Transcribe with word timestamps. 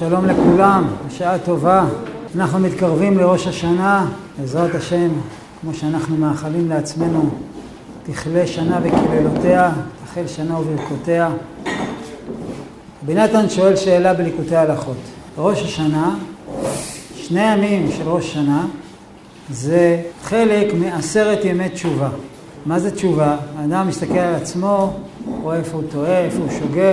שלום 0.00 0.26
לכולם, 0.26 0.84
בשעה 1.06 1.38
טובה. 1.38 1.84
אנחנו 2.36 2.58
מתקרבים 2.58 3.18
לראש 3.18 3.46
השנה, 3.46 4.06
בעזרת 4.38 4.74
השם, 4.74 5.08
כמו 5.60 5.74
שאנחנו 5.74 6.16
מאחלים 6.16 6.68
לעצמנו, 6.68 7.30
תכלה 8.02 8.46
שנה 8.46 8.80
וקללותיה, 8.82 9.72
תחל 10.04 10.26
שנה 10.26 10.58
וברכותיה. 10.58 11.30
רבי 13.02 13.14
נתן 13.14 13.48
שואל 13.48 13.76
שאלה 13.76 14.14
בליקוטי 14.14 14.56
הלכות. 14.56 14.96
ראש 15.38 15.62
השנה, 15.62 16.16
שני 17.14 17.52
ימים 17.52 17.90
של 17.92 18.08
ראש 18.08 18.30
השנה, 18.30 18.66
זה 19.50 20.02
חלק 20.22 20.74
מעשרת 20.74 21.44
ימי 21.44 21.68
תשובה. 21.68 22.08
מה 22.66 22.78
זה 22.78 22.90
תשובה? 22.90 23.36
האדם 23.58 23.88
מסתכל 23.88 24.18
על 24.18 24.34
עצמו, 24.34 24.92
רואה 25.42 25.56
איפה 25.56 25.76
הוא 25.76 25.84
טועה, 25.90 26.24
איפה 26.24 26.38
הוא 26.38 26.50
שוגה, 26.60 26.92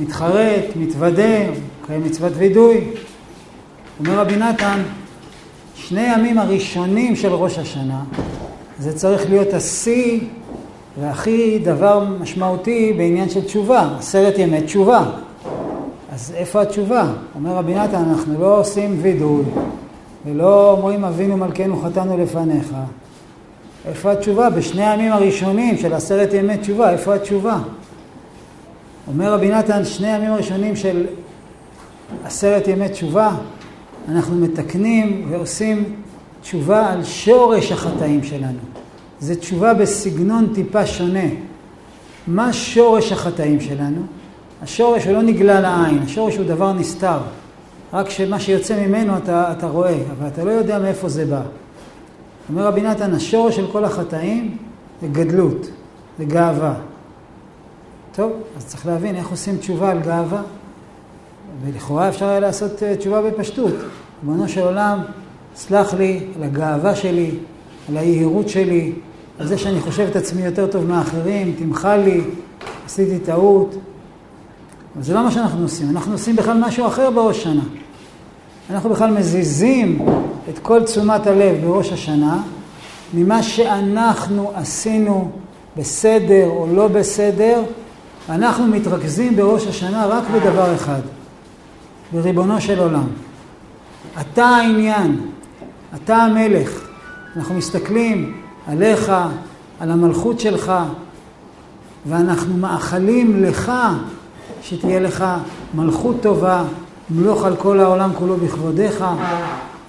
מתחרט, 0.00 0.64
מתוודה, 0.76 1.38
מקיים 1.86 2.04
מצוות 2.04 2.32
וידוי. 2.36 2.80
אומר 3.98 4.18
רבי 4.18 4.36
נתן, 4.36 4.82
שני 5.74 6.14
ימים 6.14 6.38
הראשונים 6.38 7.16
של 7.16 7.32
ראש 7.32 7.58
השנה, 7.58 8.02
זה 8.78 8.96
צריך 8.96 9.30
להיות 9.30 9.54
השיא 9.54 10.20
והכי 11.00 11.58
דבר 11.58 12.04
משמעותי 12.20 12.92
בעניין 12.92 13.28
של 13.28 13.44
תשובה, 13.44 13.88
עשרת 13.98 14.38
ימי 14.38 14.62
תשובה. 14.62 15.04
אז 16.12 16.32
איפה 16.36 16.62
התשובה? 16.62 17.12
אומר 17.34 17.50
רבי 17.50 17.74
נתן, 17.74 18.04
אנחנו 18.08 18.40
לא 18.40 18.60
עושים 18.60 18.98
וידוי 19.02 19.44
ולא 20.26 20.70
אומרים 20.70 21.04
אבינו 21.04 21.36
מלכנו 21.36 21.76
חטאנו 21.76 22.18
לפניך. 22.18 22.74
איפה 23.88 24.12
התשובה? 24.12 24.50
בשני 24.50 24.86
הימים 24.86 25.12
הראשונים 25.12 25.78
של 25.78 25.92
עשרת 25.94 26.34
ימי 26.34 26.58
תשובה, 26.58 26.90
איפה 26.90 27.14
התשובה? 27.14 27.58
אומר 29.08 29.32
רבי 29.32 29.48
נתן, 29.48 29.84
שני 29.84 30.12
הימים 30.12 30.32
הראשונים 30.32 30.76
של 30.76 31.06
עשרת 32.24 32.68
ימי 32.68 32.88
תשובה, 32.88 33.30
אנחנו 34.08 34.36
מתקנים 34.36 35.26
ועושים 35.30 35.84
תשובה 36.40 36.90
על 36.92 37.04
שורש 37.04 37.72
החטאים 37.72 38.22
שלנו. 38.22 38.58
זו 39.20 39.34
תשובה 39.34 39.74
בסגנון 39.74 40.52
טיפה 40.54 40.86
שונה. 40.86 41.28
מה 42.26 42.52
שורש 42.52 43.12
החטאים 43.12 43.60
שלנו? 43.60 44.00
השורש 44.62 45.04
הוא 45.04 45.12
לא 45.12 45.22
נגלה 45.22 45.60
לעין, 45.60 45.98
השורש 46.02 46.36
הוא 46.36 46.46
דבר 46.46 46.72
נסתר. 46.72 47.18
רק 47.92 48.10
שמה 48.10 48.40
שיוצא 48.40 48.86
ממנו 48.86 49.16
אתה, 49.16 49.52
אתה 49.52 49.66
רואה, 49.66 49.98
אבל 50.18 50.26
אתה 50.26 50.44
לא 50.44 50.50
יודע 50.50 50.78
מאיפה 50.78 51.08
זה 51.08 51.26
בא. 51.26 51.42
אומר 52.48 52.66
רבי 52.66 52.82
נתן, 52.82 53.14
השורש 53.14 53.56
של 53.56 53.66
כל 53.72 53.84
החטאים 53.84 54.56
זה 55.02 55.08
גדלות, 55.08 55.66
זה 56.18 56.24
גאווה. 56.24 56.74
טוב, 58.12 58.32
אז 58.56 58.66
צריך 58.66 58.86
להבין 58.86 59.16
איך 59.16 59.28
עושים 59.28 59.56
תשובה 59.56 59.90
על 59.90 59.98
גאווה. 60.00 60.42
ולכאורה 61.64 62.08
אפשר 62.08 62.28
היה 62.28 62.40
לעשות 62.40 62.82
אה, 62.82 62.96
תשובה 62.96 63.22
בפשטות. 63.22 63.72
ריבונו 64.22 64.48
של 64.48 64.60
עולם, 64.60 64.98
סלח 65.56 65.94
לי 65.94 66.20
על 66.36 66.42
הגאווה 66.42 66.96
שלי, 66.96 67.30
על 67.88 67.96
היהירות 67.96 68.48
שלי, 68.48 68.92
על 69.38 69.46
זה 69.46 69.58
שאני 69.58 69.80
חושב 69.80 70.06
את 70.10 70.16
עצמי 70.16 70.42
יותר 70.42 70.66
טוב 70.66 70.84
מאחרים, 70.84 71.54
תמחה 71.58 71.96
לי, 71.96 72.20
עשיתי 72.86 73.18
טעות. 73.18 73.76
אבל 74.94 75.04
זה 75.04 75.14
לא 75.14 75.24
מה 75.24 75.30
שאנחנו 75.30 75.62
עושים, 75.62 75.90
אנחנו 75.90 76.12
עושים 76.12 76.36
בכלל 76.36 76.58
משהו 76.60 76.86
אחר 76.86 77.10
בראש 77.10 77.42
שנה. 77.42 77.62
אנחנו 78.70 78.90
בכלל 78.90 79.10
מזיזים 79.10 80.06
את 80.50 80.58
כל 80.58 80.84
תשומת 80.84 81.26
הלב 81.26 81.56
בראש 81.64 81.92
השנה 81.92 82.42
ממה 83.14 83.42
שאנחנו 83.42 84.50
עשינו 84.54 85.30
בסדר 85.76 86.46
או 86.48 86.66
לא 86.74 86.88
בסדר, 86.88 87.62
אנחנו 88.28 88.66
מתרכזים 88.66 89.36
בראש 89.36 89.66
השנה 89.66 90.06
רק 90.06 90.24
בדבר 90.34 90.74
אחד, 90.74 91.00
בריבונו 92.12 92.60
של 92.60 92.78
עולם. 92.78 93.06
אתה 94.20 94.46
העניין, 94.46 95.20
אתה 95.94 96.16
המלך. 96.16 96.88
אנחנו 97.36 97.54
מסתכלים 97.54 98.34
עליך, 98.66 99.12
על 99.80 99.90
המלכות 99.90 100.40
שלך, 100.40 100.72
ואנחנו 102.06 102.56
מאחלים 102.56 103.42
לך 103.42 103.72
שתהיה 104.62 105.00
לך 105.00 105.24
מלכות 105.74 106.16
טובה, 106.22 106.64
מלוך 107.10 107.44
על 107.44 107.56
כל 107.56 107.80
העולם 107.80 108.10
כולו 108.18 108.36
בכבודיך. 108.36 109.04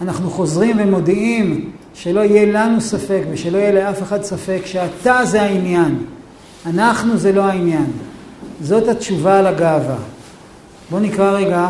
אנחנו 0.02 0.30
חוזרים 0.30 0.78
ומודיעים 0.80 1.72
שלא 1.94 2.20
יהיה 2.20 2.46
לנו 2.54 2.82
ספק 2.82 3.22
ושלא 3.32 3.58
יהיה 3.58 3.72
לאף 3.72 4.04
אחד 4.04 4.24
ספק 4.24 4.62
שאתה 4.66 5.26
זה 5.26 5.42
העניין, 5.42 5.98
אנחנו 6.66 7.18
זה 7.18 7.32
לא 7.32 7.42
העניין. 7.42 7.92
זאת 8.62 8.88
התשובה 8.88 9.40
על 9.40 9.48
הגאווה. 9.48 9.96
בואו 10.90 11.02
נקרא 11.02 11.32
רגע 11.32 11.70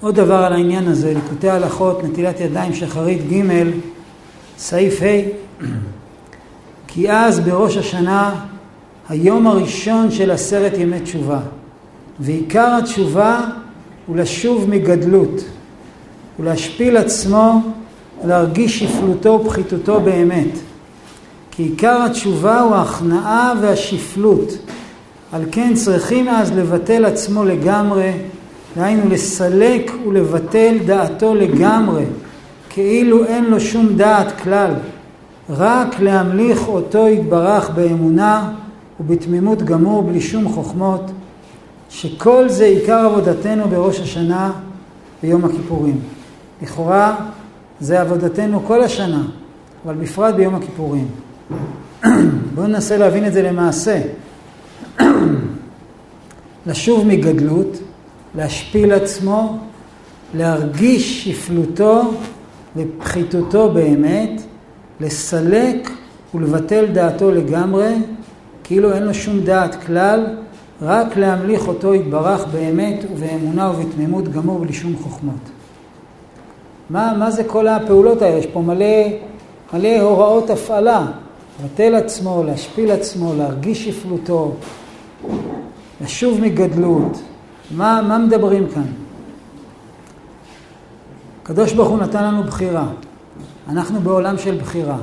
עוד 0.00 0.14
דבר 0.14 0.34
על 0.34 0.52
העניין 0.52 0.88
הזה, 0.88 1.14
ליקוטי 1.14 1.48
הלכות, 1.50 2.04
נטילת 2.04 2.40
ידיים, 2.40 2.74
שחרית 2.74 3.32
ג', 3.32 3.42
סעיף 4.58 5.02
ה', 5.02 5.64
כי 6.86 7.10
אז 7.10 7.40
בראש 7.40 7.76
השנה 7.76 8.34
היום 9.08 9.46
הראשון 9.46 10.10
של 10.10 10.30
עשרת 10.30 10.72
ימי 10.78 11.00
תשובה, 11.00 11.40
ועיקר 12.20 12.78
התשובה 12.78 13.40
הוא 14.06 14.16
לשוב 14.16 14.70
מגדלות, 14.70 15.44
ולהשפיל 16.40 16.96
עצמו, 16.96 17.60
להרגיש 18.24 18.78
שפלותו 18.78 19.40
ופחיתותו 19.44 20.00
באמת. 20.00 20.58
כי 21.50 21.62
עיקר 21.62 22.02
התשובה 22.02 22.60
הוא 22.60 22.74
ההכנעה 22.74 23.52
והשפלות. 23.60 24.52
על 25.32 25.42
כן 25.52 25.74
צריכים 25.74 26.28
אז 26.28 26.52
לבטל 26.52 27.04
עצמו 27.04 27.44
לגמרי, 27.44 28.12
דהיינו 28.76 29.08
לסלק 29.08 29.92
ולבטל 30.08 30.76
דעתו 30.86 31.34
לגמרי, 31.34 32.04
כאילו 32.70 33.24
אין 33.24 33.44
לו 33.44 33.60
שום 33.60 33.96
דעת 33.96 34.40
כלל, 34.40 34.74
רק 35.50 36.00
להמליך 36.00 36.68
אותו 36.68 37.08
יתברך 37.08 37.70
באמונה 37.70 38.52
ובתמימות 39.00 39.62
גמור 39.62 40.02
בלי 40.02 40.20
שום 40.20 40.48
חוכמות, 40.48 41.10
שכל 41.90 42.48
זה 42.48 42.64
עיקר 42.64 43.06
עבודתנו 43.06 43.68
בראש 43.68 44.00
השנה 44.00 44.52
ביום 45.22 45.44
הכיפורים. 45.44 46.00
לכאורה 46.62 47.16
זה 47.80 48.00
עבודתנו 48.00 48.62
כל 48.66 48.82
השנה, 48.82 49.22
אבל 49.84 49.94
בפרט 49.94 50.34
ביום 50.34 50.54
הכיפורים. 50.54 51.08
בואו 52.54 52.66
ננסה 52.66 52.96
להבין 52.96 53.26
את 53.26 53.32
זה 53.32 53.42
למעשה. 53.42 54.00
לשוב 56.66 57.06
מגדלות, 57.06 57.78
להשפיל 58.34 58.92
עצמו, 58.92 59.58
להרגיש 60.34 61.28
שפלותו 61.28 62.02
ופחיתותו 62.76 63.70
באמת, 63.70 64.42
לסלק 65.00 65.90
ולבטל 66.34 66.86
דעתו 66.86 67.30
לגמרי, 67.30 67.94
כאילו 68.64 68.92
אין 68.92 69.02
לו 69.02 69.14
שום 69.14 69.40
דעת 69.40 69.84
כלל, 69.84 70.26
רק 70.82 71.16
להמליך 71.16 71.68
אותו 71.68 71.94
יתברך 71.94 72.46
באמת 72.46 73.04
ובאמונה 73.12 73.70
ובתמימות 73.70 74.28
גמור 74.28 74.58
בלי 74.58 74.72
שום 74.72 74.96
חוכמות. 75.02 75.50
מה, 76.90 77.12
מה 77.18 77.30
זה 77.30 77.44
כל 77.44 77.68
הפעולות 77.68 78.22
האלה? 78.22 78.38
יש 78.38 78.46
פה 78.46 78.60
מלא, 78.60 78.86
מלא 79.72 80.00
הוראות 80.00 80.50
הפעלה. 80.50 81.06
לבטל 81.62 81.94
עצמו, 81.94 82.42
להשפיל 82.46 82.90
עצמו, 82.90 83.34
להרגיש 83.38 83.88
שפלותו, 83.88 84.52
לשוב 86.00 86.40
מגדלות. 86.40 87.20
מה, 87.70 88.02
מה 88.08 88.18
מדברים 88.18 88.66
כאן? 88.74 88.86
הקדוש 91.42 91.72
ברוך 91.72 91.88
הוא 91.88 91.98
נתן 91.98 92.24
לנו 92.24 92.42
בחירה. 92.42 92.86
אנחנו 93.68 94.00
בעולם 94.00 94.38
של 94.38 94.58
בחירה. 94.62 94.96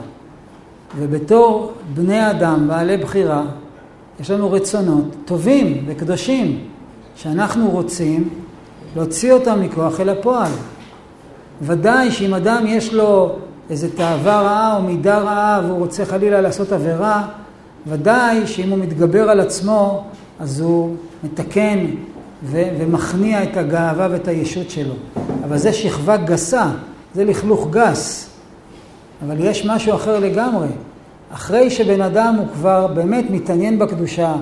ובתור 0.98 1.74
בני 1.94 2.32
אדם, 2.32 2.68
בעלי 2.68 2.98
בחירה, 2.98 3.44
יש 4.20 4.32
לנו 4.32 4.52
רצונות 4.52 5.16
טובים 5.26 5.86
וקדושים, 5.88 6.60
שאנחנו 7.16 7.70
רוצים 7.70 8.30
להוציא 8.96 9.34
אותם 9.34 9.62
מכוח 9.62 10.00
אל 10.00 10.10
הפועל. 10.10 10.52
ודאי 11.62 12.12
שאם 12.12 12.34
אדם 12.34 12.64
יש 12.68 12.94
לו 12.94 13.36
איזו 13.70 13.88
תאווה 13.96 14.42
רעה 14.42 14.78
או 14.78 14.82
מידה 14.82 15.18
רעה 15.18 15.62
והוא 15.66 15.80
רוצה 15.80 16.06
חלילה 16.06 16.42
לעשות 16.42 16.72
עבירה, 16.72 17.28
ודאי 17.88 18.48
שאם 18.48 18.70
הוא 18.70 18.80
מתגבר 18.80 19.30
על 19.30 19.40
עצמו, 19.40 20.04
אז 20.40 20.60
הוא 20.60 20.96
מתקן 21.24 21.86
ו- 22.44 22.70
ומכניע 22.80 23.44
את 23.44 23.58
הגאווה 23.58 24.08
ואת 24.12 24.28
הישות 24.28 24.70
שלו. 24.70 24.94
אבל 25.44 25.58
זה 25.58 25.74
שכבה 25.74 26.18
גסה, 26.18 26.66
זה 27.16 27.26
לכלוך 27.26 27.68
גס. 27.70 28.30
אבל 29.26 29.36
יש 29.40 29.66
משהו 29.66 29.96
אחר 29.96 30.20
לגמרי. 30.20 30.68
אחרי 31.34 31.70
שבן 31.70 32.02
אדם 32.02 32.36
הוא 32.38 32.48
כבר 32.54 32.88
באמת 32.88 33.26
מתעניין 33.30 33.80
בקדושה, 33.80 34.36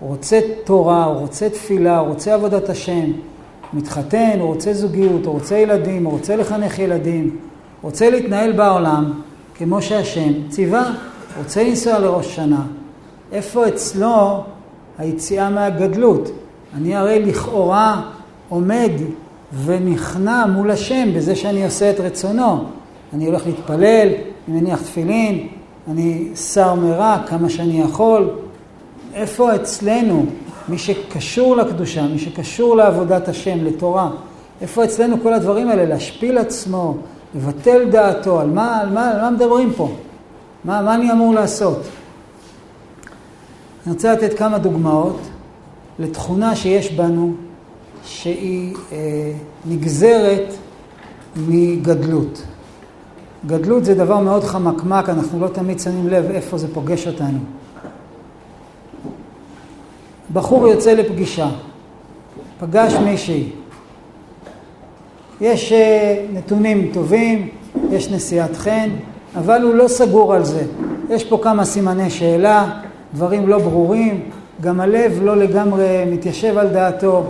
הוא 0.00 0.08
רוצה 0.08 0.40
תורה, 0.64 1.04
הוא 1.04 1.16
רוצה 1.16 1.48
תפילה, 1.48 1.98
הוא 1.98 2.08
רוצה 2.08 2.34
עבודת 2.34 2.68
השם, 2.68 3.12
מתחתן, 3.72 4.36
הוא 4.40 4.54
רוצה 4.54 4.72
זוגיות, 4.72 5.26
הוא 5.26 5.34
רוצה 5.34 5.56
ילדים, 5.56 6.04
הוא 6.04 6.12
רוצה 6.12 6.36
לחנך 6.36 6.78
ילדים, 6.78 7.36
רוצה 7.82 8.10
להתנהל 8.10 8.52
בעולם 8.52 9.12
כמו 9.54 9.82
שהשם 9.82 10.48
ציווה, 10.48 10.94
רוצה 11.38 11.62
לנסוע 11.62 11.98
לראש 11.98 12.36
שנה. 12.36 12.62
איפה 13.32 13.68
אצלו 13.68 14.44
היציאה 14.98 15.50
מהגדלות? 15.50 16.30
אני 16.74 16.96
הרי 16.96 17.24
לכאורה 17.24 18.02
עומד 18.48 18.90
ונכנע 19.64 20.46
מול 20.46 20.70
השם 20.70 21.08
בזה 21.16 21.36
שאני 21.36 21.64
עושה 21.64 21.90
את 21.90 22.00
רצונו. 22.00 22.64
אני 23.12 23.26
הולך 23.26 23.46
להתפלל, 23.46 24.08
אני 24.48 24.60
מניח 24.60 24.82
תפילין, 24.82 25.48
אני 25.90 26.28
שר 26.36 26.74
מרע 26.74 27.16
כמה 27.26 27.50
שאני 27.50 27.80
יכול. 27.80 28.30
איפה 29.14 29.54
אצלנו, 29.54 30.26
מי 30.68 30.78
שקשור 30.78 31.56
לקדושה, 31.56 32.06
מי 32.06 32.18
שקשור 32.18 32.76
לעבודת 32.76 33.28
השם, 33.28 33.64
לתורה, 33.64 34.10
איפה 34.60 34.84
אצלנו 34.84 35.16
כל 35.22 35.32
הדברים 35.32 35.68
האלה? 35.68 35.84
להשפיל 35.84 36.38
עצמו, 36.38 36.96
לבטל 37.34 37.90
דעתו, 37.90 38.40
על 38.40 38.50
מה, 38.50 38.80
על 38.80 38.88
מה, 38.90 39.10
על 39.10 39.20
מה 39.20 39.30
מדברים 39.30 39.72
פה? 39.72 39.92
מה, 40.64 40.82
מה 40.82 40.94
אני 40.94 41.12
אמור 41.12 41.34
לעשות? 41.34 41.82
אני 43.86 43.94
רוצה 43.94 44.12
לתת 44.12 44.38
כמה 44.38 44.58
דוגמאות 44.58 45.18
לתכונה 45.98 46.56
שיש 46.56 46.92
בנו, 46.92 47.32
שהיא 48.04 48.74
אה, 48.92 49.32
נגזרת 49.66 50.54
מגדלות. 51.36 52.42
גדלות 53.46 53.84
זה 53.84 53.94
דבר 53.94 54.18
מאוד 54.20 54.44
חמקמק, 54.44 55.08
אנחנו 55.08 55.40
לא 55.40 55.48
תמיד 55.48 55.80
שמים 55.80 56.08
לב 56.08 56.30
איפה 56.30 56.58
זה 56.58 56.74
פוגש 56.74 57.06
אותנו. 57.06 57.38
בחור 60.32 60.68
יוצא 60.68 60.92
לפגישה, 60.92 61.48
פגש 62.60 62.92
מישהי. 62.92 63.48
יש 65.40 65.72
אה, 65.72 66.26
נתונים 66.32 66.90
טובים, 66.92 67.48
יש 67.90 68.10
נשיאת 68.10 68.56
חן, 68.56 68.90
אבל 69.36 69.62
הוא 69.62 69.74
לא 69.74 69.88
סגור 69.88 70.34
על 70.34 70.44
זה. 70.44 70.64
יש 71.10 71.24
פה 71.24 71.38
כמה 71.42 71.64
סימני 71.64 72.10
שאלה, 72.10 72.80
דברים 73.14 73.48
לא 73.48 73.58
ברורים, 73.58 74.30
גם 74.62 74.80
הלב 74.80 75.18
לא 75.22 75.36
לגמרי 75.36 76.04
מתיישב 76.06 76.58
על 76.58 76.68
דעתו. 76.68 77.24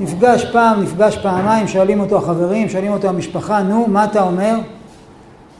נפגש 0.00 0.44
פעם, 0.44 0.82
נפגש 0.82 1.18
פעמיים, 1.18 1.68
שואלים 1.68 2.00
אותו 2.00 2.16
החברים, 2.16 2.68
שואלים 2.68 2.92
אותו 2.92 3.08
המשפחה, 3.08 3.62
נו, 3.62 3.86
מה 3.88 4.04
אתה 4.04 4.22
אומר? 4.22 4.54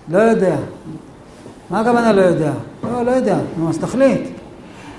לא 0.09 0.19
יודע. 0.19 0.57
מה 1.71 1.81
הכוונה 1.81 2.13
לא 2.13 2.21
יודע? 2.21 2.53
לא, 2.85 3.03
לא 3.03 3.11
יודע. 3.11 3.39
נו, 3.59 3.69
אז 3.69 3.79
תחליט. 3.79 4.21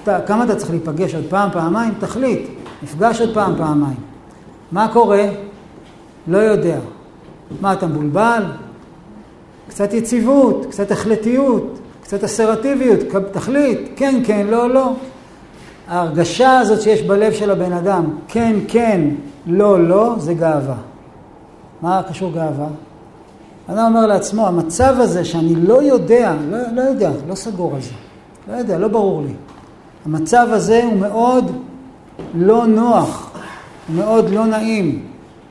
אתה, 0.03 0.19
כמה 0.27 0.43
אתה 0.43 0.55
צריך 0.55 0.69
להיפגש 0.69 1.15
עוד 1.15 1.25
פעם, 1.29 1.49
פעמיים? 1.51 1.93
תחליט. 1.99 2.47
נפגש 2.83 3.21
עוד 3.21 3.33
פעם, 3.33 3.55
פעמיים. 3.57 3.97
מה 4.71 4.87
קורה? 4.93 5.25
לא 6.27 6.37
יודע. 6.37 6.77
מה, 7.61 7.73
אתה 7.73 7.87
מבולבל? 7.87 8.43
קצת 9.67 9.93
יציבות, 9.93 10.65
קצת 10.69 10.91
החלטיות, 10.91 11.79
קצת 12.01 12.23
אסרטיביות, 12.23 12.99
תחליט, 13.31 13.79
כן, 13.95 14.21
כן, 14.25 14.47
לא, 14.49 14.69
לא. 14.69 14.93
ההרגשה 15.87 16.59
הזאת 16.59 16.81
שיש 16.81 17.01
בלב 17.01 17.33
של 17.33 17.51
הבן 17.51 17.73
אדם, 17.73 18.05
כן, 18.27 18.55
כן, 18.67 19.01
לא, 19.47 19.87
לא, 19.87 20.15
זה 20.17 20.33
גאווה. 20.33 20.75
מה 21.81 22.01
קשור 22.09 22.31
גאווה? 22.31 22.67
אדם 23.67 23.85
אומר 23.95 24.05
לעצמו, 24.05 24.47
המצב 24.47 24.95
הזה 24.99 25.25
שאני 25.25 25.55
לא 25.55 25.83
יודע, 25.83 26.33
לא, 26.49 26.57
לא 26.73 26.81
יודע, 26.81 27.11
לא 27.27 27.35
סגור 27.35 27.75
על 27.75 27.81
זה, 27.81 27.91
לא 28.51 28.57
יודע, 28.57 28.77
לא 28.77 28.87
ברור 28.87 29.21
לי. 29.21 29.33
המצב 30.05 30.47
הזה 30.51 30.83
הוא 30.83 30.93
מאוד 30.93 31.51
לא 32.35 32.67
נוח, 32.67 33.31
הוא 33.87 33.95
מאוד 33.95 34.29
לא 34.29 34.45
נעים, 34.45 35.05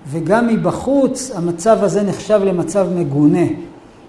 וגם 0.06 0.46
מבחוץ 0.46 1.30
המצב 1.34 1.78
הזה 1.82 2.02
נחשב 2.02 2.40
למצב 2.44 2.86
מגונה. 2.96 3.46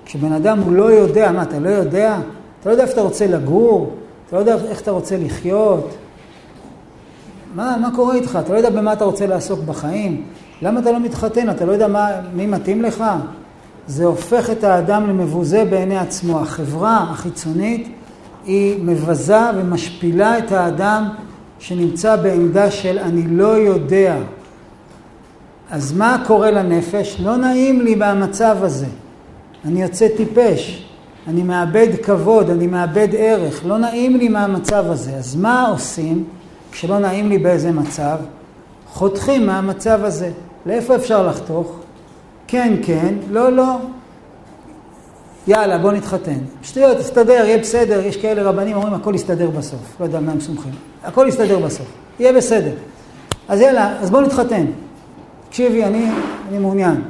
כשבן 0.06 0.32
אדם 0.32 0.60
הוא 0.60 0.74
לא 0.74 0.92
יודע, 0.92 1.32
מה, 1.32 1.44
אתה 1.44 1.60
לא 1.60 1.70
יודע? 1.70 2.18
אתה 2.60 2.70
לא 2.70 2.74
יודע 2.74 2.84
איפה 2.84 2.94
אתה 2.94 3.02
רוצה 3.02 3.28
לגור? 3.28 3.92
אתה 4.28 4.36
לא 4.36 4.40
יודע 4.40 4.56
איך 4.70 4.82
אתה 4.82 4.92
רוצה 4.92 5.18
לחיות? 5.18 5.96
מה, 7.56 7.78
מה 7.82 7.90
קורה 7.96 8.16
איתך? 8.16 8.40
אתה 8.42 8.54
לא 8.54 8.58
יודע 8.58 8.70
במה 8.70 8.94
אתה 8.94 9.06
רוצה 9.06 9.28
לעסוק 9.28 9.60
בחיים? 9.60 10.22
למה 10.62 10.80
אתה 10.80 10.92
לא 10.92 11.00
מתחתן? 11.00 11.50
אתה 11.50 11.66
לא 11.66 11.72
יודע 11.72 11.88
מה, 11.88 12.10
מי 12.34 12.46
מתאים 12.46 12.82
לך? 12.82 13.04
זה 13.88 14.06
הופך 14.06 14.50
את 14.50 14.64
האדם 14.64 15.10
למבוזה 15.10 15.66
בעיני 15.66 15.98
עצמו. 15.98 16.40
החברה 16.40 17.06
החיצונית 17.10 17.88
היא 18.46 18.84
מבזה 18.84 19.40
ומשפילה 19.56 20.38
את 20.38 20.52
האדם 20.52 21.08
שנמצא 21.60 22.16
בעמדה 22.16 22.72
של 22.72 23.00
אני 23.00 23.28
לא 23.28 23.58
יודע. 23.58 24.18
אז 25.72 25.94
מה 25.94 26.24
קורה 26.28 26.52
לנפש? 26.52 27.18
לא 27.20 27.38
נעים 27.38 27.82
לי 27.82 27.96
במצב 27.96 28.58
הזה. 28.62 28.88
אני 29.66 29.82
יוצא 29.82 30.08
טיפש, 30.18 30.88
אני 31.28 31.44
מאבד 31.44 31.88
כבוד, 32.04 32.50
אני 32.50 32.68
מאבד 32.68 33.08
ערך, 33.18 33.66
לא 33.66 33.78
נעים 33.78 34.18
לי 34.18 34.30
מהמצב 34.30 34.86
הזה. 34.88 35.12
אז 35.12 35.36
מה 35.36 35.68
עושים 35.68 36.24
כשלא 36.76 37.00
נעים 37.00 37.30
לי 37.30 37.38
באיזה 37.38 37.72
מצב? 37.72 38.18
חותכים 38.88 39.46
מהמצב 39.46 40.00
הזה. 40.04 40.32
לאיפה 40.66 40.96
אפשר 40.96 41.28
לחתוך? 41.28 41.80
כן, 42.48 42.74
כן, 42.84 43.14
לא, 43.32 43.52
לא. 43.52 43.78
יאללה, 45.48 45.78
בוא 45.78 45.92
נתחתן. 45.92 46.38
שטויות, 46.64 46.98
תסתדר, 46.98 47.46
יהיה 47.46 47.58
בסדר. 47.58 48.06
יש 48.06 48.18
כאלה 48.18 48.44
רבנים 48.44 48.76
אומרים, 48.76 48.94
הכל 48.94 49.16
יסתדר 49.16 49.50
בסוף. 49.50 49.80
לא 50.00 50.06
יודע 50.06 50.20
מה 50.20 50.32
הם 50.32 50.40
סומכים. 50.40 50.72
הכל 51.04 51.26
יסתדר 51.30 51.60
בסוף. 51.60 51.88
יהיה 52.20 52.34
בסדר. 52.34 52.74
אז 53.48 53.62
יאללה, 53.62 53.98
אז 54.02 54.10
בוא 54.10 54.22
נתחתן. 54.22 54.66
תקשיבי, 55.50 55.84
אני, 55.84 56.10
אני 56.50 56.58
מעוניין. 56.58 57.02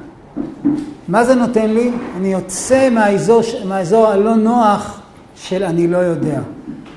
מה 1.08 1.26
זה 1.26 1.36
נותן 1.36 1.70
לי? 1.70 1.92
אני 2.18 2.34
יוצא 2.34 2.90
מהאזור, 2.90 3.42
מהאזור 3.66 4.08
הלא 4.08 4.36
נוח 4.36 5.02
של 5.36 5.64
אני 5.64 5.88
לא 5.88 5.98
יודע. 5.98 6.40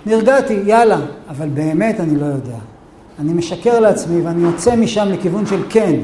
נרגעתי, 0.06 0.60
יאללה, 0.64 0.98
אבל 1.28 1.48
באמת 1.48 2.00
אני 2.00 2.16
לא 2.16 2.26
יודע. 2.26 2.56
אני 3.18 3.32
משקר 3.32 3.80
לעצמי 3.80 4.20
ואני 4.20 4.42
יוצא 4.42 4.76
משם 4.76 5.08
לכיוון 5.08 5.46
של 5.46 5.62
כן. 5.68 6.00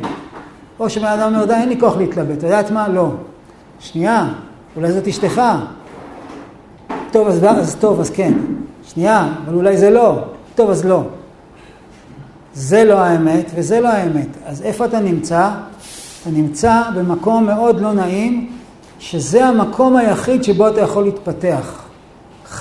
או 0.80 0.90
שבן 0.90 1.04
אדם 1.04 1.34
אומר, 1.34 1.44
די, 1.44 1.54
אין 1.54 1.68
לי 1.68 1.80
כוח 1.80 1.96
להתלבט. 1.96 2.38
אתה 2.38 2.46
יודעת 2.46 2.70
מה? 2.70 2.88
לא. 2.88 3.08
שנייה, 3.80 4.28
אולי 4.76 4.92
זאת 4.92 5.08
אשתך. 5.08 5.42
טוב, 7.10 7.28
אז, 7.28 7.44
אז 7.44 7.74
טוב, 7.74 8.00
אז 8.00 8.10
כן. 8.10 8.32
שנייה, 8.84 9.28
אבל 9.46 9.54
אולי 9.54 9.76
זה 9.76 9.90
לא. 9.90 10.18
טוב, 10.54 10.70
אז 10.70 10.84
לא. 10.84 11.02
זה 12.54 12.84
לא 12.84 12.98
האמת 12.98 13.50
וזה 13.54 13.80
לא 13.80 13.88
האמת. 13.88 14.28
אז 14.46 14.62
איפה 14.62 14.84
אתה 14.84 15.00
נמצא? 15.00 15.50
אתה 16.22 16.30
נמצא 16.30 16.82
במקום 16.94 17.46
מאוד 17.46 17.80
לא 17.80 17.92
נעים, 17.92 18.50
שזה 18.98 19.46
המקום 19.46 19.96
היחיד 19.96 20.44
שבו 20.44 20.68
אתה 20.68 20.80
יכול 20.80 21.04
להתפתח. 21.04 21.83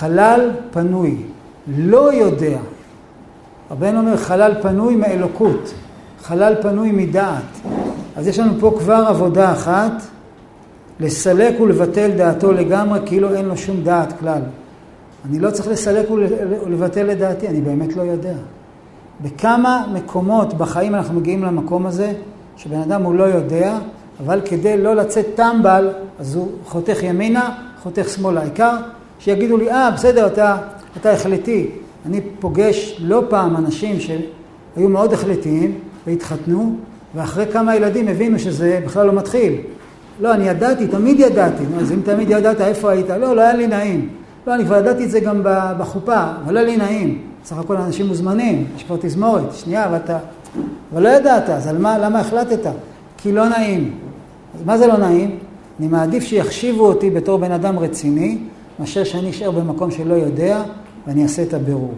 חלל 0.03 0.51
פנוי. 0.71 1.15
לא 1.77 2.13
יודע. 2.13 2.57
הבן 3.69 3.97
אומר 3.97 4.17
חלל 4.17 4.53
פנוי 4.61 4.95
מאלוקות, 4.95 5.73
חלל 6.23 6.55
פנוי 6.61 6.91
מדעת. 6.91 7.61
אז 8.15 8.27
יש 8.27 8.39
לנו 8.39 8.53
פה 8.59 8.75
כבר 8.79 9.03
עבודה 9.07 9.51
אחת, 9.51 9.91
לסלק 10.99 11.59
ולבטל 11.59 12.11
דעתו 12.17 12.51
לגמרי 12.51 12.99
כאילו 13.05 13.35
אין 13.35 13.45
לו 13.45 13.57
שום 13.57 13.83
דעת 13.83 14.19
כלל. 14.19 14.41
אני 15.29 15.39
לא 15.39 15.51
צריך 15.51 15.67
לסלק 15.67 16.11
ולבטל 16.65 17.11
את 17.11 17.17
דעתי, 17.17 17.47
אני 17.47 17.61
באמת 17.61 17.95
לא 17.95 18.01
יודע. 18.01 18.35
בכמה 19.21 19.85
מקומות 19.93 20.53
בחיים 20.53 20.95
אנחנו 20.95 21.19
מגיעים 21.19 21.43
למקום 21.43 21.85
הזה, 21.85 22.13
שבן 22.57 22.79
אדם 22.79 23.03
הוא 23.03 23.15
לא 23.15 23.23
יודע, 23.23 23.77
אבל 24.25 24.41
כדי 24.45 24.77
לא 24.77 24.95
לצאת 24.95 25.25
טמבל, 25.35 25.89
אז 26.19 26.35
הוא 26.35 26.51
חותך 26.65 27.03
ימינה, 27.03 27.49
חותך 27.83 28.09
שמאלה. 28.09 28.41
העיקר 28.41 28.77
שיגידו 29.23 29.57
לי, 29.57 29.71
אה, 29.71 29.91
בסדר, 29.91 30.27
אתה, 30.27 30.57
אתה 30.97 31.11
החלטי. 31.11 31.67
אני 32.05 32.21
פוגש 32.39 32.97
לא 32.99 33.23
פעם 33.29 33.57
אנשים 33.57 33.99
שהיו 33.99 34.89
מאוד 34.89 35.13
החלטיים 35.13 35.79
והתחתנו, 36.07 36.75
ואחרי 37.15 37.45
כמה 37.51 37.75
ילדים 37.75 38.07
הבינו 38.07 38.39
שזה 38.39 38.79
בכלל 38.85 39.07
לא 39.07 39.13
מתחיל. 39.13 39.53
לא, 40.19 40.33
אני 40.33 40.47
ידעתי, 40.47 40.87
תמיד 40.87 41.19
ידעתי. 41.19 41.63
אז 41.79 41.91
אם 41.91 41.99
תמיד 42.03 42.29
ידעת, 42.29 42.61
איפה 42.61 42.91
היית? 42.91 43.09
לא, 43.09 43.35
לא 43.35 43.41
היה 43.41 43.53
לי 43.53 43.67
נעים. 43.67 44.09
לא, 44.47 44.55
אני 44.55 44.65
כבר 44.65 44.77
ידעתי 44.77 45.03
את 45.03 45.11
זה 45.11 45.19
גם 45.19 45.41
בחופה, 45.79 46.23
אבל 46.45 46.53
לא 46.53 46.59
היה 46.59 46.67
לי 46.67 46.77
נעים. 46.77 47.21
סך 47.45 47.57
הכל 47.57 47.77
אנשים 47.77 48.07
מוזמנים, 48.07 48.65
יש 48.75 48.83
כבר 48.83 48.97
תזמורת, 49.01 49.55
שנייה, 49.55 49.87
ואתה... 49.91 50.17
אבל 50.93 51.03
לא 51.03 51.09
ידעת, 51.09 51.49
אז 51.49 51.67
על 51.67 51.77
מה, 51.77 51.97
למה 51.97 52.19
החלטת? 52.19 52.71
כי 53.17 53.31
לא 53.31 53.49
נעים. 53.49 53.93
אז 54.55 54.65
מה 54.65 54.77
זה 54.77 54.87
לא 54.87 54.97
נעים? 54.97 55.37
אני 55.79 55.87
מעדיף 55.87 56.23
שיחשיבו 56.23 56.85
אותי 56.85 57.09
בתור 57.09 57.39
בן 57.39 57.51
אדם 57.51 57.79
רציני, 57.79 58.37
מאשר 58.79 59.03
שאני 59.03 59.29
אשאר 59.29 59.51
במקום 59.51 59.91
שלא 59.91 60.13
יודע 60.13 60.63
ואני 61.07 61.23
אעשה 61.23 61.43
את 61.43 61.53
הבירור. 61.53 61.93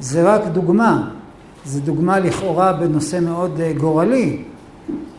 זה 0.00 0.34
רק 0.34 0.46
דוגמה, 0.46 1.08
זו 1.64 1.80
דוגמה 1.80 2.18
לכאורה 2.18 2.72
בנושא 2.72 3.18
מאוד 3.22 3.60
אה, 3.60 3.72
גורלי, 3.72 4.42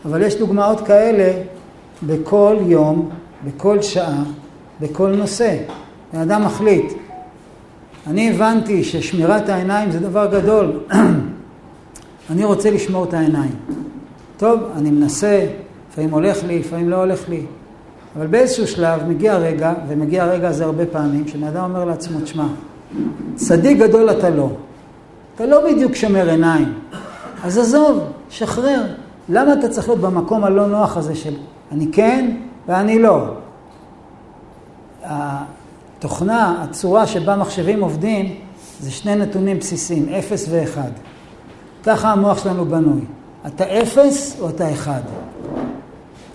אבל 0.06 0.22
יש 0.22 0.36
דוגמאות 0.36 0.82
כאלה 0.82 1.44
בכל 2.04 2.56
יום, 2.62 3.10
בכל 3.46 3.82
שעה, 3.82 4.24
בכל 4.80 5.16
נושא. 5.16 5.58
בן 6.14 6.20
אדם 6.20 6.46
מחליט. 6.46 6.94
אני 8.08 8.30
הבנתי 8.30 8.84
ששמירת 8.84 9.50
העיניים 9.50 9.92
זה 9.92 10.00
דבר 10.00 10.40
גדול. 10.40 10.80
אני 12.32 12.44
רוצה 12.44 12.72
לשמור 12.72 13.04
את 13.04 13.14
העיניים. 13.14 13.56
טוב, 14.38 14.60
אני 14.76 14.92
מנסה, 14.92 15.48
לפעמים 15.92 16.12
הולך 16.12 16.44
לי, 16.44 16.60
לפעמים 16.60 16.90
לא 16.90 16.96
הולך 16.96 17.30
לי. 17.30 17.46
אבל 18.16 18.28
באיזשהו 18.28 18.68
שלב 18.68 19.08
מגיע 19.08 19.38
רגע, 19.38 19.74
ומגיע 19.88 20.24
הרגע 20.24 20.50
הזה 20.50 20.66
הרבה 20.66 20.86
פעמים, 20.86 21.28
שבן 21.28 21.58
אומר 21.58 21.86
לעצמו, 21.86 22.22
תשמע, 22.22 22.48
צדיק 23.36 23.78
גדול 23.78 24.10
אתה 24.10 24.30
לא. 24.30 24.50
אתה 25.36 25.46
לא 25.46 25.72
בדיוק 25.72 25.96
שומר 25.96 26.30
עיניים. 26.30 26.74
אז 27.44 27.58
עזוב, 27.58 28.00
שחרר. 28.30 28.82
למה 29.30 29.54
אתה 29.54 29.70
צריך 29.70 29.88
להיות 29.88 30.02
במקום 30.02 30.44
הלא 30.44 30.68
נוח 30.68 30.98
הזה 30.98 31.16
של 31.16 31.34
אני 31.72 31.92
כן 31.92 32.36
ואני 32.68 33.00
לא? 33.00 33.26
התוכנה, 35.04 36.64
הצורה 36.64 37.08
שבה 37.08 37.36
מחשבים 37.36 37.84
עובדים, 37.84 38.36
זה 38.80 38.92
שני 38.92 39.16
נתונים 39.16 39.60
בסיסיים, 39.60 40.10
אפס 40.10 40.48
ואחד. 40.50 40.92
ככה 41.84 42.12
המוח 42.12 42.44
שלנו 42.44 42.66
בנוי. 42.66 43.02
אתה 43.48 43.64
אפס 43.64 44.38
או 44.40 44.50
אתה 44.50 44.72
אחד. 44.72 45.02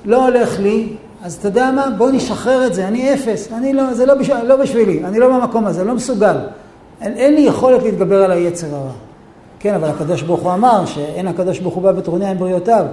לא 0.05 0.25
הולך 0.27 0.61
לי, 0.61 0.97
אז 1.27 1.35
אתה 1.35 1.49
יודע 1.49 1.71
מה? 1.71 1.91
בוא 1.99 2.11
נשחרר 2.11 2.67
את 2.67 2.75
זה, 2.75 2.89
אני 2.89 3.15
אפס, 3.15 3.53
אני 3.53 3.73
לא, 3.73 3.95
זה 3.95 4.07
לא, 4.07 4.15
בשביל, 4.15 4.43
לא 4.43 4.57
בשבילי, 4.57 5.05
אני 5.05 5.19
לא 5.19 5.29
במקום 5.29 5.67
הזה, 5.67 5.85
לא 5.85 5.95
מסוגל. 5.95 6.37
אין, 7.01 7.13
אין 7.13 7.35
לי 7.35 7.41
יכולת 7.41 7.83
להתגבר 7.83 8.23
על 8.23 8.31
היצר 8.31 8.67
הרע. 8.75 8.91
כן, 9.59 9.75
אבל 9.75 9.89
הקדוש 9.89 10.23
ברוך 10.23 10.41
הוא 10.41 10.53
אמר 10.53 10.87
שאין 10.87 11.29
הקדוש 11.29 11.59
ברוך 11.59 11.75
הוא 11.75 11.83
בא 11.83 11.93
בטרוניה 11.93 12.31
עם 12.31 12.39
בריאותיו. 12.39 12.87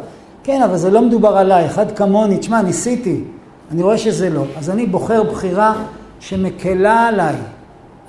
כן, 0.44 0.62
אבל 0.62 0.78
זה 0.78 0.92
לא 0.92 1.02
מדובר 1.02 1.38
עליי, 1.38 1.66
אחד 1.66 1.92
כמוני, 1.92 2.38
תשמע, 2.38 2.62
ניסיתי, 2.62 3.24
אני 3.72 3.84
רואה 3.84 3.98
שזה 3.98 4.30
לא. 4.30 4.44
אז 4.58 4.70
אני 4.70 4.86
בוחר 4.86 5.24
בחירה 5.24 5.84
שמקלה 6.20 7.08
עליי, 7.08 7.36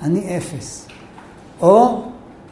אני 0.01 0.37
אפס. 0.37 0.87
או 1.61 2.01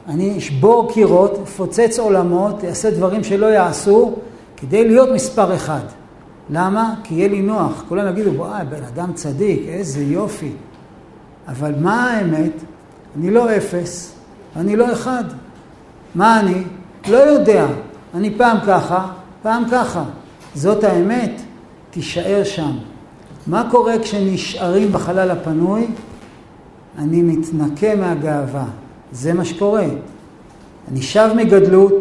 אני 0.07 0.37
אשבור 0.37 0.91
קירות, 0.93 1.39
אפוצץ 1.43 1.99
עולמות, 1.99 2.63
אעשה 2.63 2.91
דברים 2.91 3.23
שלא 3.23 3.45
יעשו, 3.45 4.11
כדי 4.57 4.87
להיות 4.87 5.09
מספר 5.13 5.55
אחד. 5.55 6.02
למה? 6.49 6.93
כי 7.03 7.15
יהיה 7.15 7.27
לי 7.27 7.41
נוח. 7.41 7.83
כולם 7.89 8.07
יגידו, 8.07 8.31
וואי, 8.35 8.65
בן 8.65 8.83
אדם 8.83 9.13
צדיק, 9.13 9.61
איזה 9.67 10.03
יופי. 10.03 10.51
אבל 11.47 11.73
מה 11.79 12.11
האמת? 12.11 12.51
אני 13.17 13.31
לא 13.31 13.57
אפס, 13.57 14.15
אני 14.55 14.75
לא 14.75 14.91
אחד. 14.91 15.23
מה 16.15 16.39
אני? 16.39 16.63
לא 17.07 17.17
יודע. 17.17 17.65
אני 18.13 18.37
פעם 18.37 18.57
ככה, 18.67 19.07
פעם 19.41 19.63
ככה. 19.71 20.03
זאת 20.55 20.83
האמת, 20.83 21.41
תישאר 21.91 22.43
שם. 22.43 22.71
מה 23.47 23.67
קורה 23.71 23.99
כשנשארים 23.99 24.91
בחלל 24.91 25.31
הפנוי? 25.31 25.87
אני 26.97 27.21
מתנקה 27.21 27.95
מהגאווה. 27.95 28.65
זה 29.11 29.33
מה 29.33 29.45
שקורה. 29.45 29.85
אני 30.91 31.01
שב 31.01 31.29
מגדלות, 31.35 31.93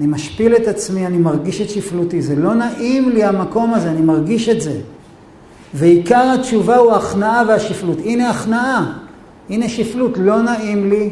אני 0.00 0.08
משפיל 0.08 0.56
את 0.56 0.68
עצמי, 0.68 1.06
אני 1.06 1.18
מרגיש 1.18 1.60
את 1.60 1.70
שפלותי. 1.70 2.22
זה 2.22 2.36
לא 2.36 2.54
נעים 2.54 3.08
לי 3.08 3.24
המקום 3.24 3.74
הזה, 3.74 3.90
אני 3.90 4.00
מרגיש 4.00 4.48
את 4.48 4.60
זה. 4.60 4.80
ועיקר 5.74 6.34
התשובה 6.34 6.76
הוא 6.76 6.92
ההכנעה 6.92 7.42
והשפלות. 7.48 7.98
הנה 8.04 8.30
הכנעה, 8.30 8.92
הנה 9.50 9.68
שפלות, 9.68 10.18
לא 10.18 10.42
נעים 10.42 10.90
לי, 10.90 11.10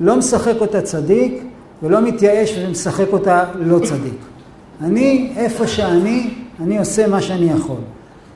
לא 0.00 0.16
משחק 0.16 0.54
אותה 0.60 0.80
צדיק 0.82 1.42
ולא 1.82 2.00
מתייאש 2.00 2.54
ומשחק 2.58 3.06
אותה 3.12 3.44
לא 3.54 3.78
צדיק. 3.78 4.18
אני, 4.82 5.32
איפה 5.36 5.66
שאני, 5.66 6.30
אני 6.60 6.78
עושה 6.78 7.06
מה 7.06 7.22
שאני 7.22 7.50
יכול. 7.50 7.80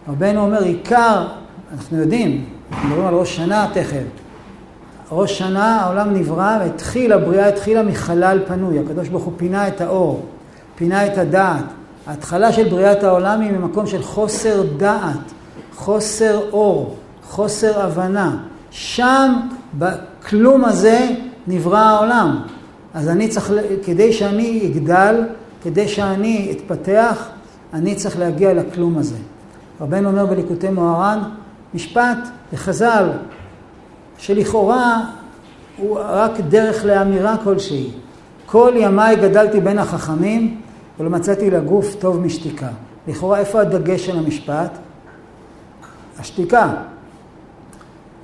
רבנו 0.09 0.41
אומר, 0.41 0.65
עיקר, 0.65 1.27
אנחנו 1.73 1.99
יודעים, 1.99 2.45
אנחנו 2.73 2.89
מדברים 2.89 3.07
על 3.07 3.15
ראש 3.15 3.37
שנה 3.37 3.67
תכף, 3.75 4.03
ראש 5.15 5.39
שנה 5.39 5.81
העולם 5.81 6.15
נברא 6.15 6.59
והתחיל, 6.61 7.13
הבריאה 7.13 7.49
התחילה 7.49 7.83
מחלל 7.83 8.39
פנוי. 8.47 8.79
הקדוש 8.79 9.09
ברוך 9.09 9.25
הוא 9.25 9.33
פינה 9.37 9.69
את 9.69 9.81
האור, 9.81 10.27
פינה 10.77 11.07
את 11.07 11.19
הדעת. 11.19 11.65
ההתחלה 12.07 12.53
של 12.53 12.69
בריאת 12.69 13.05
העולם 13.05 13.41
היא 13.41 13.51
ממקום 13.51 13.87
של 13.87 14.03
חוסר 14.03 14.63
דעת, 14.77 15.33
חוסר 15.75 16.41
אור, 16.53 16.97
חוסר 17.25 17.83
הבנה. 17.83 18.37
שם, 18.71 19.33
בכלום 19.79 20.65
הזה, 20.65 21.09
נברא 21.47 21.79
העולם. 21.79 22.43
אז 22.95 23.09
אני 23.09 23.29
צריך, 23.29 23.53
כדי 23.85 24.13
שאני 24.13 24.73
אגדל, 24.73 25.25
כדי 25.63 25.89
שאני 25.89 26.57
אתפתח, 26.57 27.29
אני 27.75 27.95
צריך 27.95 28.19
להגיע 28.19 28.55
לכלום 28.55 28.99
הזה. 28.99 29.17
רבנו 29.81 30.09
אומר 30.09 30.27
בליקוטי 30.27 30.69
מוהר"ן, 30.69 31.19
משפט 31.75 32.19
בחז"ל, 32.53 33.09
שלכאורה 34.23 35.01
הוא 35.77 35.99
רק 36.03 36.41
דרך 36.41 36.85
לאמירה 36.85 37.37
כלשהי. 37.45 37.91
כל 38.47 38.73
ימיי 38.77 39.17
גדלתי 39.17 39.61
בין 39.61 39.79
החכמים 39.79 40.61
ולא 40.99 41.11
מצאתי 41.11 41.51
לגוף 41.51 41.95
טוב 41.95 42.21
משתיקה. 42.21 42.69
לכאורה 43.09 43.39
איפה 43.39 43.61
הדגש 43.61 44.07
של 44.07 44.19
המשפט? 44.19 44.79
השתיקה. 46.19 46.71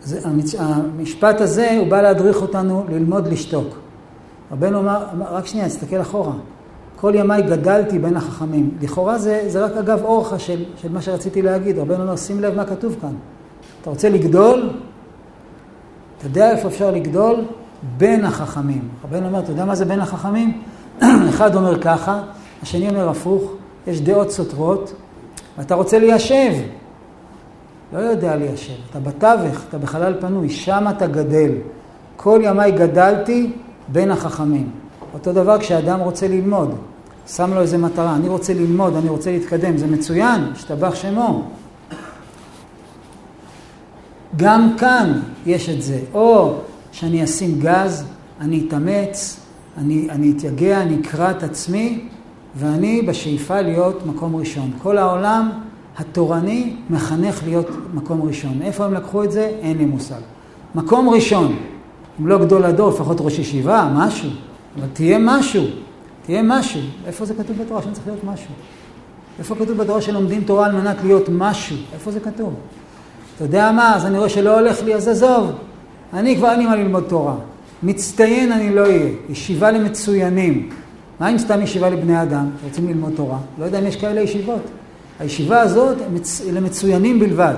זה, 0.02 0.28
המצ... 0.28 0.54
המשפט 0.58 1.40
הזה 1.40 1.76
הוא 1.78 1.88
בא 1.88 2.00
להדריך 2.02 2.42
אותנו 2.42 2.84
ללמוד 2.88 3.28
לשתוק. 3.28 3.78
רבנו 4.52 4.78
אמר, 4.78 5.04
רק 5.30 5.46
שנייה, 5.46 5.68
תסתכל 5.68 6.00
אחורה. 6.00 6.32
כל 6.96 7.12
ימיי 7.14 7.42
גדלתי 7.42 7.98
בין 7.98 8.16
החכמים. 8.16 8.70
לכאורה 8.82 9.18
זה, 9.18 9.44
זה 9.46 9.64
רק 9.64 9.72
אגב 9.72 10.02
אורחה 10.02 10.38
של, 10.38 10.64
של 10.76 10.92
מה 10.92 11.02
שרציתי 11.02 11.42
להגיד. 11.42 11.78
רבנו 11.78 12.02
אומר, 12.02 12.16
שים 12.16 12.40
לב 12.40 12.54
מה 12.54 12.64
כתוב 12.64 12.96
כאן. 13.00 13.14
אתה 13.82 13.90
רוצה 13.90 14.08
לגדול? 14.08 14.70
אתה 16.18 16.26
יודע 16.26 16.50
איפה 16.50 16.68
אפשר 16.68 16.90
לגדול? 16.90 17.44
בין 17.96 18.24
החכמים. 18.24 18.88
רבנו 19.04 19.26
אומר, 19.26 19.38
אתה 19.38 19.52
יודע 19.52 19.64
מה 19.64 19.74
זה 19.74 19.84
בין 19.84 20.00
החכמים? 20.00 20.60
אחד 21.30 21.54
אומר 21.54 21.80
ככה, 21.80 22.22
השני 22.62 22.88
אומר 22.88 23.08
הפוך, 23.08 23.52
יש 23.86 24.00
דעות 24.00 24.30
סותרות, 24.30 24.92
ואתה 25.58 25.74
רוצה 25.74 25.98
ליישב. 25.98 26.52
לא 27.92 27.98
יודע 27.98 28.36
ליישב, 28.36 28.72
אתה 28.90 29.00
בתווך, 29.00 29.62
אתה 29.68 29.78
בחלל 29.78 30.14
פנוי, 30.20 30.50
שם 30.50 30.84
אתה 30.96 31.06
גדל. 31.06 31.50
כל 32.16 32.40
ימיי 32.42 32.72
גדלתי 32.72 33.52
בין 33.88 34.10
החכמים. 34.10 34.70
אותו 35.14 35.32
דבר 35.32 35.58
כשאדם 35.58 36.00
רוצה 36.00 36.28
ללמוד, 36.28 36.74
שם 37.26 37.54
לו 37.54 37.60
איזה 37.60 37.78
מטרה, 37.78 38.16
אני 38.16 38.28
רוצה 38.28 38.54
ללמוד, 38.54 38.96
אני 38.96 39.08
רוצה 39.08 39.30
להתקדם, 39.30 39.76
זה 39.76 39.86
מצוין, 39.86 40.40
השתבח 40.52 40.94
שמו. 40.94 41.42
גם 44.36 44.74
כאן 44.78 45.20
יש 45.46 45.68
את 45.68 45.82
זה, 45.82 46.00
או 46.14 46.54
שאני 46.92 47.24
אשים 47.24 47.60
גז, 47.60 48.04
אני 48.40 48.64
אתאמץ, 48.68 49.40
אני, 49.78 50.10
אני 50.10 50.32
אתייגע, 50.36 50.82
אני 50.82 51.00
אקרא 51.00 51.30
את 51.30 51.42
עצמי, 51.42 52.08
ואני 52.56 53.02
בשאיפה 53.02 53.60
להיות 53.60 54.06
מקום 54.06 54.36
ראשון. 54.36 54.70
כל 54.82 54.98
העולם 54.98 55.50
התורני 55.98 56.76
מחנך 56.90 57.42
להיות 57.44 57.68
מקום 57.94 58.22
ראשון. 58.22 58.58
מאיפה 58.58 58.84
הם 58.84 58.94
לקחו 58.94 59.24
את 59.24 59.32
זה? 59.32 59.52
אין 59.60 59.78
לי 59.78 59.84
מושג. 59.84 60.20
מקום 60.74 61.08
ראשון, 61.08 61.56
אם 62.20 62.26
לא 62.26 62.38
גדול 62.38 62.64
הדור, 62.64 62.90
לפחות 62.90 63.20
ראש 63.20 63.38
ישיבה, 63.38 63.90
משהו. 63.94 64.30
אבל 64.78 64.86
תהיה 64.92 65.18
משהו, 65.20 65.64
תהיה 66.26 66.42
משהו. 66.42 66.80
איפה 67.06 67.24
זה 67.24 67.34
כתוב 67.34 67.56
בתורה 67.62 67.82
שאני 67.82 67.94
צריך 67.94 68.06
להיות 68.06 68.24
משהו? 68.24 68.50
איפה 69.38 69.54
כתוב 69.54 69.76
בתורה 69.76 70.00
שלומדים 70.00 70.44
תורה 70.44 70.66
על 70.66 70.72
מנת 70.72 70.96
להיות 71.04 71.28
משהו? 71.32 71.76
איפה 71.94 72.10
זה 72.10 72.20
כתוב? 72.20 72.54
אתה 73.38 73.46
יודע 73.46 73.72
מה, 73.72 73.96
אז 73.96 74.06
אני 74.06 74.18
רואה 74.18 74.28
שלא 74.28 74.58
הולך 74.58 74.82
לי, 74.84 74.94
אז 74.94 75.08
עזוב. 75.08 75.50
אני 76.12 76.36
כבר 76.36 76.50
אין 76.50 76.58
לי 76.58 76.66
מה 76.66 76.76
ללמוד 76.76 77.04
תורה. 77.08 77.34
מצטיין 77.82 78.52
אני 78.52 78.74
לא 78.74 78.80
אהיה. 78.80 79.10
ישיבה 79.28 79.70
למצוינים. 79.70 80.68
מה 81.20 81.30
אם 81.30 81.38
סתם 81.38 81.62
ישיבה 81.62 81.90
לבני 81.90 82.22
אדם, 82.22 82.50
רוצים 82.64 82.88
ללמוד 82.88 83.12
תורה? 83.16 83.38
לא 83.58 83.64
יודע 83.64 83.78
אם 83.78 83.86
יש 83.86 83.96
כאלה 83.96 84.20
ישיבות. 84.20 84.62
הישיבה 85.20 85.60
הזאת 85.60 85.96
היא 86.44 86.52
למצוינים 86.52 87.20
בלבד. 87.20 87.54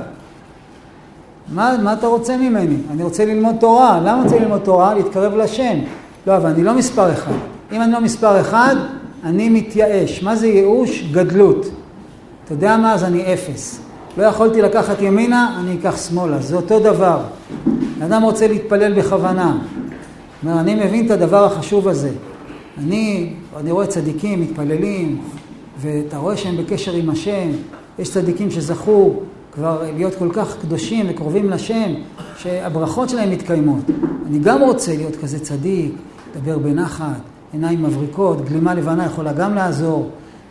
מה, 1.49 1.77
מה 1.83 1.93
אתה 1.93 2.07
רוצה 2.07 2.37
ממני? 2.37 2.77
אני 2.91 3.03
רוצה 3.03 3.25
ללמוד 3.25 3.55
תורה. 3.61 4.01
למה 4.01 4.23
רוצה 4.23 4.39
ללמוד 4.39 4.61
תורה? 4.61 4.95
להתקרב 4.95 5.35
לשם. 5.35 5.79
לא, 6.27 6.37
אבל 6.37 6.51
אני 6.51 6.63
לא 6.63 6.75
מספר 6.75 7.13
אחד. 7.13 7.33
אם 7.73 7.83
אני 7.83 7.93
לא 7.93 8.01
מספר 8.01 8.41
אחד, 8.41 8.77
אני 9.25 9.49
מתייאש. 9.49 10.23
מה 10.23 10.37
זה 10.37 10.47
ייאוש? 10.47 11.05
גדלות. 11.13 11.67
אתה 12.45 12.55
יודע 12.55 12.77
מה? 12.77 12.95
אז 12.95 13.05
אני 13.05 13.35
אפס. 13.35 13.90
לא 14.17 14.25
יכולתי 14.25 14.63
לקחת 14.63 15.03
ימינה, 15.03 15.61
אני 15.61 15.77
אקח 15.81 15.97
שמאלה. 16.09 16.43
זה 16.43 16.57
אותו 16.57 16.81
דבר. 16.81 17.21
אדם 18.03 18.23
רוצה 18.23 18.49
להתפלל 18.49 19.01
בכוונה. 19.01 19.59
אומר, 20.45 20.61
אני 20.61 20.75
מבין 20.75 21.07
את 21.07 21.11
הדבר 21.11 21.45
החשוב 21.45 21.89
הזה. 21.89 22.11
אני, 22.79 23.33
אני 23.57 23.71
רואה 23.71 23.87
צדיקים 23.87 24.41
מתפללים, 24.41 25.21
ואתה 25.79 26.17
רואה 26.17 26.37
שהם 26.37 26.57
בקשר 26.57 26.93
עם 26.93 27.11
השם. 27.11 27.49
יש 27.99 28.11
צדיקים 28.11 28.51
שזכו 28.51 29.13
כבר 29.53 29.83
להיות 29.97 30.15
כל 30.15 30.29
כך 30.33 30.57
קדושים 30.63 31.07
וקרובים 31.09 31.51
לשם, 31.51 31.95
שהברכות 32.39 33.09
שלהם 33.09 33.31
מתקיימות. 33.31 33.85
אני 34.27 34.39
גם 34.39 34.63
רוצה 34.63 34.97
להיות 34.97 35.17
כזה 35.17 35.39
צדיק, 35.39 35.93
לדבר 36.37 36.59
בנחת, 36.59 37.21
עיניים 37.53 37.83
מבריקות, 37.83 38.45
גלימה 38.45 38.75
לבנה 38.75 39.07
יכולה 39.07 39.33
גם 39.33 39.55
לעזור, 39.55 40.11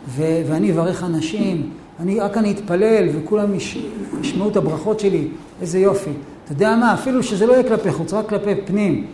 ו- 0.10 0.42
ואני 0.50 0.72
אברך 0.72 1.04
אנשים, 1.04 1.70
אני, 2.00 2.20
רק 2.20 2.38
אני 2.38 2.52
אתפלל 2.52 3.08
וכולם 3.14 3.56
יש, 3.56 3.86
ישמעו 4.22 4.50
את 4.50 4.56
הברכות 4.56 5.00
שלי, 5.00 5.28
איזה 5.62 5.80
יופי. 5.80 6.10
אתה 6.44 6.52
יודע 6.52 6.76
מה, 6.76 6.94
אפילו 6.94 7.24
שזה 7.24 7.46
לא 7.46 7.54
יהיה 7.54 7.64
כלפי 7.64 7.92
חוץ, 7.92 8.14
רק 8.14 8.30
כלפי 8.30 8.56
פנים. 8.66 9.06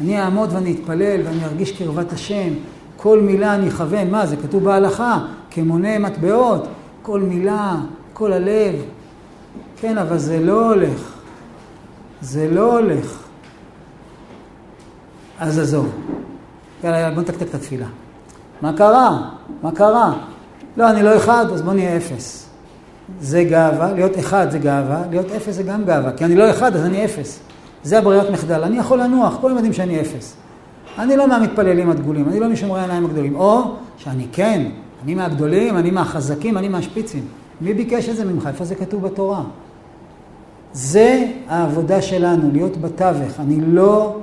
אני 0.00 0.20
אעמוד 0.20 0.52
ואני 0.52 0.72
אתפלל 0.72 1.20
ואני 1.24 1.44
ארגיש 1.44 1.72
קרבת 1.72 2.12
השם, 2.12 2.54
כל 2.96 3.20
מילה 3.20 3.54
אני 3.54 3.68
אכוון, 3.68 4.10
מה, 4.10 4.26
זה 4.26 4.36
כתוב 4.36 4.64
בהלכה, 4.64 5.18
כמונה 5.50 5.98
מטבעות, 5.98 6.66
כל 7.02 7.20
מילה, 7.20 7.76
כל 8.12 8.32
הלב. 8.32 8.74
כן, 9.80 9.98
אבל 9.98 10.18
זה 10.18 10.40
לא 10.40 10.72
הולך. 10.72 11.14
זה 12.20 12.50
לא 12.50 12.78
הולך. 12.78 13.22
אז 15.38 15.58
עזוב. 15.58 15.88
יאללה, 16.84 16.98
יאללה, 16.98 17.14
בוא 17.14 17.22
נתקתק 17.22 17.42
את 17.42 17.54
התפילה. 17.54 17.86
מה 18.62 18.72
קרה? 18.76 19.30
מה 19.62 19.72
קרה? 19.72 20.12
לא, 20.76 20.90
אני 20.90 21.02
לא 21.02 21.16
אחד, 21.16 21.46
אז 21.52 21.62
בוא 21.62 21.72
נהיה 21.72 21.96
אפס. 21.96 22.46
זה 23.20 23.44
גאווה, 23.44 23.92
להיות 23.92 24.18
אחד 24.18 24.50
זה 24.50 24.58
גאווה, 24.58 25.02
להיות 25.10 25.30
אפס 25.30 25.54
זה 25.54 25.62
גם 25.62 25.84
גאווה, 25.84 26.12
כי 26.12 26.24
אני 26.24 26.36
לא 26.36 26.50
אחד, 26.50 26.76
אז 26.76 26.84
אני 26.84 27.04
אפס. 27.04 27.40
זה 27.82 27.98
הברירת 27.98 28.30
מחדל. 28.30 28.62
אני 28.62 28.78
יכול 28.78 29.00
לנוח, 29.00 29.36
כולם 29.40 29.54
יודעים 29.54 29.72
שאני 29.72 30.00
אפס. 30.00 30.36
אני 30.98 31.16
לא 31.16 31.28
מהמתפללים 31.28 31.90
הדגולים, 31.90 32.28
אני 32.28 32.40
לא 32.40 32.48
משומרי 32.48 32.80
העיניים 32.80 33.04
הגדולים. 33.04 33.36
או 33.36 33.62
שאני 33.96 34.26
כן, 34.32 34.62
אני 35.04 35.14
מהגדולים, 35.14 35.76
אני 35.76 35.90
מהחזקים, 35.90 36.58
אני 36.58 36.68
מהשפיצים. 36.68 37.26
מי 37.60 37.74
ביקש 37.74 38.08
את 38.08 38.16
זה 38.16 38.24
ממך? 38.24 38.46
איפה 38.46 38.64
זה 38.64 38.74
כתוב 38.74 39.02
בתורה? 39.02 39.42
זה 40.72 41.26
העבודה 41.48 42.02
שלנו, 42.02 42.50
להיות 42.52 42.76
בתווך. 42.76 43.40
אני 43.40 43.60
לא 43.60 44.16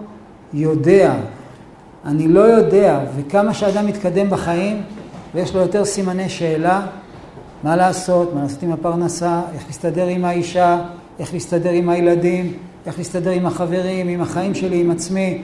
יודע, 0.53 1.15
אני 2.05 2.27
לא 2.27 2.39
יודע, 2.39 3.00
וכמה 3.17 3.53
שאדם 3.53 3.86
מתקדם 3.86 4.29
בחיים, 4.29 4.81
ויש 5.36 5.56
לו 5.56 5.62
יותר 5.62 5.86
סימני 5.86 6.30
שאלה, 6.30 6.82
מה 7.64 7.76
לעשות, 7.76 8.34
מה 8.34 8.44
לעשות 8.44 8.64
עם 8.64 8.72
הפרנסה, 8.72 9.42
איך 9.54 9.64
להסתדר 9.68 10.08
עם 10.08 10.26
האישה, 10.26 10.82
איך 11.20 11.34
להסתדר 11.34 11.70
עם 11.70 11.90
הילדים, 11.90 12.54
איך 12.86 12.98
להסתדר 12.98 13.32
עם 13.32 13.46
החברים, 13.46 14.08
עם 14.08 14.22
החיים 14.22 14.56
שלי, 14.56 14.82
עם 14.82 14.92
עצמי. 14.92 15.42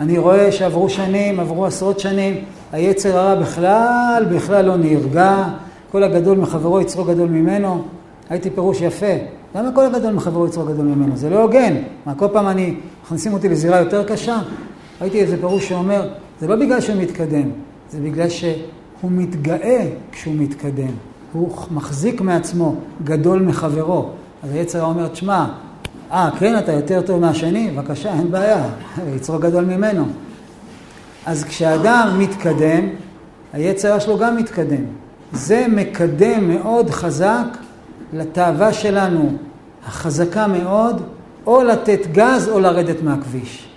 אני 0.00 0.18
רואה 0.18 0.52
שעברו 0.52 0.88
שנים, 0.88 1.40
עברו 1.40 1.66
עשרות 1.66 2.00
שנים, 2.00 2.44
היצר 2.72 3.18
הרע 3.18 3.34
בכלל, 3.34 4.26
בכלל 4.30 4.64
לא 4.64 4.76
נרגע, 4.76 5.44
כל 5.92 6.02
הגדול 6.02 6.38
מחברו 6.38 6.80
יצרו 6.80 7.04
גדול 7.04 7.28
ממנו. 7.28 7.84
הייתי 8.30 8.50
פירוש 8.50 8.80
יפה. 8.80 9.12
למה 9.54 9.72
כל 9.74 9.86
הגדול 9.86 10.12
מחברו 10.12 10.46
יצרו 10.46 10.64
גדול 10.64 10.86
ממנו? 10.86 11.16
זה 11.16 11.30
לא 11.30 11.42
הוגן. 11.42 11.74
מה, 12.06 12.14
כל 12.14 12.28
פעם 12.32 12.48
אני, 12.48 12.74
מכניסים 13.04 13.32
אותי 13.32 13.48
לזירה 13.48 13.78
יותר 13.80 14.04
קשה? 14.04 14.38
ראיתי 15.00 15.20
איזה 15.20 15.36
פירוש 15.36 15.68
שאומר, 15.68 16.08
זה 16.40 16.48
לא 16.48 16.56
בגלל 16.56 16.80
שהוא 16.80 16.96
מתקדם, 16.96 17.50
זה 17.90 17.98
בגלל 18.00 18.28
שהוא 19.00 19.10
מתגאה 19.12 19.86
כשהוא 20.12 20.34
מתקדם. 20.38 20.92
הוא 21.32 21.56
מחזיק 21.70 22.20
מעצמו 22.20 22.74
גדול 23.04 23.42
מחברו. 23.42 24.08
אז 24.42 24.52
היצר 24.52 24.84
אומר, 24.84 25.08
תשמע, 25.08 25.46
אה, 26.12 26.30
כן, 26.38 26.58
אתה 26.58 26.72
יותר 26.72 27.00
טוב 27.02 27.20
מהשני? 27.20 27.70
בבקשה, 27.70 28.12
אין 28.12 28.30
בעיה, 28.30 28.68
יצרו 29.16 29.38
גדול 29.38 29.64
ממנו. 29.64 30.06
אז 31.26 31.44
כשאדם 31.44 32.16
מתקדם, 32.18 32.88
היצר 33.52 33.98
שלו 33.98 34.18
גם 34.18 34.36
מתקדם. 34.36 34.84
זה 35.32 35.66
מקדם 35.68 36.48
מאוד 36.48 36.90
חזק 36.90 37.46
לתאווה 38.12 38.72
שלנו, 38.72 39.32
החזקה 39.86 40.46
מאוד, 40.46 41.02
או 41.46 41.62
לתת 41.62 42.06
גז 42.12 42.48
או 42.48 42.60
לרדת 42.60 43.02
מהכביש. 43.02 43.69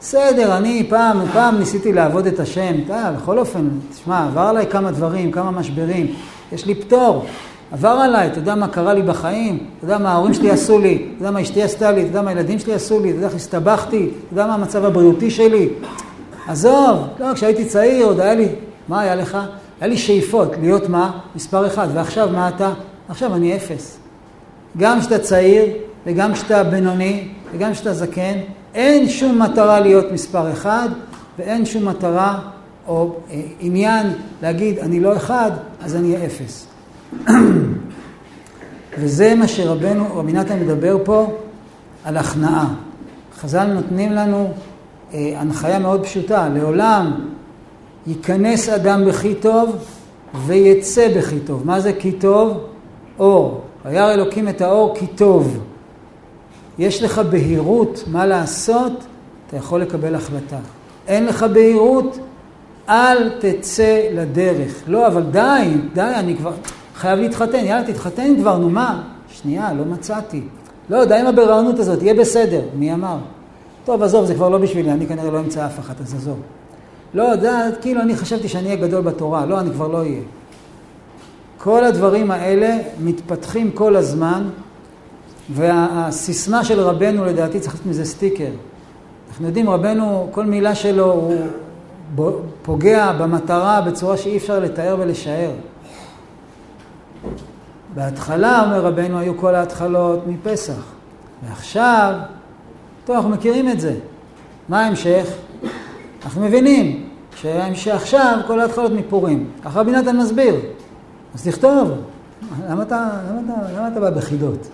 בסדר, 0.00 0.56
אני 0.56 0.86
פעם, 0.88 1.26
פעם 1.32 1.58
ניסיתי 1.58 1.92
לעבוד 1.92 2.26
את 2.26 2.40
השם, 2.40 2.74
אתה, 2.84 3.12
בכל 3.16 3.38
אופן, 3.38 3.68
תשמע, 3.90 4.26
עבר 4.26 4.40
עליי 4.40 4.66
כמה 4.66 4.90
דברים, 4.90 5.32
כמה 5.32 5.50
משברים, 5.50 6.14
יש 6.52 6.66
לי 6.66 6.74
פטור, 6.74 7.24
עבר 7.72 7.88
עליי, 7.88 8.26
אתה 8.26 8.38
יודע 8.38 8.54
מה 8.54 8.68
קרה 8.68 8.94
לי 8.94 9.02
בחיים, 9.02 9.58
אתה 9.78 9.84
יודע 9.84 9.98
מה 9.98 10.12
ההורים 10.12 10.34
שלי 10.34 10.50
עשו 10.50 10.78
לי, 10.78 10.94
אתה 10.94 11.22
יודע 11.22 11.30
מה 11.30 11.42
אשתי 11.42 11.62
עשתה 11.62 11.92
לי, 11.92 12.00
אתה 12.00 12.08
יודע 12.08 12.22
מה 12.22 12.30
הילדים 12.30 12.58
שלי 12.58 12.74
עשו 12.74 13.00
לי, 13.00 13.08
אתה 13.08 13.16
יודע 13.16 13.26
איך 13.26 13.36
הסתבכתי, 13.36 14.08
אתה 14.24 14.32
יודע 14.32 14.46
מה 14.46 14.54
המצב 14.54 14.84
הבריאותי 14.84 15.30
שלי. 15.30 15.68
עזוב, 16.48 16.98
לא, 17.20 17.34
כשהייתי 17.34 17.64
צעיר 17.64 18.06
עוד 18.06 18.20
היה 18.20 18.34
לי, 18.34 18.48
מה 18.88 19.00
היה 19.00 19.14
לך? 19.14 19.38
היה 19.80 19.88
לי 19.88 19.96
שאיפות 19.96 20.52
להיות 20.60 20.88
מה? 20.88 21.18
מספר 21.36 21.66
אחד, 21.66 21.88
ועכשיו 21.94 22.28
מה 22.32 22.48
אתה? 22.48 22.72
עכשיו 23.08 23.34
אני 23.34 23.56
אפס. 23.56 23.98
גם 24.76 25.00
כשאתה 25.00 25.18
צעיר, 25.18 25.64
וגם 26.06 26.32
כשאתה 26.32 26.64
בינוני, 26.64 27.28
וגם 27.54 27.72
כשאתה 27.72 27.94
זקן, 27.94 28.38
אין 28.78 29.08
שום 29.08 29.42
מטרה 29.42 29.80
להיות 29.80 30.12
מספר 30.12 30.52
אחד, 30.52 30.88
ואין 31.38 31.66
שום 31.66 31.88
מטרה 31.88 32.38
או 32.88 33.14
אה, 33.30 33.40
עניין 33.60 34.06
להגיד 34.42 34.78
אני 34.78 35.00
לא 35.00 35.16
אחד, 35.16 35.50
אז 35.80 35.96
אני 35.96 36.14
אהיה 36.14 36.26
אפס. 36.26 36.66
וזה 38.98 39.34
מה 39.34 39.48
שרבנו, 39.48 40.16
רבי 40.16 40.32
נתן 40.32 40.60
מדבר 40.60 40.96
פה 41.04 41.32
על 42.04 42.16
הכנעה. 42.16 42.74
חז"ל 43.40 43.64
נותנים 43.64 44.12
לנו 44.12 44.52
אה, 45.14 45.32
הנחיה 45.36 45.78
מאוד 45.78 46.04
פשוטה, 46.04 46.48
לעולם 46.48 47.12
ייכנס 48.06 48.68
אדם 48.68 49.04
בכי 49.04 49.34
טוב 49.34 49.76
ויצא 50.46 51.08
בכי 51.18 51.40
טוב. 51.40 51.66
מה 51.66 51.80
זה 51.80 51.92
כי 51.92 52.12
טוב? 52.12 52.58
אור. 53.18 53.60
וירא 53.84 54.12
אלוקים 54.12 54.48
את 54.48 54.60
האור 54.60 54.94
כי 54.98 55.06
טוב. 55.06 55.67
יש 56.78 57.02
לך 57.02 57.18
בהירות 57.18 58.04
מה 58.06 58.26
לעשות, 58.26 58.92
אתה 59.46 59.56
יכול 59.56 59.82
לקבל 59.82 60.14
החלטה. 60.14 60.58
אין 61.06 61.26
לך 61.26 61.42
בהירות, 61.42 62.18
אל 62.88 63.30
תצא 63.38 64.08
לדרך. 64.12 64.82
לא, 64.86 65.06
אבל 65.06 65.22
די, 65.22 65.74
די, 65.94 66.12
אני 66.14 66.36
כבר 66.36 66.52
חייב 66.94 67.18
להתחתן. 67.18 67.64
יאללה, 67.64 67.92
תתחתן 67.92 68.36
כבר, 68.40 68.58
נו 68.58 68.70
מה? 68.70 69.02
שנייה, 69.28 69.72
לא 69.72 69.84
מצאתי. 69.84 70.42
לא, 70.90 71.04
די 71.04 71.14
עם 71.14 71.26
הברענות 71.26 71.78
הזאת, 71.78 72.02
יהיה 72.02 72.14
בסדר. 72.14 72.60
מי 72.74 72.92
אמר? 72.92 73.16
טוב, 73.84 74.02
עזוב, 74.02 74.24
זה 74.24 74.34
כבר 74.34 74.48
לא 74.48 74.58
בשבילי, 74.58 74.92
אני 74.92 75.06
כנראה 75.06 75.30
לא 75.30 75.40
אמצא 75.40 75.66
אף 75.66 75.78
אחת, 75.78 76.00
אז 76.00 76.14
עזוב. 76.14 76.40
לא, 77.14 77.36
זה 77.36 77.50
כאילו 77.80 78.00
אני 78.00 78.16
חשבתי 78.16 78.48
שאני 78.48 78.66
אהיה 78.66 78.76
גדול 78.76 79.00
בתורה. 79.00 79.46
לא, 79.46 79.60
אני 79.60 79.70
כבר 79.70 79.88
לא 79.88 79.98
אהיה. 79.98 80.20
כל 81.58 81.84
הדברים 81.84 82.30
האלה 82.30 82.78
מתפתחים 83.00 83.70
כל 83.70 83.96
הזמן, 83.96 84.48
והסיסמה 85.50 86.64
של 86.64 86.80
רבנו, 86.80 87.24
לדעתי, 87.24 87.60
צריך 87.60 87.74
לעשות 87.74 87.86
מזה 87.86 88.04
סטיקר. 88.04 88.50
אנחנו 89.28 89.46
יודעים, 89.46 89.70
רבנו, 89.70 90.28
כל 90.30 90.44
מילה 90.44 90.74
שלו 90.74 91.12
הוא 91.12 92.32
פוגע 92.62 93.12
במטרה 93.12 93.80
בצורה 93.80 94.16
שאי 94.16 94.36
אפשר 94.36 94.58
לתאר 94.58 94.96
ולשער. 94.98 95.50
בהתחלה, 97.94 98.62
אומר 98.64 98.80
רבנו, 98.80 99.18
היו 99.18 99.36
כל 99.36 99.54
ההתחלות 99.54 100.26
מפסח. 100.26 100.82
ועכשיו, 101.48 102.14
טוב, 103.04 103.16
אנחנו 103.16 103.30
מכירים 103.30 103.68
את 103.68 103.80
זה. 103.80 103.94
מה 104.68 104.84
ההמשך? 104.84 105.26
אנחנו 106.24 106.40
מבינים 106.40 107.08
שעכשיו 107.74 108.38
כל 108.46 108.60
ההתחלות 108.60 108.92
מפורים. 108.92 109.50
ככה 109.64 109.80
רבי 109.80 109.92
נתן 109.92 110.16
מסביר. 110.16 110.54
אז 111.34 111.48
תכתוב. 111.48 111.90
למה 112.68 112.82
אתה, 112.82 113.08
למה 113.30 113.40
אתה, 113.40 113.78
למה 113.78 113.88
אתה 113.88 114.00
בא 114.00 114.10
בחידות? 114.10 114.68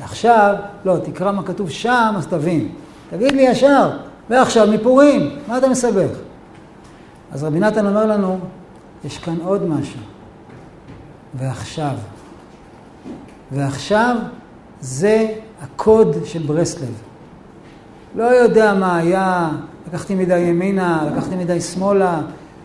ועכשיו, 0.00 0.54
לא, 0.84 0.96
תקרא 1.04 1.32
מה 1.32 1.42
כתוב 1.42 1.70
שם, 1.70 2.14
אז 2.16 2.26
תבין. 2.26 2.68
תגיד 3.10 3.32
לי 3.32 3.42
ישר, 3.42 3.90
ועכשיו 4.30 4.66
מפורים, 4.66 5.30
מה 5.48 5.58
אתה 5.58 5.68
מסבך? 5.68 6.10
אז 7.32 7.44
רבי 7.44 7.60
נתן 7.60 7.86
אומר 7.86 8.06
לנו, 8.06 8.38
יש 9.04 9.18
כאן 9.18 9.36
עוד 9.44 9.68
משהו. 9.68 10.00
ועכשיו. 11.34 11.94
ועכשיו 13.52 14.16
זה 14.80 15.26
הקוד 15.62 16.16
של 16.24 16.42
ברסלב. 16.42 16.94
לא 18.16 18.24
יודע 18.24 18.74
מה 18.74 18.96
היה, 18.96 19.48
לקחתי 19.88 20.14
מדי 20.14 20.38
ימינה, 20.38 21.08
לקחתי 21.12 21.36
מדי 21.36 21.60
שמאלה, 21.60 22.20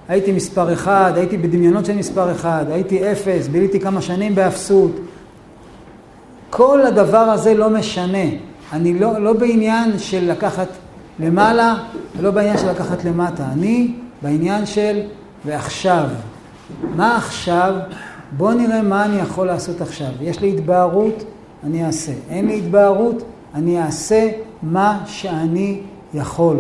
הייתי 0.07 0.31
מספר 0.31 0.73
אחד, 0.73 1.11
הייתי 1.15 1.37
בדמיונות 1.37 1.85
של 1.85 1.95
מספר 1.95 2.31
אחד, 2.31 2.65
הייתי 2.69 3.11
אפס, 3.11 3.47
ביליתי 3.47 3.79
כמה 3.79 4.01
שנים 4.01 4.35
באפסות. 4.35 4.91
כל 6.55 6.81
הדבר 6.81 7.17
הזה 7.17 7.53
לא 7.53 7.69
משנה. 7.69 8.25
אני 8.73 8.99
לא, 8.99 9.19
לא 9.19 9.33
בעניין 9.33 9.99
של 9.99 10.31
לקחת 10.31 10.67
למעלה 11.19 11.75
ולא 12.17 12.31
בעניין 12.31 12.57
של 12.57 12.69
לקחת 12.69 13.05
למטה. 13.05 13.43
אני 13.53 13.93
בעניין 14.21 14.65
של 14.65 14.99
ועכשיו. 15.45 16.05
מה 16.95 17.17
עכשיו? 17.17 17.73
בואו 18.37 18.53
נראה 18.53 18.81
מה 18.81 19.05
אני 19.05 19.15
יכול 19.15 19.47
לעשות 19.47 19.81
עכשיו. 19.81 20.07
יש 20.21 20.39
לי 20.39 20.53
התבהרות, 20.53 21.23
אני 21.63 21.85
אעשה. 21.85 22.11
אין 22.29 22.47
לי 22.47 22.57
התבהרות, 22.57 23.23
אני 23.55 23.81
אעשה 23.81 24.29
מה 24.63 24.99
שאני 25.05 25.79
יכול. 26.13 26.57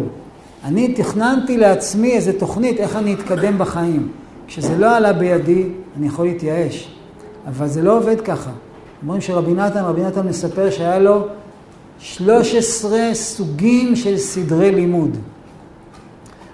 אני 0.65 0.93
תכננתי 0.93 1.57
לעצמי 1.57 2.11
איזה 2.11 2.39
תוכנית 2.39 2.79
איך 2.79 2.95
אני 2.95 3.13
אתקדם 3.13 3.57
בחיים. 3.57 4.07
כשזה 4.47 4.77
לא 4.77 4.95
עלה 4.95 5.13
בידי, 5.13 5.67
אני 5.97 6.07
יכול 6.07 6.25
להתייאש. 6.25 6.95
אבל 7.47 7.67
זה 7.67 7.81
לא 7.81 7.97
עובד 7.97 8.21
ככה. 8.21 8.51
אומרים 9.03 9.21
שרבי 9.21 9.53
נתן, 9.53 9.83
רבי 9.83 10.01
נתן 10.01 10.27
מספר 10.27 10.69
שהיה 10.69 10.99
לו 10.99 11.27
13 11.99 12.99
סוגים 13.13 13.95
של 13.95 14.17
סדרי 14.17 14.71
לימוד. 14.71 15.17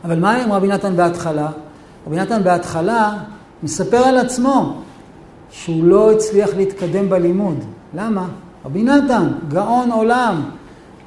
אבל 0.03 0.19
מה 0.19 0.35
עם 0.35 0.51
רבי 0.51 0.67
נתן 0.67 0.95
בהתחלה? 0.95 1.51
רבי 2.07 2.15
נתן 2.15 2.43
בהתחלה 2.43 3.17
מספר 3.63 3.97
על 3.97 4.17
עצמו 4.17 4.75
שהוא 5.51 5.83
לא 5.83 6.11
הצליח 6.11 6.49
להתקדם 6.57 7.09
בלימוד. 7.09 7.63
למה? 7.93 8.27
רבי 8.65 8.83
נתן, 8.83 9.27
גאון 9.47 9.91
עולם, 9.91 10.41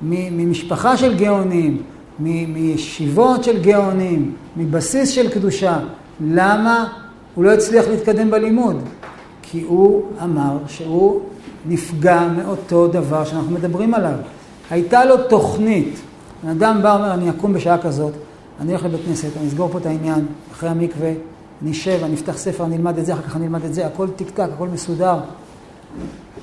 ממשפחה 0.03 0.97
של 0.97 1.15
גאונים, 1.15 1.83
מישיבות 2.19 3.45
של 3.45 3.63
גאונים, 3.63 4.35
מבסיס 4.57 5.09
של 5.09 5.31
קדושה. 5.31 5.79
למה 6.21 6.89
הוא 7.35 7.45
לא 7.45 7.51
הצליח 7.51 7.85
להתקדם 7.89 8.31
בלימוד? 8.31 8.83
כי 9.53 9.63
הוא 9.63 10.03
אמר 10.25 10.59
שהוא 10.67 11.21
נפגע 11.69 12.29
מאותו 12.37 12.89
דבר 12.89 13.25
שאנחנו 13.25 13.51
מדברים 13.51 13.95
עליו. 13.95 14.15
הייתה 14.71 15.05
לו 15.05 15.17
תוכנית. 15.29 16.01
בן 16.45 16.49
אדם 16.49 16.83
בא 16.83 16.89
ואומר, 16.89 17.15
אני 17.15 17.31
אקום 17.31 17.53
בשעה 17.53 17.79
כזאת, 17.79 18.13
אני 18.61 18.73
הולך 18.73 18.85
לבית 18.85 19.01
כנסת, 19.07 19.29
אני 19.41 19.49
אסגור 19.49 19.69
פה 19.69 19.79
את 19.79 19.87
העניין, 19.87 20.27
אחרי 20.53 20.69
המקווה, 20.69 21.13
אני 21.63 21.71
אשב, 21.71 21.99
אני 22.05 22.15
אפתח 22.15 22.37
ספר, 22.37 22.65
אני 22.65 22.77
אלמד 22.77 22.99
את 22.99 23.07
זה, 23.07 23.13
אחר 23.13 23.23
כך 23.23 23.37
אני 23.37 23.45
אלמד 23.45 23.65
את 23.65 23.75
זה, 23.75 23.87
הכל 23.87 24.09
טיק-טק, 24.17 24.49
הכל 24.55 24.69
מסודר. 24.69 25.17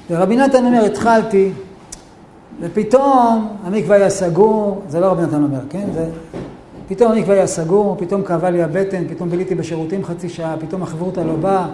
ורבי 0.09 0.35
נתן 0.35 0.65
אומר, 0.65 0.85
התחלתי, 0.85 1.51
ופתאום 2.61 3.47
המקווה 3.63 3.95
היה 3.95 4.09
סגור, 4.09 4.81
זה 4.89 4.99
לא 4.99 5.05
רבי 5.05 5.23
נתן 5.23 5.43
אומר, 5.43 5.61
כן? 5.69 5.87
זה... 5.93 6.09
פתאום 6.87 7.11
המקווה 7.11 7.35
היה 7.35 7.47
סגור, 7.47 7.95
פתאום 7.99 8.23
כאבה 8.23 8.49
לי 8.49 8.63
הבטן, 8.63 9.03
פתאום 9.07 9.29
ביליתי 9.29 9.55
בשירותים 9.55 10.05
חצי 10.05 10.29
שעה, 10.29 10.55
פתאום 10.59 10.83
החברותא 10.83 11.19
לא 11.19 11.35
באה, 11.35 11.67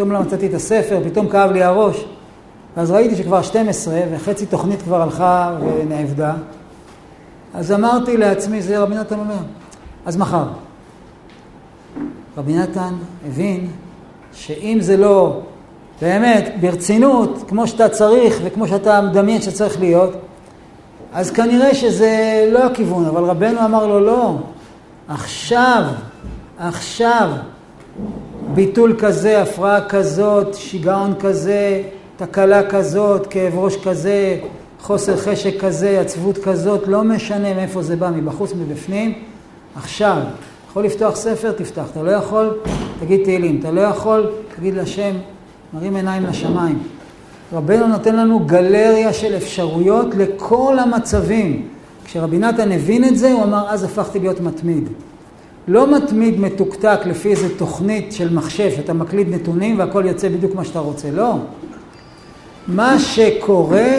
פתאום 0.00 0.12
לא 0.12 0.20
מצאתי 0.20 0.46
את 0.46 0.54
הספר, 0.54 1.00
פתאום 1.04 1.28
כאב 1.28 1.50
לי 1.50 1.62
הראש. 1.62 2.04
ואז 2.76 2.90
ראיתי 2.90 3.16
שכבר 3.16 3.42
12 3.42 4.00
וחצי 4.12 4.46
תוכנית 4.46 4.82
כבר 4.82 5.02
הלכה 5.02 5.56
ונאבדה. 5.60 6.34
אז 7.54 7.72
אמרתי 7.72 8.16
לעצמי, 8.16 8.62
זה 8.62 8.78
רבי 8.78 8.94
נתן 8.94 9.18
אומר, 9.18 9.38
אז 10.06 10.16
מחר. 10.16 10.44
רבי 12.36 12.54
נתן 12.54 12.94
הבין 13.26 13.70
שאם 14.32 14.78
זה 14.80 14.96
לא 14.96 15.40
באמת 16.02 16.52
ברצינות, 16.60 17.44
כמו 17.48 17.66
שאתה 17.66 17.88
צריך 17.88 18.40
וכמו 18.44 18.68
שאתה 18.68 19.00
מדמיין 19.00 19.42
שצריך 19.42 19.80
להיות, 19.80 20.12
אז 21.12 21.30
כנראה 21.30 21.74
שזה 21.74 22.48
לא 22.52 22.66
הכיוון, 22.66 23.04
אבל 23.04 23.24
רבנו 23.24 23.64
אמר 23.64 23.86
לו 23.86 24.00
לא, 24.00 24.34
עכשיו, 25.08 25.84
עכשיו, 26.58 27.30
ביטול 28.54 28.94
כזה, 28.98 29.42
הפרעה 29.42 29.88
כזאת, 29.88 30.54
שיגעון 30.54 31.14
כזה, 31.20 31.82
תקלה 32.16 32.70
כזאת, 32.70 33.26
כאב 33.26 33.58
ראש 33.58 33.76
כזה, 33.76 34.38
חוסר 34.80 35.16
חשק 35.16 35.60
כזה, 35.60 36.00
עצבות 36.00 36.38
כזאת, 36.38 36.88
לא 36.88 37.04
משנה 37.04 37.54
מאיפה 37.54 37.82
זה 37.82 37.96
בא, 37.96 38.10
מבחוץ, 38.10 38.52
מבפנים, 38.52 39.12
עכשיו. 39.76 40.22
יכול 40.70 40.84
לפתוח 40.84 41.16
ספר, 41.16 41.52
תפתח. 41.52 41.84
אתה 41.92 42.02
לא 42.02 42.10
יכול, 42.10 42.58
תגיד 43.00 43.24
תהילים. 43.24 43.60
אתה 43.60 43.70
לא 43.70 43.80
יכול, 43.80 44.26
תגיד 44.56 44.74
לשם, 44.74 45.12
מרים 45.74 45.96
עיניים 45.96 46.26
לשמיים. 46.26 46.78
רבנו 47.52 47.86
נותן 47.86 48.16
לנו 48.16 48.40
גלריה 48.40 49.12
של 49.12 49.36
אפשרויות 49.36 50.14
לכל 50.14 50.78
המצבים. 50.78 51.68
כשרבי 52.04 52.38
נתן 52.38 52.72
הבין 52.72 53.04
את 53.04 53.18
זה, 53.18 53.32
הוא 53.32 53.42
אמר, 53.42 53.70
אז 53.70 53.84
הפכתי 53.84 54.18
להיות 54.18 54.40
מתמיד. 54.40 54.88
לא 55.68 55.96
מתמיד 55.96 56.40
מתוקתק 56.40 57.00
לפי 57.06 57.30
איזה 57.30 57.58
תוכנית 57.58 58.12
של 58.12 58.34
מחשב, 58.34 58.70
שאתה 58.76 58.92
מקליד 58.92 59.34
נתונים 59.34 59.78
והכל 59.78 60.04
יוצא 60.06 60.28
בדיוק 60.28 60.54
מה 60.54 60.64
שאתה 60.64 60.78
רוצה. 60.78 61.10
לא. 61.10 61.34
מה 62.68 62.98
שקורה, 62.98 63.96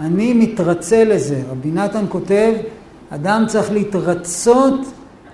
אני 0.00 0.32
מתרצה 0.32 1.04
לזה. 1.04 1.42
רבי 1.50 1.70
נתן 1.70 2.04
כותב, 2.08 2.52
אדם 3.10 3.44
צריך 3.48 3.72
להתרצות 3.72 4.80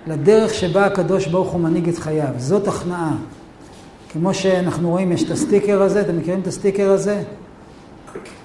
לדרך 0.07 0.53
שבה 0.53 0.85
הקדוש 0.85 1.27
ברוך 1.27 1.51
הוא 1.51 1.61
מנהיג 1.61 1.89
את 1.89 1.97
חייו. 1.97 2.33
זאת 2.37 2.67
הכנעה. 2.67 3.15
כמו 4.11 4.33
שאנחנו 4.33 4.89
רואים, 4.89 5.11
יש 5.11 5.23
את 5.23 5.31
הסטיקר 5.31 5.81
הזה, 5.81 6.01
אתם 6.01 6.17
מכירים 6.17 6.39
את 6.39 6.47
הסטיקר 6.47 6.91
הזה? 6.91 7.23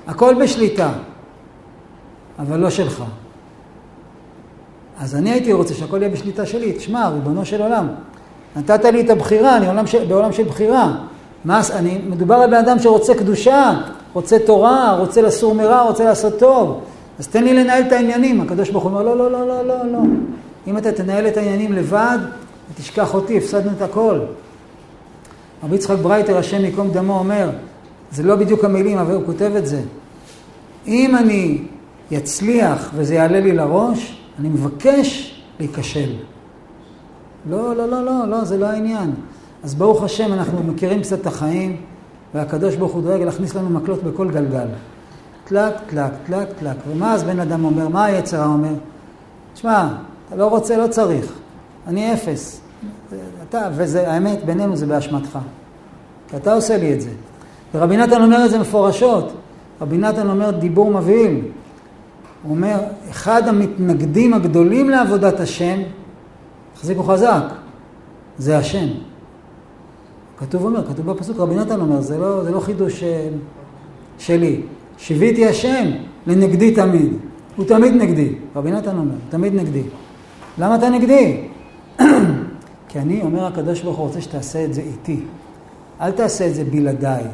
הכל 0.06 0.34
בשליטה, 0.42 0.92
אבל 2.38 2.60
לא 2.60 2.70
שלך. 2.70 3.04
אז 5.00 5.16
אני 5.16 5.30
הייתי 5.30 5.52
רוצה 5.52 5.74
שהכל 5.74 6.02
יהיה 6.02 6.08
בשליטה 6.08 6.46
שלי. 6.46 6.72
תשמע, 6.72 7.08
ריבונו 7.08 7.44
של 7.44 7.62
עולם, 7.62 7.86
נתת 8.56 8.84
לי 8.84 9.00
את 9.00 9.10
הבחירה, 9.10 9.56
אני 9.56 9.66
עולם 9.66 9.86
של, 9.86 10.04
בעולם 10.04 10.32
של 10.32 10.42
בחירה. 10.42 10.94
מה, 11.44 11.60
אני, 11.72 11.98
מדובר 12.08 12.34
על 12.34 12.50
בן 12.50 12.56
אדם 12.56 12.78
שרוצה 12.78 13.14
קדושה, 13.14 13.80
רוצה 14.12 14.38
תורה, 14.38 14.96
רוצה 14.98 15.22
לסור 15.22 15.54
מרע, 15.54 15.82
רוצה 15.82 16.04
לעשות 16.04 16.38
טוב. 16.38 16.80
אז 17.18 17.28
תן 17.28 17.44
לי 17.44 17.54
לנהל 17.54 17.82
את 17.86 17.92
העניינים. 17.92 18.40
הקדוש 18.40 18.70
ברוך 18.70 18.84
הוא 18.84 18.92
אומר, 18.92 19.02
לא, 19.02 19.16
לא, 19.16 19.30
לא, 19.30 19.46
לא, 19.46 19.62
לא, 19.62 19.92
לא. 19.92 19.98
אם 20.66 20.78
אתה 20.78 20.92
תנהל 20.92 21.26
את 21.26 21.36
העניינים 21.36 21.72
לבד, 21.72 22.18
תשכח 22.74 23.14
אותי, 23.14 23.38
הפסדנו 23.38 23.70
את 23.76 23.82
הכל. 23.82 24.18
רבי 25.64 25.74
יצחק 25.74 25.96
ברייטר, 25.96 26.38
השם 26.38 26.64
ייקום 26.64 26.90
דמו, 26.90 27.18
אומר, 27.18 27.50
זה 28.12 28.22
לא 28.22 28.36
בדיוק 28.36 28.64
המילים, 28.64 28.98
אבל 28.98 29.14
הוא 29.14 29.22
כותב 29.26 29.52
את 29.56 29.66
זה. 29.66 29.80
אם 30.86 31.16
אני 31.16 31.58
יצליח 32.10 32.90
וזה 32.94 33.14
יעלה 33.14 33.40
לי 33.40 33.52
לראש, 33.52 34.18
אני 34.38 34.48
מבקש 34.48 35.40
להיכשל. 35.58 36.10
לא, 37.50 37.76
לא, 37.76 37.88
לא, 37.88 38.04
לא, 38.04 38.28
לא, 38.28 38.44
זה 38.44 38.58
לא 38.58 38.66
העניין. 38.66 39.12
אז 39.64 39.74
ברוך 39.74 40.02
השם, 40.02 40.32
אנחנו 40.32 40.62
מכירים 40.62 41.00
קצת 41.02 41.20
את 41.20 41.26
החיים, 41.26 41.76
והקדוש 42.34 42.76
ברוך 42.76 42.92
הוא 42.92 43.02
דואג 43.02 43.22
להכניס 43.22 43.54
לנו 43.54 43.70
מקלות 43.70 44.02
בכל 44.02 44.30
גלגל. 44.30 44.66
טלק, 45.44 45.74
טלק, 45.90 46.12
טלק, 46.26 46.48
טלק. 46.58 46.76
ומה 46.88 47.14
אז 47.14 47.24
בן 47.24 47.40
אדם 47.40 47.64
אומר? 47.64 47.88
מה 47.88 48.04
היצר 48.04 48.31
הרע 48.31 48.46
אומר? 48.46 48.72
תשמע, 49.54 49.88
אתה 50.26 50.36
לא 50.36 50.46
רוצה, 50.46 50.76
לא 50.76 50.86
צריך. 50.86 51.32
אני 51.86 52.12
אפס. 52.12 52.60
אתה, 53.48 53.68
וזה, 53.76 54.10
האמת, 54.12 54.44
בינינו 54.44 54.76
זה 54.76 54.86
באשמתך. 54.86 55.38
כי 56.28 56.36
אתה 56.36 56.54
עושה 56.54 56.76
לי 56.76 56.94
את 56.94 57.00
זה. 57.00 57.10
ורבי 57.74 57.96
נתן 57.96 58.22
אומר 58.22 58.44
את 58.44 58.50
זה 58.50 58.58
מפורשות. 58.58 59.32
רבי 59.80 59.98
נתן 59.98 60.30
אומר 60.30 60.50
דיבור 60.50 60.90
מבהיל. 60.90 61.40
הוא 62.42 62.50
אומר, 62.50 62.78
אחד 63.10 63.48
המתנגדים 63.48 64.34
הגדולים 64.34 64.90
לעבודת 64.90 65.40
השם, 65.40 65.80
תחזיקו 66.74 67.02
חזק, 67.02 67.42
זה 68.38 68.58
השם. 68.58 68.86
כתוב 70.38 70.64
אומר, 70.64 70.86
כתוב 70.86 71.10
בפסוק, 71.10 71.38
רבי 71.38 71.54
נתן 71.54 71.80
אומר, 71.80 72.00
זה 72.00 72.18
לא, 72.18 72.44
זה 72.44 72.50
לא 72.50 72.60
חידוש 72.60 73.02
אה, 73.02 73.28
שלי. 74.18 74.60
שיוויתי 74.98 75.46
השם 75.46 75.90
לנגדי 76.26 76.74
תמיד. 76.74 77.12
הוא 77.56 77.66
תמיד 77.66 77.94
נגדי. 77.94 78.34
רבי 78.56 78.70
נתן 78.70 78.98
אומר, 78.98 79.14
תמיד 79.28 79.54
נגדי. 79.54 79.82
למה 80.58 80.76
אתה 80.76 80.88
נגדי? 80.90 81.44
כי 82.88 82.98
אני, 82.98 83.22
אומר 83.22 83.46
הקדוש 83.46 83.82
ברוך 83.82 83.96
הוא, 83.96 84.06
רוצה 84.06 84.20
שתעשה 84.20 84.64
את 84.64 84.74
זה 84.74 84.80
איתי. 84.80 85.20
אל 86.00 86.10
תעשה 86.10 86.46
את 86.46 86.54
זה 86.54 86.64
בלעדיי. 86.64 87.24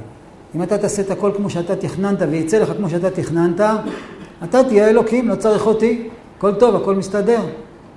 אם 0.54 0.62
אתה 0.62 0.78
תעשה 0.78 1.02
את 1.02 1.10
הכל 1.10 1.30
כמו 1.36 1.50
שאתה 1.50 1.76
תכננת 1.76 2.18
ויצא 2.30 2.58
לך 2.58 2.72
כמו 2.76 2.90
שאתה 2.90 3.10
תכננת, 3.10 3.60
אתה 4.44 4.64
תהיה 4.64 4.88
אלוקים, 4.88 5.28
לא 5.28 5.34
צריך 5.34 5.66
אותי. 5.66 6.08
הכל 6.38 6.54
טוב, 6.54 6.76
הכל 6.76 6.94
מסתדר. 6.94 7.40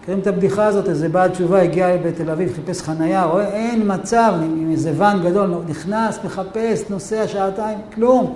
מכירים 0.02 0.22
את 0.22 0.28
הבדיחה 0.28 0.66
הזאת, 0.66 0.90
איזה 0.90 1.10
בעל 1.10 1.30
תשובה 1.30 1.62
הגיע 1.62 1.98
בתל 1.98 2.30
אביב, 2.30 2.54
חיפש 2.56 2.82
חנייה, 2.82 3.24
רואה, 3.24 3.48
אין 3.48 3.82
מצב, 3.86 4.34
עם 4.42 4.70
איזה 4.72 4.92
ואן 4.98 5.20
גדול, 5.24 5.54
נכנס, 5.68 6.20
מחפש, 6.26 6.84
נוסע 6.90 7.28
שעתיים, 7.28 7.78
כלום. 7.96 8.34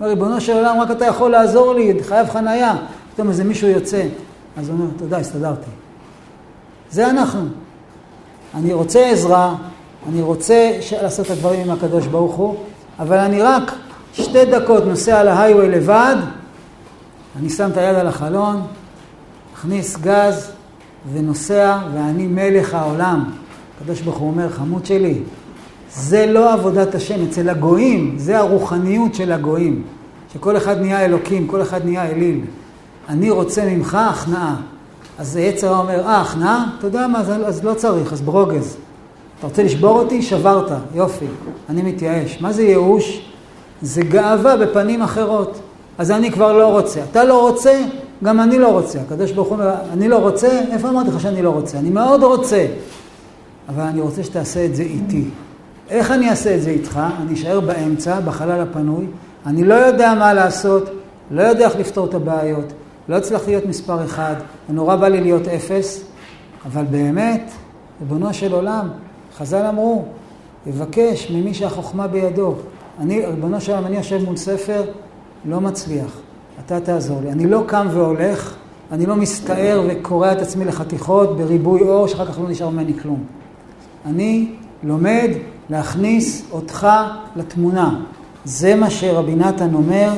אומר, 0.00 0.10
ריבונו 0.10 0.40
של 0.40 0.52
עולם, 0.52 0.80
רק 0.80 0.90
אתה 0.90 1.04
יכול 1.04 1.30
לעזור 1.30 1.74
לי, 1.74 2.04
חייב 2.04 2.28
חנייה. 2.28 2.74
פתאום 3.14 3.28
איזה 3.28 3.44
מישהו 3.44 3.68
יוצא. 3.68 4.02
אז 4.58 4.68
הוא 4.68 4.78
אומר, 4.78 4.90
תודה, 4.96 5.18
הסתדרתי. 5.18 5.70
זה 6.90 7.10
אנחנו. 7.10 7.40
אני 8.54 8.72
רוצה 8.72 9.10
עזרה, 9.10 9.54
אני 10.08 10.22
רוצה 10.22 10.78
לעשות 11.02 11.26
את 11.26 11.30
הדברים 11.30 11.60
עם 11.60 11.70
הקדוש 11.70 12.06
ברוך 12.06 12.34
הוא, 12.34 12.56
אבל 12.98 13.18
אני 13.18 13.42
רק 13.42 13.72
שתי 14.12 14.44
דקות 14.44 14.86
נוסע 14.86 15.20
על 15.20 15.28
ההיghway 15.28 15.66
לבד, 15.66 16.16
אני 17.38 17.50
שם 17.50 17.70
את 17.72 17.76
היד 17.76 17.96
על 17.96 18.06
החלון, 18.06 18.62
מכניס 19.52 19.96
גז 19.96 20.50
ונוסע, 21.12 21.78
ואני 21.94 22.26
מלך 22.26 22.74
העולם. 22.74 23.24
הקדוש 23.76 24.00
ברוך 24.00 24.18
הוא 24.18 24.28
אומר, 24.28 24.48
חמוד 24.48 24.86
שלי, 24.86 25.18
זה 25.94 26.26
לא 26.26 26.52
עבודת 26.52 26.94
השם, 26.94 27.24
אצל 27.28 27.48
הגויים, 27.48 28.14
זה 28.18 28.38
הרוחניות 28.38 29.14
של 29.14 29.32
הגויים. 29.32 29.82
שכל 30.32 30.56
אחד 30.56 30.80
נהיה 30.80 31.04
אלוקים, 31.04 31.46
כל 31.46 31.62
אחד 31.62 31.84
נהיה 31.84 32.06
אליל. 32.06 32.40
אני 33.08 33.30
רוצה 33.30 33.64
ממך 33.64 33.94
הכנעה. 33.94 34.56
אז 35.18 35.36
יצר 35.36 35.78
אומר, 35.78 36.06
אה, 36.06 36.20
הכנעה? 36.20 36.64
אתה 36.78 36.86
יודע 36.86 37.06
מה, 37.06 37.18
אז 37.18 37.64
לא 37.64 37.74
צריך, 37.74 38.12
אז 38.12 38.20
ברוגז. 38.20 38.76
אתה 39.38 39.46
רוצה 39.46 39.62
לשבור 39.62 39.98
אותי? 39.98 40.22
שברת, 40.22 40.70
יופי, 40.94 41.26
אני 41.68 41.82
מתייאש. 41.82 42.40
מה 42.40 42.52
זה 42.52 42.62
ייאוש? 42.62 43.30
זה 43.82 44.02
גאווה 44.02 44.56
בפנים 44.56 45.02
אחרות. 45.02 45.60
אז 45.98 46.10
אני 46.10 46.30
כבר 46.30 46.58
לא 46.58 46.78
רוצה. 46.78 47.00
אתה 47.10 47.24
לא 47.24 47.48
רוצה, 47.48 47.82
גם 48.24 48.40
אני 48.40 48.58
לא 48.58 48.68
רוצה. 48.68 49.00
הקדוש 49.00 49.32
ברוך 49.32 49.48
הוא 49.48 49.56
אומר, 49.56 49.74
אני 49.92 50.08
לא 50.08 50.16
רוצה, 50.16 50.60
איפה 50.72 50.88
אמרתי 50.88 51.10
לך 51.10 51.20
שאני 51.20 51.42
לא 51.42 51.50
רוצה? 51.50 51.78
אני 51.78 51.90
מאוד 51.90 52.22
רוצה, 52.22 52.66
אבל 53.68 53.82
אני 53.82 54.00
רוצה 54.00 54.24
שתעשה 54.24 54.64
את 54.64 54.76
זה 54.76 54.82
איתי. 54.82 55.24
איך 55.90 56.10
אני 56.10 56.30
אעשה 56.30 56.56
את 56.56 56.62
זה 56.62 56.70
איתך? 56.70 57.00
אני 57.20 57.34
אשאר 57.34 57.60
באמצע, 57.60 58.20
בחלל 58.20 58.60
הפנוי, 58.60 59.06
אני 59.46 59.64
לא 59.64 59.74
יודע 59.74 60.14
מה 60.14 60.34
לעשות, 60.34 60.90
לא 61.30 61.42
יודע 61.42 61.64
איך 61.64 61.76
לפתור 61.76 62.06
את 62.06 62.14
הבעיות, 62.14 62.72
לא 63.08 63.18
אצלח 63.18 63.46
להיות 63.46 63.66
מספר 63.66 64.04
אחד, 64.04 64.34
ונורא 64.70 64.96
בא 64.96 65.08
לי 65.08 65.20
להיות 65.20 65.48
אפס, 65.48 66.04
אבל 66.66 66.84
באמת, 66.84 67.50
ריבונו 68.00 68.34
של 68.34 68.52
עולם, 68.52 68.88
חז"ל 69.38 69.66
אמרו, 69.66 70.04
יבקש 70.66 71.30
ממי 71.30 71.54
שהחוכמה 71.54 72.06
בידו. 72.06 72.54
אני, 73.00 73.26
ריבונו 73.26 73.60
של 73.60 73.72
עולם, 73.72 73.86
אני 73.86 73.96
יושב 73.96 74.24
מול 74.24 74.36
ספר, 74.36 74.82
לא 75.44 75.60
מצליח. 75.60 76.20
אתה 76.66 76.80
תעזור 76.80 77.20
לי. 77.20 77.32
אני 77.32 77.46
לא 77.46 77.64
קם 77.66 77.86
והולך, 77.90 78.54
אני 78.92 79.06
לא 79.06 79.16
מסתער 79.16 79.82
וקורע 79.88 80.32
את 80.32 80.38
עצמי 80.38 80.64
לחתיכות 80.64 81.36
בריבוי 81.36 81.82
אור, 81.82 82.06
שאחר 82.06 82.26
כך 82.26 82.38
לא 82.38 82.48
נשאר 82.48 82.68
ממני 82.68 82.98
כלום. 82.98 83.24
אני 84.06 84.54
לומד 84.82 85.30
להכניס 85.70 86.42
אותך 86.52 86.88
לתמונה. 87.36 88.00
זה 88.44 88.74
מה 88.74 88.90
שרבי 88.90 89.34
נתן 89.34 89.74
אומר, 89.74 90.12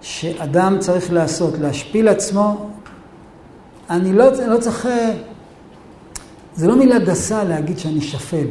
שאדם 0.00 0.76
צריך 0.78 1.12
לעשות, 1.12 1.58
להשפיל 1.58 2.08
עצמו. 2.08 2.70
אני 3.90 4.12
לא, 4.12 4.24
לא 4.46 4.58
צריך, 4.58 4.88
זה 6.54 6.66
לא 6.66 6.76
מילה 6.76 6.98
גסה 6.98 7.44
להגיד 7.44 7.78
שאני 7.78 8.00
שפל. 8.00 8.46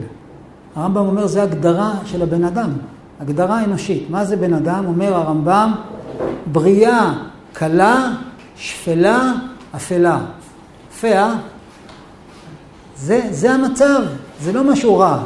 הרמב"ם 0.76 1.06
אומר, 1.08 1.28
זה 1.28 1.43
הגדרה 1.43 1.93
של 2.06 2.21
הבן 2.21 2.43
אדם, 2.43 2.73
הגדרה 3.19 3.63
אנושית. 3.63 4.10
מה 4.10 4.25
זה 4.25 4.38
בן 4.38 4.53
אדם? 4.53 4.86
אומר 4.86 5.13
הרמב"ם, 5.13 5.73
בריאה 6.51 7.13
קלה, 7.53 8.13
שפלה, 8.56 9.34
אפלה. 9.75 10.19
יפה, 10.91 11.08
אה? 11.08 11.36
זה, 12.95 13.21
זה 13.32 13.51
המצב, 13.51 14.01
זה 14.41 14.53
לא 14.53 14.63
משהו 14.63 14.97
רע. 14.97 15.23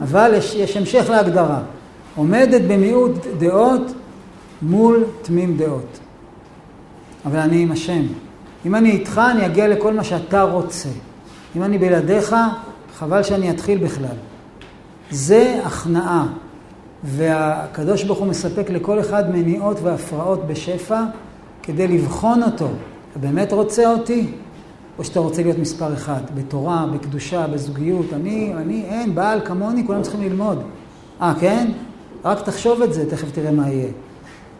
אבל 0.00 0.34
יש, 0.34 0.54
יש 0.54 0.76
המשך 0.76 1.06
להגדרה. 1.10 1.60
עומדת 2.16 2.60
במיעוט 2.60 3.26
דעות 3.38 3.92
מול 4.62 5.04
תמים 5.22 5.56
דעות. 5.56 5.98
אבל 7.26 7.38
אני 7.38 7.62
עם 7.62 7.72
השם. 7.72 8.02
אם 8.66 8.74
אני 8.74 8.90
איתך, 8.90 9.20
אני 9.30 9.46
אגיע 9.46 9.68
לכל 9.68 9.94
מה 9.94 10.04
שאתה 10.04 10.42
רוצה. 10.42 10.88
אם 11.56 11.62
אני 11.62 11.78
בלעדיך, 11.78 12.36
חבל 12.98 13.22
שאני 13.22 13.50
אתחיל 13.50 13.78
בכלל. 13.78 14.16
זה 15.10 15.60
הכנעה. 15.64 16.26
והקדוש 17.04 18.04
ברוך 18.04 18.18
הוא 18.18 18.26
מספק 18.26 18.70
לכל 18.70 19.00
אחד 19.00 19.30
מניעות 19.30 19.76
והפרעות 19.82 20.46
בשפע 20.46 21.02
כדי 21.62 21.88
לבחון 21.88 22.42
אותו. 22.42 22.68
אתה 23.10 23.18
באמת 23.18 23.52
רוצה 23.52 23.92
אותי? 23.92 24.26
או 24.98 25.04
שאתה 25.04 25.20
רוצה 25.20 25.42
להיות 25.42 25.58
מספר 25.58 25.94
אחד, 25.94 26.20
בתורה, 26.34 26.86
בקדושה, 26.94 27.46
בזוגיות. 27.46 28.06
אני, 28.12 28.52
אני, 28.56 28.84
אין, 28.88 29.14
בעל 29.14 29.40
כמוני, 29.44 29.86
כולם 29.86 30.02
צריכים 30.02 30.22
ללמוד. 30.22 30.62
אה, 31.22 31.32
כן? 31.40 31.70
רק 32.24 32.40
תחשוב 32.40 32.82
את 32.82 32.92
זה, 32.92 33.10
תכף 33.10 33.30
תראה 33.30 33.50
מה 33.50 33.68
יהיה. 33.68 33.88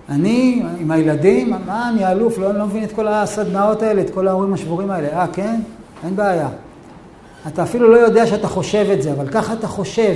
אני, 0.09 0.63
עם 0.79 0.91
הילדים, 0.91 1.51
מה, 1.67 1.89
אני 1.89 2.13
אלוף, 2.13 2.39
לא, 2.39 2.53
לא 2.53 2.67
מבין 2.67 2.85
את 2.85 2.93
כל 2.93 3.09
הסדנאות 3.09 3.83
האלה, 3.83 4.03
את 4.03 4.11
כל 4.11 4.29
ההורים 4.29 4.55
השבורים 4.55 4.91
האלה. 4.91 5.09
אה, 5.09 5.27
כן? 5.33 5.61
אין 6.05 6.17
בעיה. 6.17 6.49
אתה 7.47 7.63
אפילו 7.63 7.93
לא 7.93 7.97
יודע 7.97 8.27
שאתה 8.27 8.49
חושב 8.49 8.87
את 8.93 9.03
זה, 9.03 9.13
אבל 9.13 9.29
ככה 9.29 9.53
אתה 9.53 9.69
חושב. 9.69 10.15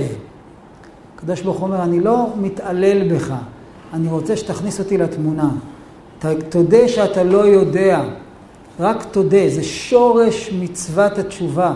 הקדוש 1.17 1.41
ברוך 1.41 1.57
הוא 1.57 1.67
אומר, 1.67 1.83
אני 1.83 1.99
לא 1.99 2.33
מתעלל 2.41 3.13
בך, 3.13 3.33
אני 3.93 4.07
רוצה 4.07 4.37
שתכניס 4.37 4.79
אותי 4.79 4.97
לתמונה. 4.97 5.49
תודה 6.49 6.87
שאתה 6.87 7.23
לא 7.23 7.37
יודע, 7.37 8.01
רק 8.79 9.03
תודה, 9.11 9.49
זה 9.49 9.63
שורש 9.63 10.49
מצוות 10.59 11.17
התשובה. 11.17 11.73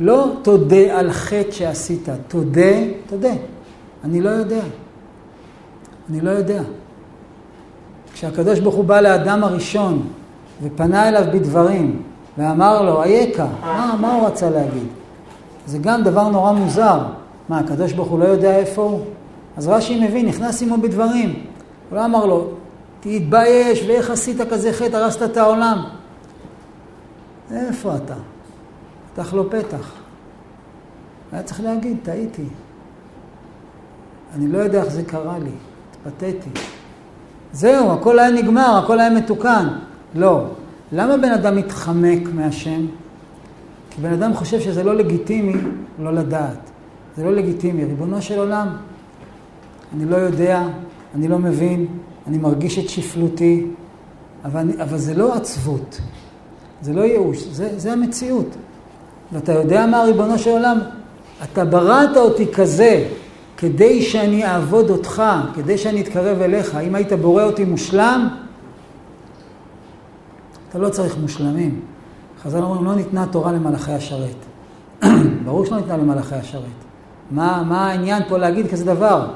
לא 0.00 0.32
תודה 0.42 0.98
על 0.98 1.12
חטא 1.12 1.50
שעשית, 1.50 2.08
תודה, 2.28 2.76
תודה. 3.06 3.32
אני 4.04 4.20
לא 4.20 4.30
יודע. 4.30 4.60
אני 6.10 6.20
לא 6.20 6.30
יודע. 6.30 6.62
כשהקדוש 8.12 8.60
ברוך 8.60 8.74
הוא 8.74 8.84
בא 8.84 9.00
לאדם 9.00 9.44
הראשון 9.44 10.06
ופנה 10.62 11.08
אליו 11.08 11.24
בדברים 11.32 12.02
ואמר 12.38 12.82
לו, 12.82 13.02
אייכה, 13.02 13.46
מה, 13.60 13.96
מה 14.00 14.14
הוא 14.14 14.26
רצה 14.26 14.50
להגיד? 14.50 14.86
זה 15.66 15.78
גם 15.78 16.02
דבר 16.02 16.28
נורא 16.28 16.52
מוזר. 16.52 16.98
מה, 17.48 17.58
הקדוש 17.58 17.92
ברוך 17.92 18.08
הוא 18.08 18.18
לא 18.18 18.24
יודע 18.24 18.56
איפה 18.56 18.82
הוא? 18.82 19.04
אז 19.56 19.68
רש"י 19.68 20.04
מבין, 20.08 20.26
נכנס 20.26 20.62
עמו 20.62 20.76
בדברים. 20.76 21.44
הוא 21.90 21.96
לא 21.98 22.04
אמר 22.04 22.26
לו, 22.26 22.50
תתבייש, 23.00 23.82
ואיך 23.82 24.10
עשית 24.10 24.36
כזה 24.50 24.72
חטא, 24.72 24.96
הרסת 24.96 25.22
את 25.22 25.36
העולם. 25.36 25.84
איפה 27.52 27.96
אתה? 27.96 28.14
פתח 29.12 29.34
לו 29.34 29.50
פתח. 29.50 29.92
היה 31.32 31.42
צריך 31.42 31.60
להגיד, 31.60 31.96
טעיתי. 32.02 32.44
אני 34.34 34.48
לא 34.48 34.58
יודע 34.58 34.82
איך 34.82 34.92
זה 34.92 35.02
קרה 35.02 35.38
לי, 35.38 35.50
התפתיתי. 35.90 36.50
זהו, 37.52 37.92
הכל 37.92 38.18
היה 38.18 38.30
נגמר, 38.30 38.80
הכל 38.84 39.00
היה 39.00 39.10
מתוקן. 39.10 39.68
לא. 40.14 40.44
למה 40.92 41.16
בן 41.16 41.32
אדם 41.32 41.56
מתחמק 41.56 42.28
מהשם? 42.34 42.86
כי 43.90 44.00
בן 44.00 44.12
אדם 44.12 44.34
חושב 44.34 44.60
שזה 44.60 44.84
לא 44.84 44.94
לגיטימי 44.94 45.60
לא 45.98 46.14
לדעת. 46.14 46.67
זה 47.18 47.24
לא 47.24 47.34
לגיטימי. 47.34 47.84
ריבונו 47.84 48.22
של 48.22 48.38
עולם, 48.38 48.68
אני 49.94 50.04
לא 50.04 50.16
יודע, 50.16 50.62
אני 51.14 51.28
לא 51.28 51.38
מבין, 51.38 51.86
אני 52.26 52.38
מרגיש 52.38 52.78
את 52.78 52.88
שפלותי, 52.88 53.66
אבל, 54.44 54.60
אני, 54.60 54.72
אבל 54.82 54.98
זה 54.98 55.14
לא 55.14 55.34
עצבות, 55.34 56.00
זה 56.80 56.92
לא 56.92 57.00
ייאוש, 57.00 57.42
זה, 57.42 57.78
זה 57.78 57.92
המציאות. 57.92 58.56
ואתה 59.32 59.52
יודע 59.52 59.86
מה, 59.86 60.02
ריבונו 60.02 60.38
של 60.38 60.50
עולם? 60.50 60.78
אתה 61.42 61.64
בראת 61.64 62.16
אותי 62.16 62.52
כזה 62.52 63.08
כדי 63.56 64.02
שאני 64.02 64.46
אעבוד 64.46 64.90
אותך, 64.90 65.22
כדי 65.54 65.78
שאני 65.78 66.00
אתקרב 66.00 66.42
אליך. 66.42 66.74
אם 66.74 66.94
היית 66.94 67.12
בורא 67.12 67.44
אותי 67.44 67.64
מושלם, 67.64 68.28
אתה 70.68 70.78
לא 70.78 70.88
צריך 70.88 71.16
מושלמים. 71.18 71.80
חז"ל 72.42 72.62
אומרים, 72.62 72.84
לא 72.84 72.94
ניתנה 72.94 73.26
תורה 73.26 73.52
למלאכי 73.52 73.92
השרת. 73.92 74.36
ברור 75.44 75.64
שלא 75.64 75.76
ניתנה 75.76 75.96
למלאכי 75.96 76.34
השרת. 76.34 76.87
מה, 77.30 77.62
מה 77.66 77.90
העניין 77.90 78.22
פה 78.28 78.38
להגיד 78.38 78.70
כזה 78.70 78.84
דבר? 78.84 79.26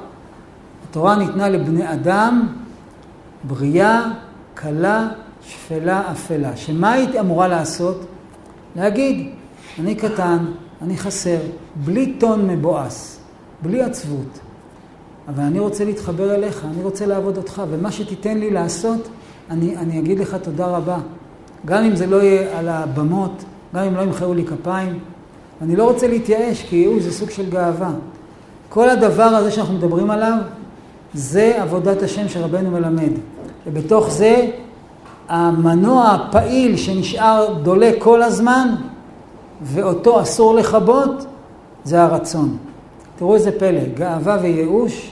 התורה 0.90 1.16
ניתנה 1.16 1.48
לבני 1.48 1.92
אדם 1.92 2.48
בריאה, 3.44 4.11
קלה, 4.55 5.09
שפלה, 5.42 6.11
אפלה. 6.12 6.57
שמה 6.57 6.92
היית 6.92 7.16
אמורה 7.16 7.48
לעשות? 7.48 8.07
להגיד, 8.76 9.31
אני 9.78 9.94
קטן, 9.94 10.38
אני 10.83 10.96
חסר, 10.96 11.38
בלי 11.85 12.14
טון 12.18 12.48
מבואס, 12.48 13.20
בלי 13.62 13.83
עצבות. 13.83 14.38
אבל 15.28 15.42
אני 15.42 15.59
רוצה 15.59 15.85
להתחבר 15.85 16.35
אליך, 16.35 16.64
אני 16.74 16.83
רוצה 16.83 17.07
לעבוד 17.07 17.37
אותך, 17.37 17.62
ומה 17.70 17.92
שתיתן 17.92 18.38
לי 18.38 18.50
לעשות, 18.50 19.09
אני, 19.50 19.76
אני 19.76 19.98
אגיד 19.98 20.18
לך 20.18 20.37
תודה 20.42 20.66
רבה. 20.66 20.98
גם 21.66 21.85
אם 21.85 21.96
זה 21.96 22.07
לא 22.07 22.22
יהיה 22.22 22.59
על 22.59 22.68
הבמות, 22.68 23.44
גם 23.74 23.85
אם 23.85 23.94
לא 23.94 24.02
ימחאו 24.02 24.35
לי 24.35 24.44
כפיים. 24.44 24.98
אני 25.62 25.76
לא 25.76 25.84
רוצה 25.84 26.08
להתייאש, 26.08 26.62
כי 26.62 26.76
ייאוש 26.76 27.02
זה 27.02 27.12
סוג 27.12 27.30
של 27.30 27.50
גאווה. 27.50 27.90
כל 28.68 28.90
הדבר 28.90 29.22
הזה 29.22 29.50
שאנחנו 29.50 29.74
מדברים 29.74 30.10
עליו, 30.10 30.38
זה 31.14 31.62
עבודת 31.62 32.02
השם 32.02 32.28
שרבנו 32.28 32.70
מלמד. 32.70 33.12
ובתוך 33.66 34.10
זה, 34.10 34.50
המנוע 35.28 36.08
הפעיל 36.08 36.76
שנשאר 36.76 37.54
דולק 37.62 37.94
כל 37.98 38.22
הזמן, 38.22 38.74
ואותו 39.62 40.22
אסור 40.22 40.54
לכבות, 40.54 41.26
זה 41.84 42.02
הרצון. 42.02 42.56
תראו 43.16 43.34
איזה 43.34 43.58
פלא, 43.58 43.84
גאווה 43.94 44.38
וייאוש 44.42 45.10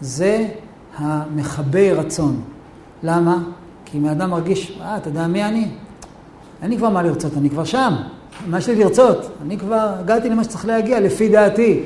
זה 0.00 0.48
המכבה 0.96 1.92
רצון. 1.92 2.40
למה? 3.02 3.38
כי 3.84 3.98
אם 3.98 4.06
האדם 4.06 4.30
מרגיש, 4.30 4.78
אה, 4.80 4.96
אתה 4.96 5.08
יודע 5.08 5.26
מי 5.26 5.44
אני? 5.44 5.68
אין 6.62 6.70
לי 6.70 6.76
כבר 6.76 6.88
מה 6.88 7.02
לרצות, 7.02 7.32
אני 7.36 7.50
כבר 7.50 7.64
שם. 7.64 7.94
מה 8.46 8.58
יש 8.58 8.68
לי 8.68 8.74
לרצות? 8.74 9.30
אני 9.42 9.58
כבר 9.58 9.90
הגעתי 9.98 10.28
למה 10.28 10.44
שצריך 10.44 10.66
להגיע, 10.66 11.00
לפי 11.00 11.28
דעתי. 11.28 11.82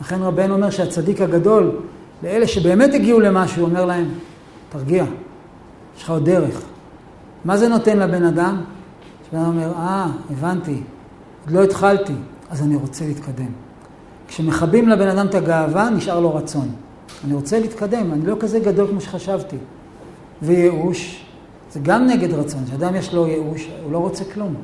לכן 0.00 0.22
רבנו 0.22 0.54
אומר 0.54 0.70
שהצדיק 0.70 1.20
הגדול, 1.20 1.70
לאלה 2.22 2.46
שבאמת 2.46 2.94
הגיעו 2.94 3.20
למשהו, 3.20 3.62
אומר 3.62 3.84
להם, 3.84 4.08
תרגיע, 4.68 5.04
יש 5.96 6.02
לך 6.02 6.10
עוד 6.10 6.24
דרך. 6.24 6.62
מה 7.44 7.56
זה 7.56 7.68
נותן 7.68 7.98
לבן 7.98 8.24
אדם? 8.24 8.60
שבן 9.28 9.38
אדם 9.38 9.48
אומר, 9.48 9.72
אה, 9.76 10.06
הבנתי, 10.30 10.82
עוד 11.44 11.54
לא 11.54 11.64
התחלתי, 11.64 12.14
אז 12.50 12.62
אני 12.62 12.76
רוצה 12.76 13.06
להתקדם. 13.06 13.52
כשמכבים 14.28 14.88
לבן 14.88 15.08
אדם 15.08 15.26
את 15.26 15.34
הגאווה, 15.34 15.90
נשאר 15.90 16.20
לו 16.20 16.34
רצון. 16.34 16.68
אני 17.24 17.34
רוצה 17.34 17.58
להתקדם, 17.58 18.12
אני 18.12 18.26
לא 18.26 18.36
כזה 18.40 18.60
גדול 18.60 18.88
כמו 18.88 19.00
שחשבתי. 19.00 19.56
וייאוש, 20.42 21.26
זה 21.72 21.80
גם 21.82 22.06
נגד 22.06 22.34
רצון. 22.34 22.64
כשאדם 22.64 22.94
יש 22.94 23.14
לו 23.14 23.26
ייאוש, 23.26 23.68
הוא 23.82 23.92
לא 23.92 23.98
רוצה 23.98 24.24
כלום. 24.24 24.54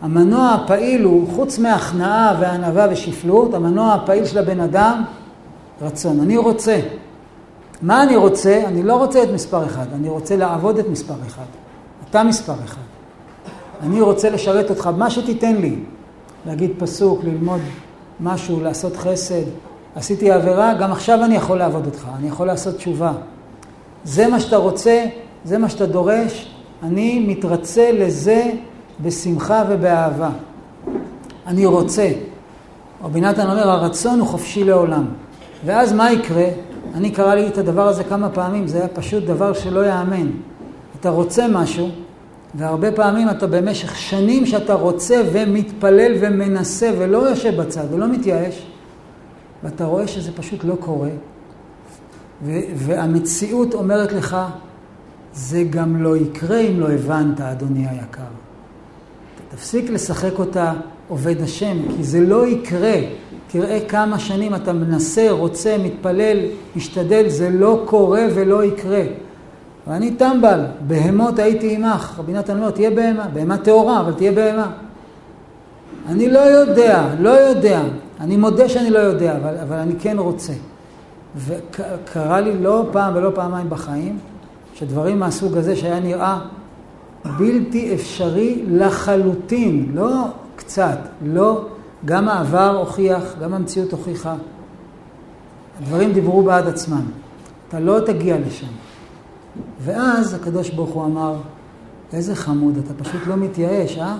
המנוע 0.00 0.48
הפעיל 0.48 1.04
הוא, 1.04 1.28
חוץ 1.34 1.58
מהכנעה 1.58 2.36
וענווה 2.40 2.86
ושפלות, 2.90 3.54
המנוע 3.54 3.94
הפעיל 3.94 4.24
של 4.24 4.38
הבן 4.38 4.60
אדם, 4.60 5.02
רצון. 5.82 6.20
אני 6.20 6.36
רוצה. 6.36 6.80
מה 7.82 8.02
אני 8.02 8.16
רוצה? 8.16 8.62
אני 8.66 8.82
לא 8.82 8.94
רוצה 8.96 9.22
את 9.22 9.28
מספר 9.34 9.66
אחד, 9.66 9.86
אני 9.94 10.08
רוצה 10.08 10.36
לעבוד 10.36 10.78
את 10.78 10.88
מספר 10.88 11.14
אחד. 11.26 11.44
אתה 12.10 12.22
מספר 12.22 12.54
אחד. 12.64 12.80
אני 13.82 14.00
רוצה 14.00 14.30
לשרת 14.30 14.70
אותך, 14.70 14.86
מה 14.86 15.10
שתיתן 15.10 15.56
לי. 15.56 15.76
להגיד 16.46 16.70
פסוק, 16.78 17.24
ללמוד 17.24 17.60
משהו, 18.20 18.60
לעשות 18.60 18.96
חסד. 18.96 19.42
עשיתי 19.94 20.30
עבירה, 20.30 20.74
גם 20.74 20.92
עכשיו 20.92 21.24
אני 21.24 21.36
יכול 21.36 21.58
לעבוד 21.58 21.86
אותך, 21.86 22.08
אני 22.18 22.28
יכול 22.28 22.46
לעשות 22.46 22.76
תשובה. 22.76 23.12
זה 24.04 24.28
מה 24.28 24.40
שאתה 24.40 24.56
רוצה, 24.56 25.04
זה 25.44 25.58
מה 25.58 25.68
שאתה 25.68 25.86
דורש, 25.86 26.54
אני 26.82 27.26
מתרצה 27.28 27.90
לזה 27.92 28.50
בשמחה 29.02 29.64
ובאהבה. 29.68 30.30
אני 31.46 31.66
רוצה. 31.66 32.10
רבי 33.02 33.20
נתן 33.20 33.50
אומר, 33.50 33.70
הרצון 33.70 34.20
הוא 34.20 34.28
חופשי 34.28 34.64
לעולם. 34.64 35.04
ואז 35.64 35.92
מה 35.92 36.12
יקרה? 36.12 36.48
אני 36.94 37.10
קראתי 37.10 37.48
את 37.48 37.58
הדבר 37.58 37.88
הזה 37.88 38.04
כמה 38.04 38.28
פעמים, 38.28 38.66
זה 38.66 38.78
היה 38.78 38.88
פשוט 38.88 39.24
דבר 39.24 39.52
שלא 39.52 39.80
ייאמן. 39.80 40.30
אתה 41.00 41.08
רוצה 41.08 41.46
משהו, 41.48 41.88
והרבה 42.54 42.92
פעמים 42.92 43.30
אתה 43.30 43.46
במשך 43.46 43.96
שנים 43.96 44.46
שאתה 44.46 44.74
רוצה 44.74 45.22
ומתפלל 45.32 46.12
ומנסה 46.20 46.90
ולא 46.98 47.18
יושב 47.18 47.60
בצד 47.60 47.84
ולא 47.92 48.08
מתייאש, 48.08 48.66
ואתה 49.64 49.84
רואה 49.84 50.08
שזה 50.08 50.32
פשוט 50.32 50.64
לא 50.64 50.74
קורה, 50.80 51.10
והמציאות 52.74 53.74
אומרת 53.74 54.12
לך, 54.12 54.36
זה 55.34 55.64
גם 55.70 56.02
לא 56.02 56.16
יקרה 56.16 56.58
אם 56.58 56.80
לא 56.80 56.90
הבנת, 56.90 57.40
אדוני 57.40 57.88
היקר. 57.88 58.22
תפסיק 59.50 59.90
לשחק 59.90 60.38
אותה 60.38 60.72
עובד 61.08 61.42
השם, 61.42 61.76
כי 61.96 62.04
זה 62.04 62.20
לא 62.20 62.46
יקרה. 62.46 62.94
תראה 63.48 63.78
כמה 63.88 64.18
שנים 64.18 64.54
אתה 64.54 64.72
מנסה, 64.72 65.30
רוצה, 65.30 65.76
מתפלל, 65.84 66.38
משתדל, 66.76 67.28
זה 67.28 67.50
לא 67.50 67.82
קורה 67.84 68.26
ולא 68.34 68.64
יקרה. 68.64 69.02
ואני 69.86 70.10
טמבל, 70.10 70.60
בהמות 70.86 71.38
הייתי 71.38 71.76
עמך. 71.76 72.14
רבי 72.18 72.32
נתן 72.32 72.56
אומר, 72.56 72.70
תהיה 72.70 72.90
בהמה, 72.90 73.26
בהמה 73.32 73.58
טהורה, 73.58 74.00
אבל 74.00 74.12
תהיה 74.12 74.32
בהמה. 74.32 74.70
אני 76.08 76.30
לא 76.30 76.38
יודע, 76.38 77.08
לא 77.20 77.30
יודע. 77.30 77.82
אני 78.20 78.36
מודה 78.36 78.68
שאני 78.68 78.90
לא 78.90 78.98
יודע, 78.98 79.36
אבל, 79.36 79.56
אבל 79.62 79.76
אני 79.76 79.94
כן 79.98 80.18
רוצה. 80.18 80.52
וקרה 81.36 82.40
לי 82.40 82.58
לא 82.58 82.88
פעם 82.92 83.16
ולא 83.16 83.30
פעמיים 83.34 83.70
בחיים, 83.70 84.18
שדברים 84.74 85.18
מהסוג 85.18 85.56
הזה 85.56 85.76
שהיה 85.76 86.00
נראה 86.00 86.38
בלתי 87.24 87.94
אפשרי 87.94 88.62
לחלוטין, 88.68 89.92
לא 89.94 90.24
קצת, 90.56 90.98
לא, 91.24 91.64
גם 92.04 92.28
העבר 92.28 92.76
הוכיח, 92.76 93.34
גם 93.40 93.54
המציאות 93.54 93.92
הוכיחה. 93.92 94.34
הדברים 95.78 96.12
דיברו 96.12 96.42
בעד 96.42 96.66
עצמם. 96.66 97.02
אתה 97.68 97.80
לא 97.80 98.00
תגיע 98.06 98.38
לשם. 98.38 98.66
ואז 99.80 100.34
הקדוש 100.34 100.70
ברוך 100.70 100.90
הוא 100.90 101.04
אמר, 101.04 101.34
איזה 102.12 102.34
חמוד, 102.34 102.78
אתה 102.78 103.04
פשוט 103.04 103.26
לא 103.26 103.36
מתייאש, 103.36 103.98
אה? 103.98 104.16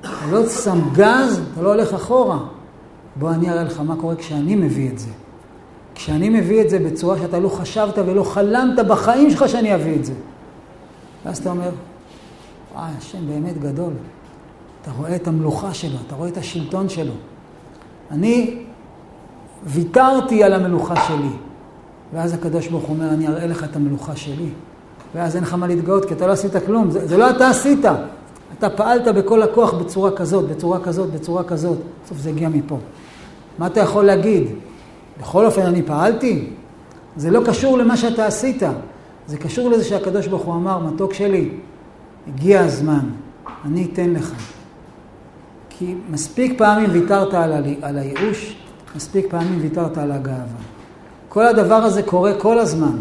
אתה 0.00 0.08
לא 0.30 0.48
שם 0.48 0.78
גז, 0.92 1.40
אתה 1.52 1.62
לא 1.62 1.74
הולך 1.74 1.94
אחורה. 1.94 2.38
בוא 3.16 3.30
אני 3.30 3.50
אראה 3.50 3.64
לך 3.64 3.80
מה 3.80 3.96
קורה 3.96 4.16
כשאני 4.16 4.56
מביא 4.56 4.90
את 4.90 4.98
זה. 4.98 5.10
כשאני 5.94 6.28
מביא 6.28 6.62
את 6.62 6.70
זה 6.70 6.78
בצורה 6.78 7.18
שאתה 7.18 7.38
לא 7.38 7.48
חשבת 7.48 7.98
ולא 7.98 8.22
חלמת 8.22 8.86
בחיים 8.86 9.30
שלך 9.30 9.48
שאני 9.48 9.74
אביא 9.74 9.96
את 9.96 10.04
זה. 10.04 10.12
ואז 11.24 11.38
אתה 11.38 11.50
אומר, 11.50 11.70
וואי, 12.78 12.90
השם 12.98 13.18
באמת 13.26 13.58
גדול. 13.58 13.92
אתה 14.82 14.90
רואה 14.98 15.16
את 15.16 15.28
המלוכה 15.28 15.74
שלו, 15.74 15.96
אתה 16.06 16.14
רואה 16.14 16.28
את 16.28 16.36
השלטון 16.36 16.88
שלו. 16.88 17.12
אני 18.10 18.58
ויתרתי 19.64 20.44
על 20.44 20.52
המלוכה 20.52 20.96
שלי. 21.06 21.28
ואז 22.12 22.34
הקדוש 22.34 22.68
ברוך 22.68 22.84
הוא 22.84 22.96
אומר, 22.96 23.08
אני 23.08 23.28
אראה 23.28 23.46
לך 23.46 23.64
את 23.64 23.76
המלוכה 23.76 24.16
שלי. 24.16 24.48
ואז 25.14 25.36
אין 25.36 25.44
לך 25.44 25.54
מה 25.54 25.66
להתגאות, 25.66 26.04
כי 26.04 26.14
אתה 26.14 26.26
לא 26.26 26.32
עשית 26.32 26.52
כלום. 26.66 26.90
זה, 26.90 27.06
זה 27.06 27.16
לא 27.16 27.30
אתה 27.30 27.48
עשית. 27.48 27.84
אתה 28.58 28.70
פעלת 28.70 29.14
בכל 29.14 29.42
הכוח 29.42 29.72
בצורה 29.72 30.10
כזאת, 30.10 30.48
בצורה 30.48 30.80
כזאת, 30.80 31.10
בצורה 31.10 31.44
כזאת. 31.44 31.78
בסוף 32.04 32.18
זה 32.18 32.30
הגיע 32.30 32.48
מפה. 32.48 32.78
מה 33.58 33.66
אתה 33.66 33.80
יכול 33.80 34.04
להגיד? 34.04 34.44
בכל 35.20 35.46
אופן, 35.46 35.62
אני 35.62 35.82
פעלתי? 35.82 36.50
זה 37.16 37.30
לא 37.30 37.40
קשור 37.46 37.78
למה 37.78 37.96
שאתה 37.96 38.26
עשית. 38.26 38.62
זה 39.26 39.38
קשור 39.38 39.70
לזה 39.70 39.84
שהקדוש 39.84 40.26
ברוך 40.26 40.42
הוא 40.42 40.54
אמר, 40.54 40.78
מתוק 40.78 41.14
שלי, 41.14 41.50
הגיע 42.28 42.60
הזמן, 42.60 43.10
אני 43.64 43.88
אתן 43.92 44.10
לך. 44.10 44.32
כי 45.70 45.94
מספיק 46.10 46.58
פעמים 46.58 46.90
ויתרת 46.92 47.34
על, 47.34 47.52
על 47.82 47.98
הייאוש, 47.98 48.56
מספיק 48.96 49.26
פעמים 49.30 49.58
ויתרת 49.62 49.98
על 49.98 50.12
הגאווה. 50.12 50.60
כל 51.28 51.46
הדבר 51.46 51.74
הזה 51.74 52.02
קורה 52.02 52.32
כל 52.38 52.58
הזמן. 52.58 52.96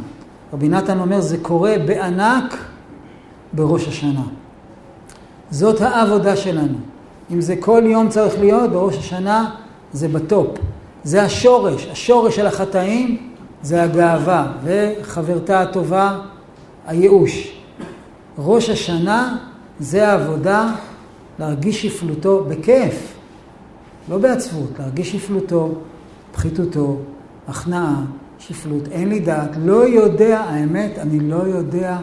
רבי 0.54 0.70
נתן 0.70 1.00
אומר, 1.00 1.22
זה 1.22 1.38
קורה 1.42 1.76
בענק 1.86 2.58
בראש 3.54 3.88
השנה. 3.88 4.24
זאת 5.52 5.82
העבודה 5.82 6.36
שלנו. 6.36 6.78
אם 7.32 7.42
זה 7.42 7.56
כל 7.60 7.82
יום 7.86 8.10
צריך 8.10 8.40
להיות, 8.40 8.72
בראש 8.72 8.98
השנה 8.98 9.50
זה 9.94 10.08
בטופ. 10.08 10.58
זה 11.04 11.24
השורש, 11.24 11.88
השורש 11.92 12.36
של 12.36 12.48
החטאים 12.48 13.32
זה 13.62 13.84
הגאווה, 13.84 14.52
וחברתה 14.64 15.62
הטובה, 15.62 16.20
הייאוש. 16.88 17.57
ראש 18.38 18.70
השנה 18.70 19.38
זה 19.80 20.08
העבודה 20.08 20.72
להרגיש 21.40 21.86
שפלותו 21.86 22.46
בכיף, 22.50 23.14
לא 24.10 24.18
בעצבות, 24.18 24.70
להרגיש 24.80 25.12
שפלותו, 25.12 25.72
פחיתותו, 26.32 26.98
הכנעה, 27.48 28.02
שפלות. 28.40 28.88
אין 28.92 29.10
לי 29.10 29.20
דעת, 29.20 29.50
לא 29.66 29.88
יודע, 29.88 30.40
האמת, 30.40 31.00
אני 31.00 31.20
לא 31.20 31.36
יודע 31.36 31.98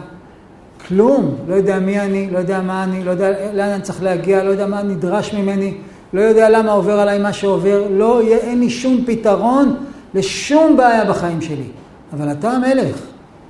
כלום. 0.87 1.35
לא 1.47 1.55
יודע 1.55 1.79
מי 1.79 1.99
אני, 1.99 2.29
לא 2.31 2.37
יודע 2.37 2.61
מה 2.61 2.83
אני, 2.83 3.03
לא 3.03 3.11
יודע 3.11 3.53
לאן 3.53 3.69
אני 3.69 3.81
צריך 3.81 4.03
להגיע, 4.03 4.43
לא 4.43 4.49
יודע 4.49 4.67
מה 4.67 4.83
נדרש 4.83 5.33
ממני, 5.33 5.77
לא 6.13 6.21
יודע 6.21 6.49
למה 6.49 6.71
עובר 6.71 6.99
עליי 6.99 7.19
מה 7.19 7.33
שעובר, 7.33 7.87
לא, 7.91 8.21
אין 8.21 8.59
לי 8.59 8.69
שום 8.69 9.03
פתרון 9.05 9.75
לשום 10.13 10.77
בעיה 10.77 11.05
בחיים 11.05 11.41
שלי. 11.41 11.67
אבל 12.13 12.31
אתה 12.31 12.51
המלך, 12.51 13.01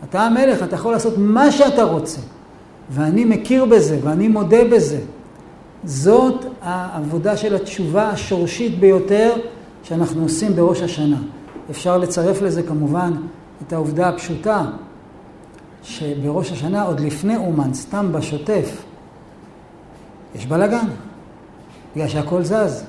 אתה 0.09 0.21
המלך, 0.21 0.63
אתה 0.63 0.75
יכול 0.75 0.91
לעשות 0.91 1.13
מה 1.17 1.51
שאתה 1.51 1.83
רוצה. 1.83 2.21
ואני 2.89 3.25
מכיר 3.25 3.65
בזה, 3.65 3.99
ואני 4.03 4.27
מודה 4.27 4.65
בזה. 4.71 4.99
זאת 5.83 6.45
העבודה 6.61 7.37
של 7.37 7.55
התשובה 7.55 8.09
השורשית 8.09 8.79
ביותר 8.79 9.33
שאנחנו 9.83 10.23
עושים 10.23 10.55
בראש 10.55 10.81
השנה. 10.81 11.17
אפשר 11.69 11.97
לצרף 11.97 12.41
לזה 12.41 12.63
כמובן 12.63 13.13
את 13.67 13.73
העובדה 13.73 14.09
הפשוטה 14.09 14.65
שבראש 15.83 16.51
השנה, 16.51 16.83
עוד 16.83 16.99
לפני 16.99 17.35
אומן, 17.35 17.73
סתם 17.73 18.11
בשוטף, 18.11 18.83
יש 20.35 20.45
בלאגן, 20.45 20.87
בגלל 21.95 22.07
שהכל 22.07 22.43
זז, 22.43 22.83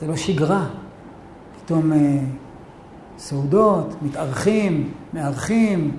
זה 0.00 0.06
לא 0.06 0.16
שגרה. 0.16 0.66
פתאום 1.64 1.92
אה, 1.92 2.18
סעודות, 3.18 3.94
מתארחים, 4.02 4.90
מארחים, 5.12 5.96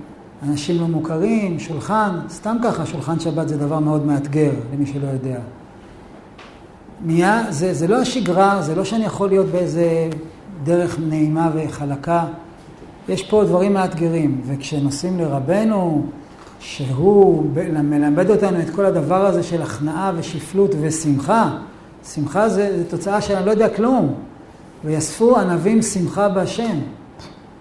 אנשים 0.50 0.82
לא 0.82 0.88
מוכרים, 0.88 1.60
שולחן, 1.60 2.20
סתם 2.30 2.58
ככה, 2.64 2.86
שולחן 2.86 3.20
שבת 3.20 3.50
זה 3.50 3.58
דבר 3.58 3.80
מאוד 3.80 4.06
מאתגר, 4.06 4.52
למי 4.74 4.86
שלא 4.86 5.08
יודע. 5.08 5.40
נהיה, 7.06 7.44
זה, 7.50 7.74
זה 7.74 7.88
לא 7.88 7.96
השגרה, 7.96 8.62
זה 8.62 8.76
לא 8.76 8.84
שאני 8.84 9.06
יכול 9.06 9.30
להיות 9.30 9.46
באיזה 9.46 10.10
דרך 10.64 11.00
נעימה 11.00 11.52
וחלקה. 11.56 12.26
יש 13.10 13.24
פה 13.24 13.44
דברים 13.44 13.74
מאתגרים, 13.74 14.42
וכשנוסעים 14.46 15.20
לרבנו, 15.20 16.06
שהוא 16.60 17.46
מלמד 17.84 18.30
אותנו 18.30 18.62
את 18.62 18.70
כל 18.70 18.86
הדבר 18.86 19.26
הזה 19.26 19.44
של 19.44 19.62
הכנעה 19.62 20.12
ושפלות 20.16 20.76
ושמחה, 20.82 21.58
שמחה 22.14 22.50
זה, 22.50 22.78
זה 22.78 22.90
תוצאה 22.90 23.22
של 23.22 23.36
אני 23.36 23.46
לא 23.46 23.52
יודע 23.52 23.70
כלום. 23.70 24.14
ויאספו 24.86 25.38
ענבים 25.40 25.82
שמחה 25.82 26.30
בהשם. 26.30 26.80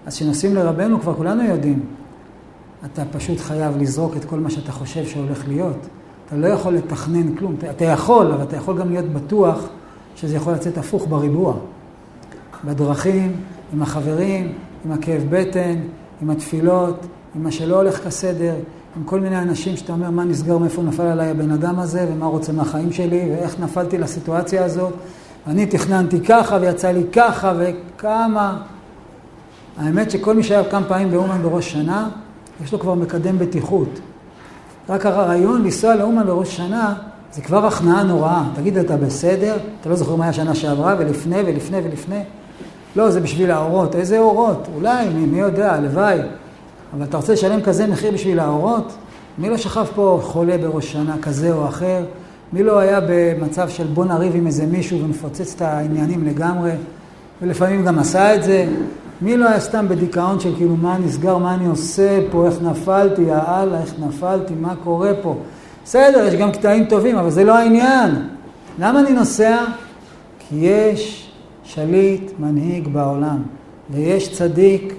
אז 0.05 0.15
כשנוסעים 0.15 0.55
לרבנו 0.55 1.01
כבר 1.01 1.13
כולנו 1.13 1.43
יודעים. 1.43 1.79
אתה 2.85 3.03
פשוט 3.11 3.39
חייב 3.39 3.77
לזרוק 3.77 4.17
את 4.17 4.25
כל 4.25 4.39
מה 4.39 4.49
שאתה 4.49 4.71
חושב 4.71 5.05
שהולך 5.05 5.47
להיות. 5.47 5.77
אתה 6.27 6.35
לא 6.35 6.47
יכול 6.47 6.73
לתכנן 6.73 7.35
כלום. 7.35 7.55
אתה 7.69 7.85
יכול, 7.85 8.31
אבל 8.31 8.43
אתה 8.43 8.55
יכול 8.55 8.77
גם 8.77 8.89
להיות 8.89 9.05
בטוח 9.05 9.67
שזה 10.15 10.35
יכול 10.35 10.53
לצאת 10.53 10.77
הפוך 10.77 11.07
בריבוע. 11.07 11.53
בדרכים, 12.65 13.35
עם 13.73 13.81
החברים, 13.81 14.53
עם 14.85 14.91
הכאב 14.91 15.21
בטן, 15.29 15.75
עם 16.21 16.29
התפילות, 16.29 17.05
עם 17.35 17.43
מה 17.43 17.51
שלא 17.51 17.75
הולך 17.75 18.03
כסדר, 18.05 18.53
עם 18.97 19.03
כל 19.03 19.19
מיני 19.19 19.39
אנשים 19.39 19.77
שאתה 19.77 19.93
אומר, 19.93 20.09
מה 20.09 20.23
נסגר, 20.23 20.57
מאיפה 20.57 20.81
נפל 20.81 21.03
עליי 21.03 21.29
הבן 21.29 21.51
אדם 21.51 21.79
הזה, 21.79 22.05
ומה 22.11 22.25
רוצה 22.25 22.51
מהחיים 22.51 22.91
שלי, 22.91 23.29
ואיך 23.31 23.59
נפלתי 23.59 23.97
לסיטואציה 23.97 24.65
הזאת. 24.65 24.93
אני 25.47 25.65
תכננתי 25.65 26.19
ככה, 26.19 26.57
ויצא 26.61 26.91
לי 26.91 27.03
ככה, 27.13 27.53
וכמה... 27.57 28.61
האמת 29.77 30.11
שכל 30.11 30.35
מי 30.35 30.43
שהיה 30.43 30.63
כמה 30.69 30.85
פעמים 30.85 31.11
באומן 31.11 31.41
בראש 31.41 31.71
שנה, 31.71 32.09
יש 32.63 32.73
לו 32.73 32.79
כבר 32.79 32.93
מקדם 32.93 33.39
בטיחות. 33.39 33.99
רק 34.89 35.05
הרעיון 35.05 35.63
לנסוע 35.63 35.95
לאומן 35.95 36.25
בראש 36.25 36.57
שנה, 36.57 36.93
זה 37.33 37.41
כבר 37.41 37.65
הכנעה 37.65 38.03
נוראה. 38.03 38.43
תגיד, 38.55 38.77
אתה 38.77 38.97
בסדר? 38.97 39.57
אתה 39.81 39.89
לא 39.89 39.95
זוכר 39.95 40.15
מה 40.15 40.23
היה 40.23 40.33
שנה 40.33 40.55
שעברה, 40.55 40.95
ולפני, 40.99 41.39
ולפני, 41.45 41.77
ולפני? 41.77 42.23
לא, 42.95 43.09
זה 43.09 43.19
בשביל 43.19 43.51
האורות. 43.51 43.95
איזה 43.95 44.19
אורות? 44.19 44.67
אולי, 44.75 45.09
מי, 45.09 45.25
מי 45.25 45.39
יודע, 45.39 45.73
הלוואי. 45.73 46.19
אבל 46.93 47.03
אתה 47.03 47.17
רוצה 47.17 47.33
לשלם 47.33 47.61
כזה 47.61 47.87
מחיר 47.87 48.11
בשביל 48.11 48.39
האורות? 48.39 48.93
מי 49.37 49.49
לא 49.49 49.57
שכב 49.57 49.85
פה 49.95 50.19
חולה 50.23 50.57
בראש 50.57 50.91
שנה 50.91 51.15
כזה 51.21 51.53
או 51.53 51.67
אחר? 51.67 52.03
מי 52.53 52.63
לא 52.63 52.79
היה 52.79 52.99
במצב 53.09 53.69
של 53.69 53.87
בוא 53.87 54.05
נריב 54.05 54.35
עם 54.35 54.47
איזה 54.47 54.65
מישהו 54.65 55.03
ונפוצץ 55.03 55.53
את 55.55 55.61
העניינים 55.61 56.25
לגמרי? 56.25 56.71
ולפעמים 57.41 57.85
גם 57.85 57.99
עשה 57.99 58.35
את 58.35 58.43
זה. 58.43 58.67
מי 59.21 59.37
לא 59.37 59.47
היה 59.49 59.59
סתם 59.59 59.87
בדיכאון 59.87 60.39
של 60.39 60.55
כאילו 60.55 60.75
מה 60.75 60.97
נסגר, 60.97 61.37
מה 61.37 61.53
אני 61.53 61.65
עושה 61.65 62.19
פה, 62.31 62.45
איך 62.47 62.61
נפלתי, 62.61 63.21
יאללה, 63.21 63.81
איך 63.81 63.93
נפלתי, 63.99 64.53
מה 64.53 64.75
קורה 64.83 65.11
פה? 65.21 65.35
בסדר, 65.83 66.25
יש 66.27 66.33
גם 66.33 66.51
קטעים 66.51 66.85
טובים, 66.85 67.17
אבל 67.17 67.29
זה 67.29 67.43
לא 67.43 67.57
העניין. 67.57 68.27
למה 68.79 68.99
אני 68.99 69.11
נוסע? 69.11 69.65
כי 70.39 70.55
יש 70.55 71.31
שליט, 71.63 72.31
מנהיג 72.39 72.87
בעולם, 72.87 73.43
ויש 73.89 74.37
צדיק 74.37 74.93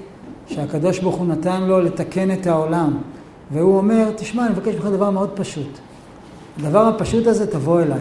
שהקדוש 0.47 0.99
ברוך 0.99 1.17
הוא 1.17 1.27
נתן 1.27 1.63
לו 1.63 1.81
לתקן 1.81 2.31
את 2.31 2.47
העולם. 2.47 2.97
והוא 3.53 3.77
אומר, 3.77 4.11
תשמע, 4.17 4.47
אני 4.47 4.53
מבקש 4.53 4.75
ממך 4.75 4.87
דבר 4.87 5.11
מאוד 5.11 5.31
פשוט. 5.35 5.79
הדבר 6.59 6.87
הפשוט 6.87 7.27
הזה, 7.27 7.47
תבוא 7.47 7.81
אליי. 7.81 7.99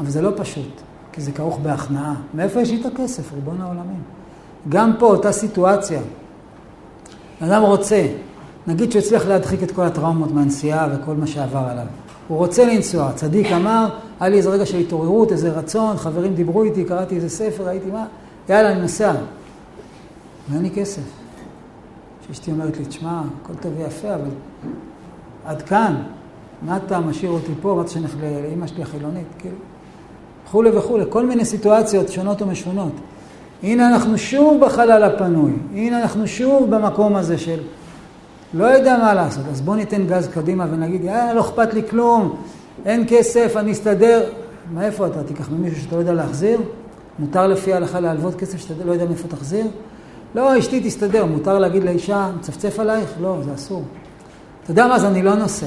אבל 0.00 0.10
זה 0.10 0.22
לא 0.22 0.30
פשוט, 0.36 0.80
כי 1.12 1.20
זה 1.20 1.32
כרוך 1.32 1.58
בהכנעה. 1.62 2.14
מאיפה 2.34 2.60
יש 2.60 2.70
לי 2.70 2.80
את 2.80 2.86
הכסף, 2.86 3.32
ריבון 3.32 3.60
העולמים? 3.60 4.02
גם 4.68 4.92
פה, 4.98 5.06
אותה 5.06 5.32
סיטואציה. 5.32 6.00
אדם 7.40 7.62
רוצה, 7.62 8.06
נגיד 8.66 8.92
שהוא 8.92 9.02
הצליח 9.02 9.26
להדחיק 9.26 9.62
את 9.62 9.70
כל 9.70 9.82
הטראומות 9.82 10.32
מהנסיעה 10.32 10.88
וכל 10.92 11.14
מה 11.14 11.26
שעבר 11.26 11.66
עליו. 11.70 11.86
הוא 12.28 12.38
רוצה 12.38 12.64
לנסוע. 12.64 13.12
צדיק 13.12 13.52
אמר, 13.52 13.88
היה 14.20 14.30
לי 14.30 14.36
איזה 14.36 14.50
רגע 14.50 14.66
של 14.66 14.78
התעוררות, 14.78 15.32
איזה 15.32 15.50
רצון, 15.50 15.96
חברים 15.96 16.34
דיברו 16.34 16.62
איתי, 16.62 16.84
קראתי 16.84 17.16
איזה 17.16 17.28
ספר, 17.28 17.66
ראיתי 17.66 17.90
מה, 17.90 18.06
יאללה, 18.48 18.72
אני 18.72 18.80
נוסע. 18.80 19.12
ואין 20.50 20.62
לי 20.62 20.70
כסף. 20.70 21.02
שאשתי 22.26 22.50
אומרת 22.50 22.78
לי, 22.78 22.84
תשמע, 22.84 23.22
הכל 23.42 23.54
טוב 23.54 23.72
ויפה, 23.76 24.14
אבל 24.14 24.30
עד 25.44 25.62
כאן, 25.62 26.02
מה 26.62 26.76
אתה 26.76 27.00
משאיר 27.00 27.30
אותי 27.30 27.52
פה, 27.62 27.74
מה 27.74 27.82
אתה 27.82 27.90
שנלך 27.90 28.14
לאמא 28.22 28.66
שלי 28.66 28.82
החילונית, 28.82 29.26
כאילו, 29.38 29.56
וכולי 30.46 30.70
וכולי, 30.70 31.04
כל 31.08 31.26
מיני 31.26 31.44
סיטואציות 31.44 32.08
שונות 32.08 32.42
ומשונות. 32.42 32.92
הנה 33.62 33.88
אנחנו 33.88 34.18
שוב 34.18 34.64
בחלל 34.64 35.02
הפנוי, 35.02 35.52
הנה 35.74 36.02
אנחנו 36.02 36.26
שוב 36.26 36.74
במקום 36.74 37.16
הזה 37.16 37.38
של 37.38 37.60
לא 38.54 38.64
יודע 38.64 38.98
מה 38.98 39.14
לעשות, 39.14 39.44
אז 39.50 39.60
בוא 39.60 39.76
ניתן 39.76 40.06
גז 40.06 40.28
קדימה 40.28 40.66
ונגיד, 40.70 41.06
אה, 41.06 41.34
לא 41.34 41.40
אכפת 41.40 41.74
לי 41.74 41.82
כלום, 41.90 42.36
אין 42.86 43.04
כסף, 43.08 43.54
אני 43.56 43.72
אסתדר. 43.72 44.24
מאיפה 44.74 45.06
אתה? 45.06 45.22
תיקח 45.22 45.50
ממישהו 45.50 45.80
שאתה 45.80 45.94
לא 45.94 46.00
יודע 46.00 46.12
להחזיר? 46.12 46.60
מותר 47.18 47.46
לפי 47.46 47.72
ההלכה 47.72 48.00
להלוות 48.00 48.34
כסף 48.34 48.58
שאתה 48.58 48.84
לא 48.84 48.92
יודע 48.92 49.04
מאיפה 49.04 49.28
תחזיר? 49.28 49.66
לא, 50.34 50.58
אשתי 50.58 50.80
תסתדר. 50.80 51.24
מותר 51.24 51.58
להגיד 51.58 51.84
לאישה, 51.84 52.30
מצפצף 52.38 52.80
עלייך? 52.80 53.14
לא, 53.20 53.38
זה 53.44 53.54
אסור. 53.54 53.82
אתה 54.62 54.70
יודע 54.70 54.86
מה? 54.86 54.94
אז 54.94 55.04
אני 55.04 55.22
לא 55.22 55.34
נוסע. 55.34 55.66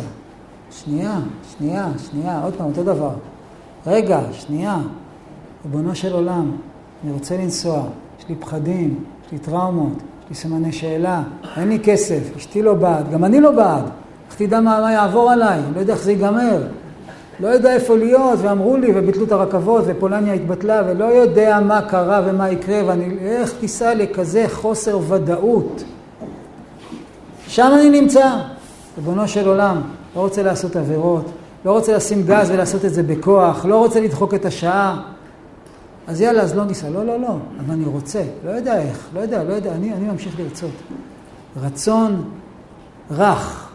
שנייה, 0.71 1.19
שנייה, 1.57 1.87
שנייה, 2.09 2.41
עוד 2.43 2.53
פעם, 2.53 2.67
אותו 2.67 2.83
דבר. 2.83 3.11
רגע, 3.87 4.19
שנייה. 4.31 4.77
ריבונו 5.65 5.95
של 5.95 6.13
עולם, 6.13 6.51
אני 7.03 7.11
רוצה 7.11 7.37
לנסוע, 7.37 7.83
יש 8.19 8.25
לי 8.29 8.35
פחדים, 8.35 9.03
יש 9.25 9.31
לי 9.31 9.39
טראומות, 9.39 9.93
יש 9.93 10.29
לי 10.29 10.35
סימני 10.35 10.71
שאלה, 10.71 11.23
אין 11.57 11.69
לי 11.69 11.79
כסף, 11.83 12.19
אשתי 12.37 12.61
לא 12.61 12.73
בעד, 12.73 13.11
גם 13.11 13.25
אני 13.25 13.41
לא 13.41 13.51
בעד. 13.51 13.83
איך 14.27 14.37
תדע 14.37 14.59
מה, 14.61 14.81
מה 14.81 14.91
יעבור 14.91 15.31
עליי? 15.31 15.61
לא 15.75 15.79
יודע 15.79 15.93
איך 15.93 16.03
זה 16.03 16.11
ייגמר. 16.11 16.63
לא 17.39 17.47
יודע 17.47 17.73
איפה 17.73 17.97
להיות, 17.97 18.39
ואמרו 18.41 18.77
לי, 18.77 18.91
וביטלו 18.95 19.25
את 19.25 19.31
הרכבות, 19.31 19.83
ופולניה 19.87 20.33
התבטלה, 20.33 20.81
ולא 20.87 21.05
יודע 21.05 21.59
מה 21.59 21.81
קרה 21.81 22.21
ומה 22.25 22.49
יקרה, 22.49 22.81
ואני, 22.85 23.17
איך 23.19 23.53
תיסע 23.59 23.95
לכזה 23.95 24.45
חוסר 24.49 24.99
ודאות? 25.07 25.83
שם 27.47 27.71
אני 27.73 28.01
נמצא, 28.01 28.37
ריבונו 28.97 29.27
של 29.27 29.47
עולם, 29.47 29.81
לא 30.15 30.21
רוצה 30.21 30.43
לעשות 30.43 30.75
עבירות, 30.75 31.25
לא 31.65 31.71
רוצה 31.71 31.95
לשים 31.95 32.23
גז 32.23 32.51
ולעשות 32.51 32.85
את 32.85 32.93
זה 32.93 33.03
בכוח, 33.03 33.65
לא 33.65 33.77
רוצה 33.77 33.99
לדחוק 33.99 34.33
את 34.33 34.45
השעה. 34.45 35.01
אז 36.09 36.21
יאללה, 36.21 36.41
אז 36.41 36.55
לא 36.55 36.65
ניסע. 36.65 36.89
לא, 36.89 37.05
לא, 37.05 37.19
לא, 37.19 37.37
אבל 37.59 37.73
אני 37.73 37.85
רוצה, 37.85 38.23
לא 38.45 38.51
יודע 38.51 38.81
איך, 38.81 39.07
לא 39.13 39.19
יודע, 39.19 39.43
לא 39.43 39.53
יודע, 39.53 39.71
אני, 39.71 39.93
אני 39.93 40.07
ממשיך 40.07 40.39
לרצות. 40.39 40.71
רצון 41.61 42.23
רך, 43.11 43.69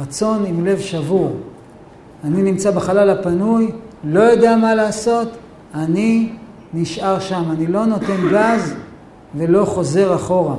רצון 0.00 0.44
עם 0.46 0.66
לב 0.66 0.80
שבור. 0.80 1.36
אני 2.24 2.42
נמצא 2.42 2.70
בחלל 2.70 3.10
הפנוי, 3.10 3.70
לא 4.04 4.20
יודע 4.20 4.56
מה 4.56 4.74
לעשות, 4.74 5.28
אני 5.74 6.32
נשאר 6.74 7.20
שם, 7.20 7.44
אני 7.50 7.66
לא 7.66 7.86
נותן 7.86 8.28
גז 8.30 8.74
ולא 9.34 9.64
חוזר 9.64 10.14
אחורה. 10.14 10.56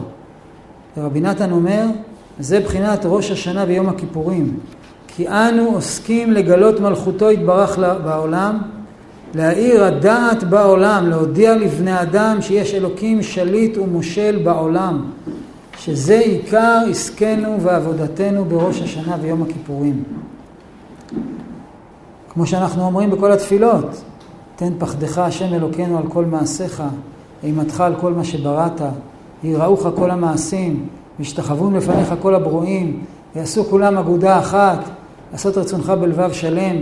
ורבי 0.97 1.21
נתן 1.21 1.51
אומר, 1.51 1.85
זה 2.39 2.59
בחינת 2.59 2.99
ראש 3.05 3.31
השנה 3.31 3.63
ויום 3.67 3.89
הכיפורים. 3.89 4.59
כי 5.07 5.27
אנו 5.27 5.69
עוסקים 5.73 6.31
לגלות 6.31 6.79
מלכותו 6.79 7.31
יתברך 7.31 7.79
בעולם, 7.79 8.61
להאיר 9.33 9.83
הדעת 9.83 10.43
בעולם, 10.43 11.09
להודיע 11.09 11.55
לבני 11.55 12.01
אדם 12.01 12.37
שיש 12.41 12.73
אלוקים 12.73 13.23
שליט 13.23 13.77
ומושל 13.77 14.39
בעולם, 14.43 15.05
שזה 15.77 16.19
עיקר 16.19 16.79
עסקנו 16.89 17.61
ועבודתנו 17.61 18.45
בראש 18.45 18.81
השנה 18.81 19.17
ויום 19.21 19.41
הכיפורים. 19.41 20.03
כמו 22.29 22.45
שאנחנו 22.45 22.85
אומרים 22.85 23.11
בכל 23.11 23.31
התפילות, 23.31 24.01
תן 24.55 24.73
פחדך 24.79 25.17
השם 25.17 25.53
אלוקינו 25.53 25.97
על 25.97 26.03
כל 26.09 26.25
מעשיך, 26.25 26.83
אימתך 27.43 27.81
על 27.81 27.95
כל 27.95 28.13
מה 28.13 28.23
שבראת, 28.23 28.81
יראוך 29.43 29.87
כל 29.95 30.11
המעשים, 30.11 30.87
וישתחוו 31.19 31.71
לפניך 31.71 32.13
כל 32.21 32.35
הברואים, 32.35 33.03
יעשו 33.35 33.63
כולם 33.63 33.97
אגודה 33.97 34.39
אחת, 34.39 34.79
לעשות 35.31 35.57
רצונך 35.57 35.89
בלבב 35.89 36.31
שלם, 36.33 36.75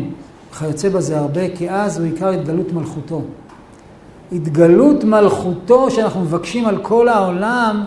וכיוצא 0.52 0.90
בזה 0.90 1.20
הרבה, 1.20 1.56
כי 1.56 1.70
אז 1.70 1.98
הוא 1.98 2.06
עיקר 2.06 2.30
התגלות 2.30 2.74
מלכותו. 2.74 3.22
התגלות 4.32 5.04
מלכותו 5.04 5.92
שאנחנו 5.92 6.22
מבקשים 6.22 6.66
על 6.66 6.78
כל 6.78 7.08
העולם, 7.08 7.86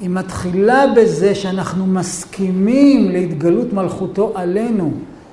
היא 0.00 0.10
מתחילה 0.10 0.84
בזה 0.96 1.34
שאנחנו 1.34 1.86
מסכימים 1.86 3.10
להתגלות 3.10 3.72
מלכותו 3.72 4.32
עלינו. 4.34 4.92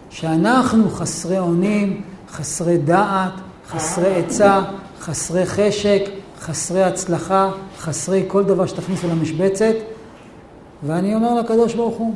שאנחנו 0.09 0.89
חסרי 0.89 1.39
אונים, 1.39 2.01
חסרי 2.29 2.77
דעת, 2.77 3.31
חסרי 3.67 4.15
עצה, 4.15 4.61
חסרי 4.99 5.45
חשק, 5.45 6.01
חסרי 6.39 6.83
הצלחה, 6.83 7.51
חסרי 7.77 8.23
כל 8.27 8.43
דבר 8.43 8.65
שתכניסו 8.65 9.07
למשבצת, 9.07 9.75
ואני 10.83 11.15
אומר 11.15 11.33
לקדוש 11.33 11.73
ברוך 11.73 11.97
הוא, 11.97 12.13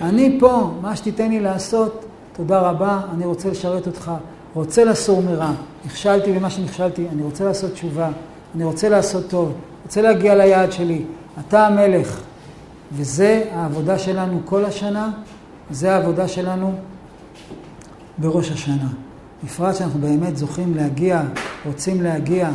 אני 0.00 0.36
פה, 0.40 0.70
מה 0.80 0.96
שתיתן 0.96 1.30
לי 1.30 1.40
לעשות, 1.40 2.05
תודה 2.36 2.60
רבה, 2.60 3.00
אני 3.14 3.26
רוצה 3.26 3.50
לשרת 3.50 3.86
אותך, 3.86 4.12
רוצה 4.54 4.84
לסור 4.84 5.22
מרע, 5.22 5.52
נכשלתי 5.86 6.32
במה 6.32 6.50
שנכשלתי, 6.50 7.08
אני 7.12 7.22
רוצה 7.22 7.44
לעשות 7.44 7.72
תשובה, 7.72 8.08
אני 8.54 8.64
רוצה 8.64 8.88
לעשות 8.88 9.28
טוב, 9.28 9.52
רוצה 9.84 10.02
להגיע 10.02 10.34
ליעד 10.34 10.72
שלי, 10.72 11.04
אתה 11.40 11.66
המלך. 11.66 12.20
וזה 12.92 13.44
העבודה 13.52 13.98
שלנו 13.98 14.40
כל 14.44 14.64
השנה, 14.64 15.10
זה 15.70 15.94
העבודה 15.94 16.28
שלנו 16.28 16.74
בראש 18.18 18.50
השנה. 18.50 18.88
בפרט 19.44 19.74
שאנחנו 19.74 20.00
באמת 20.00 20.36
זוכים 20.36 20.74
להגיע, 20.74 21.22
רוצים 21.66 22.02
להגיע 22.02 22.50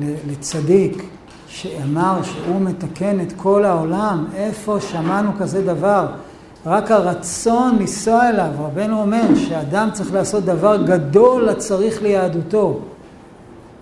לצדיק 0.00 1.02
שאמר 1.48 2.22
שהוא 2.22 2.60
מתקן 2.60 3.20
את 3.20 3.32
כל 3.36 3.64
העולם. 3.64 4.26
איפה 4.34 4.78
שמענו 4.80 5.30
כזה 5.38 5.64
דבר? 5.64 6.06
רק 6.66 6.90
הרצון 6.90 7.76
לנסוע 7.80 8.28
אליו. 8.28 8.50
רבנו 8.58 9.00
אומר 9.00 9.34
שאדם 9.34 9.88
צריך 9.92 10.14
לעשות 10.14 10.44
דבר 10.44 10.76
גדול 10.84 11.48
הצריך 11.48 12.02
ליהדותו. 12.02 12.80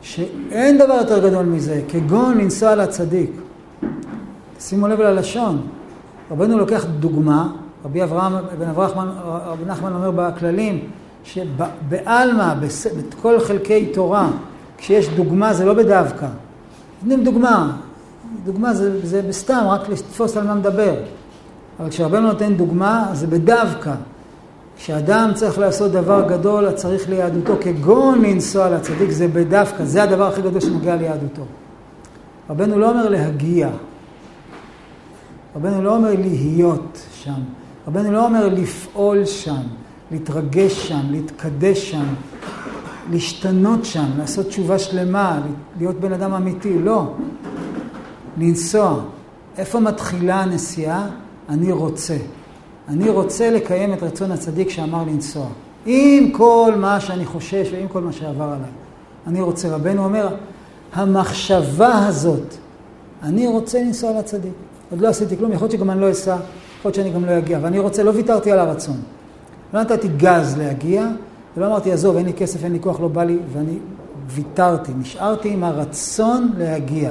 שאין 0.03 0.79
דבר 0.79 0.95
יותר 0.95 1.29
גדול 1.29 1.47
מזה, 1.47 1.83
כגון 1.89 2.39
לנסוע 2.39 2.75
לצדיק. 2.75 3.31
שימו 4.61 4.89
לב 4.89 5.01
ללשון. 5.01 5.61
רבנו 6.31 6.59
לוקח 6.59 6.85
דוגמה 7.01 7.49
רבי 7.85 8.03
אברהם 8.03 8.33
בן 8.59 8.69
אברהם, 8.69 9.09
רבי 9.25 9.65
נחמן 9.67 9.93
אומר 9.95 10.11
בכללים, 10.11 10.81
שבעלמא, 11.25 12.55
בכל 13.09 13.41
חלקי 13.41 13.87
תורה, 13.87 14.29
כשיש 14.79 15.09
דוגמה 15.09 15.55
זה 15.55 15.65
לא 15.65 15.75
בדווקא. 15.75 16.27
נותנים 17.03 17.25
דוגמה, 17.25 17.77
דוגמה 18.45 18.75
זה, 18.75 19.07
זה 19.07 19.23
בסתם, 19.23 19.65
רק 19.69 19.89
לתפוס 19.89 20.37
על 20.37 20.47
מה 20.47 20.55
מדבר. 20.55 20.95
אבל 21.81 21.91
כשרבנו 21.91 22.27
נותן 22.27 22.55
דוגמה, 22.55 23.09
זה 23.13 23.27
בדווקא. 23.27 23.95
כשאדם 24.77 25.31
צריך 25.35 25.59
לעשות 25.59 25.93
דבר 25.93 26.29
גדול, 26.29 26.73
צריך 26.73 27.09
ליהדותו, 27.09 27.57
כגון 27.61 28.23
לנסוע 28.23 28.71
לצדיק, 28.71 29.11
זה 29.11 29.29
בדווקא, 29.29 29.85
זה 29.85 30.03
הדבר 30.03 30.27
הכי 30.27 30.43
גדול 30.43 30.61
שנוגע 30.61 30.97
ליהדותו. 30.97 31.43
רבנו 32.51 32.79
לא 32.79 32.91
אומר 32.91 33.09
להגיע, 33.09 33.71
רבנו 35.57 35.83
לא 35.83 35.97
אומר 35.97 36.11
להיות 36.19 36.99
שם. 37.15 37.41
רבנו 37.89 38.13
לא 38.13 38.27
אומר 38.27 38.49
לפעול 38.49 39.25
שם, 39.25 39.63
להתרגש 40.11 40.89
שם, 40.89 41.03
להתקדש 41.11 41.91
שם, 41.91 42.05
להשתנות 43.11 43.85
שם, 43.85 44.07
לעשות 44.19 44.47
תשובה 44.47 44.79
שלמה, 44.79 45.41
להיות 45.79 46.01
בן 46.01 46.13
אדם 46.13 46.33
אמיתי, 46.33 46.79
לא. 46.79 47.15
לנסוע. 48.39 49.01
איפה 49.59 49.81
מתחילה 49.81 50.41
הנסיעה? 50.41 51.07
אני 51.49 51.73
רוצה. 51.73 52.17
אני 52.89 53.09
רוצה 53.09 53.51
לקיים 53.51 53.93
את 53.93 54.03
רצון 54.03 54.33
הצדיק 54.33 54.71
שאמר 54.71 55.05
לנסוע. 55.05 55.47
עם 55.87 56.31
כל 56.31 56.73
מה 56.77 57.01
שאני 57.01 57.25
חושש 57.25 57.69
ועם 57.73 57.89
כל 57.89 58.01
מה 58.01 58.13
שעבר 58.13 58.45
עליי. 58.45 58.71
אני 59.27 59.41
רוצה. 59.41 59.75
רבנו 59.75 60.05
אומר, 60.05 60.29
המחשבה 60.93 62.07
הזאת, 62.07 62.55
אני 63.23 63.47
רוצה 63.47 63.83
לנסוע 63.83 64.19
לצדיק. 64.19 64.53
עוד 64.91 65.01
לא 65.01 65.09
עשיתי 65.09 65.37
כלום, 65.37 65.53
יכול 65.53 65.65
להיות 65.65 65.73
שגם 65.73 65.91
אני 65.91 66.01
לא 66.01 66.11
אסע, 66.11 66.31
יכול 66.31 66.45
להיות 66.85 66.95
שאני 66.95 67.11
גם 67.11 67.25
לא 67.25 67.39
אגיע, 67.39 67.59
ואני 67.63 67.79
רוצה, 67.79 68.03
לא 68.03 68.11
ויתרתי 68.15 68.53
על 68.53 68.59
הרצון. 68.59 68.97
לא 69.75 69.81
נתתי 69.81 70.09
גז 70.17 70.59
להגיע, 70.59 71.09
ולא 71.57 71.67
אמרתי, 71.67 71.93
עזוב, 71.93 72.17
אין 72.17 72.27
לי 72.27 72.33
כסף, 72.33 72.65
אין 72.65 72.73
לי 72.73 72.81
כוח, 72.81 73.01
לא 73.01 73.09
בא 73.09 73.25
לי, 73.25 73.39
ואני 73.53 73.79
ויתרתי, 74.29 74.93
נשארתי 74.99 75.53
עם 75.53 75.65
הרצון 75.65 76.51
להגיע. 76.59 77.11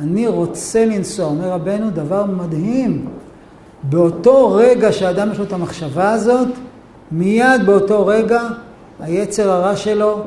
אני 0.00 0.26
רוצה 0.26 0.86
לנסוע, 0.86 1.26
אומר 1.26 1.50
רבנו, 1.50 1.90
דבר 1.90 2.26
מדהים. 2.26 3.06
באותו 3.82 4.54
רגע 4.54 4.92
שאדם 4.92 5.32
יש 5.32 5.38
לו 5.38 5.44
את 5.44 5.52
המחשבה 5.52 6.10
הזאת, 6.10 6.48
מיד 7.12 7.66
באותו 7.66 8.06
רגע 8.06 8.42
היצר 9.00 9.50
הרע 9.50 9.76
שלו 9.76 10.22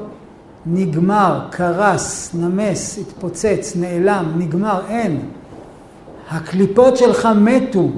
נגמר, 0.66 1.40
קרס, 1.50 2.32
נמס, 2.34 2.98
התפוצץ, 2.98 3.74
נעלם, 3.76 4.32
נגמר, 4.38 4.82
אין. 4.90 5.22
הקליפות 6.30 6.98
שלך 6.98 7.30
מתו. 7.36 7.90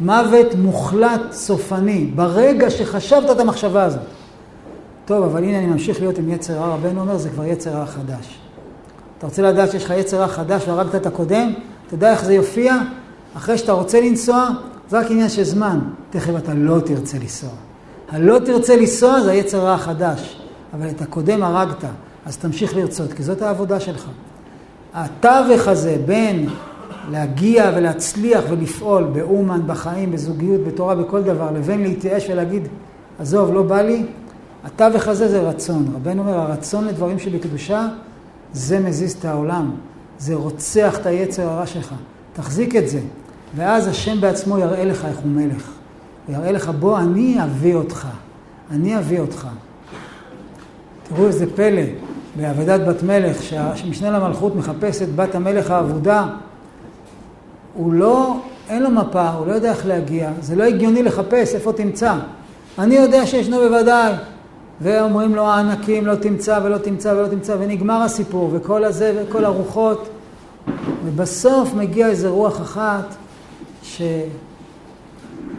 מוות 0.00 0.54
מוחלט 0.54 1.32
סופני, 1.32 2.10
ברגע 2.14 2.70
שחשבת 2.70 3.30
את 3.30 3.40
המחשבה 3.40 3.84
הזאת. 3.84 4.00
טוב, 5.04 5.24
אבל 5.24 5.44
הנה 5.44 5.58
אני 5.58 5.66
ממשיך 5.66 6.00
להיות 6.00 6.18
עם 6.18 6.28
יצר 6.32 6.54
רע, 6.54 6.66
רבנו 6.66 7.00
אומר, 7.00 7.16
זה 7.16 7.30
כבר 7.30 7.44
יצר 7.44 7.70
רע 7.70 7.86
חדש. 7.86 8.38
אתה 9.18 9.26
רוצה 9.26 9.42
לדעת 9.42 9.70
שיש 9.70 9.84
לך 9.84 9.92
יצר 9.96 10.20
רע 10.20 10.28
חדש 10.28 10.68
והרגת 10.68 10.94
את 10.94 11.06
הקודם? 11.06 11.52
אתה 11.86 11.94
יודע 11.94 12.10
איך 12.10 12.24
זה 12.24 12.34
יופיע? 12.34 12.76
אחרי 13.36 13.58
שאתה 13.58 13.72
רוצה 13.72 14.00
לנסוע, 14.00 14.48
זה 14.90 14.98
רק 14.98 15.10
עניין 15.10 15.28
של 15.28 15.44
זמן. 15.44 15.78
תכף 16.10 16.32
אתה 16.36 16.54
לא 16.54 16.80
תרצה 16.80 17.18
לנסוע. 17.18 17.50
הלא 18.08 18.38
תרצה 18.38 18.76
לנסוע 18.76 19.20
זה 19.20 19.30
היצר 19.30 19.58
רע 19.58 19.74
החדש, 19.74 20.40
אבל 20.74 20.88
את 20.88 21.02
הקודם 21.02 21.42
הרגת, 21.42 21.84
אז 22.26 22.36
תמשיך 22.36 22.76
לרצות, 22.76 23.12
כי 23.12 23.22
זאת 23.22 23.42
העבודה 23.42 23.80
שלך. 23.80 24.08
התווך 24.94 25.68
הזה 25.68 25.96
בין 26.06 26.48
להגיע 27.10 27.72
ולהצליח 27.76 28.44
ולפעול 28.50 29.04
באומן, 29.04 29.60
בחיים, 29.66 30.12
בזוגיות, 30.12 30.60
בתורה, 30.64 30.94
בכל 30.94 31.22
דבר, 31.22 31.50
לבין 31.50 31.82
להתייאש 31.82 32.30
ולהגיד, 32.30 32.68
עזוב, 33.18 33.54
לא 33.54 33.62
בא 33.62 33.82
לי, 33.82 34.06
התווך 34.64 35.08
הזה 35.08 35.28
זה 35.28 35.40
רצון. 35.40 35.92
רבנו 35.94 36.22
אומר, 36.22 36.38
הרצון 36.38 36.84
לדברים 36.84 37.18
שבקדושה, 37.18 37.88
זה 38.52 38.80
מזיז 38.80 39.12
את 39.12 39.24
העולם. 39.24 39.70
זה 40.18 40.34
רוצח 40.34 40.98
את 40.98 41.06
היצר 41.06 41.48
הרע 41.48 41.66
שלך. 41.66 41.94
תחזיק 42.32 42.76
את 42.76 42.88
זה. 42.88 43.00
ואז 43.54 43.86
השם 43.86 44.20
בעצמו 44.20 44.58
יראה 44.58 44.84
לך 44.84 45.04
איך 45.04 45.18
הוא 45.18 45.30
מלך. 45.30 45.70
הוא 46.26 46.36
יראה 46.36 46.52
לך, 46.52 46.70
בוא, 46.78 46.98
אני 46.98 47.42
אביא 47.44 47.74
אותך. 47.74 48.08
אני 48.70 48.98
אביא 48.98 49.20
אותך. 49.20 49.48
תראו 51.08 51.26
איזה 51.26 51.46
פלא, 51.54 51.82
בעבודת 52.36 52.80
בת 52.80 53.02
מלך, 53.02 53.42
שהמשנה 53.42 54.10
למלכות 54.10 54.56
מחפש 54.56 55.02
את 55.02 55.14
בת 55.14 55.34
המלך 55.34 55.70
האבודה, 55.70 56.26
הוא 57.74 57.92
לא, 57.92 58.36
אין 58.68 58.82
לו 58.82 58.90
מפה, 58.90 59.30
הוא 59.30 59.46
לא 59.46 59.52
יודע 59.52 59.70
איך 59.70 59.86
להגיע, 59.86 60.30
זה 60.40 60.56
לא 60.56 60.64
הגיוני 60.64 61.02
לחפש 61.02 61.54
איפה 61.54 61.72
תמצא. 61.72 62.14
אני 62.78 62.94
יודע 62.94 63.26
שישנו 63.26 63.56
בוודאי. 63.56 64.12
ואומרים 64.80 65.34
לו 65.34 65.46
הענקים 65.46 66.06
לא 66.06 66.14
תמצא 66.14 66.60
ולא 66.64 66.78
תמצא 66.78 67.08
ולא 67.08 67.28
תמצא, 67.28 67.56
ונגמר 67.60 68.02
הסיפור, 68.02 68.50
וכל 68.52 68.84
הזה 68.84 69.22
וכל 69.22 69.44
הרוחות. 69.44 70.08
ובסוף 71.06 71.74
מגיע 71.74 72.08
איזה 72.08 72.28
רוח 72.28 72.60
אחת 72.60 73.14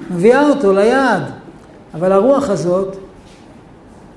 שמביאה 0.10 0.50
אותו 0.50 0.74
ליעד. 0.74 1.24
אבל 1.94 2.12
הרוח 2.12 2.50
הזאת 2.50 2.98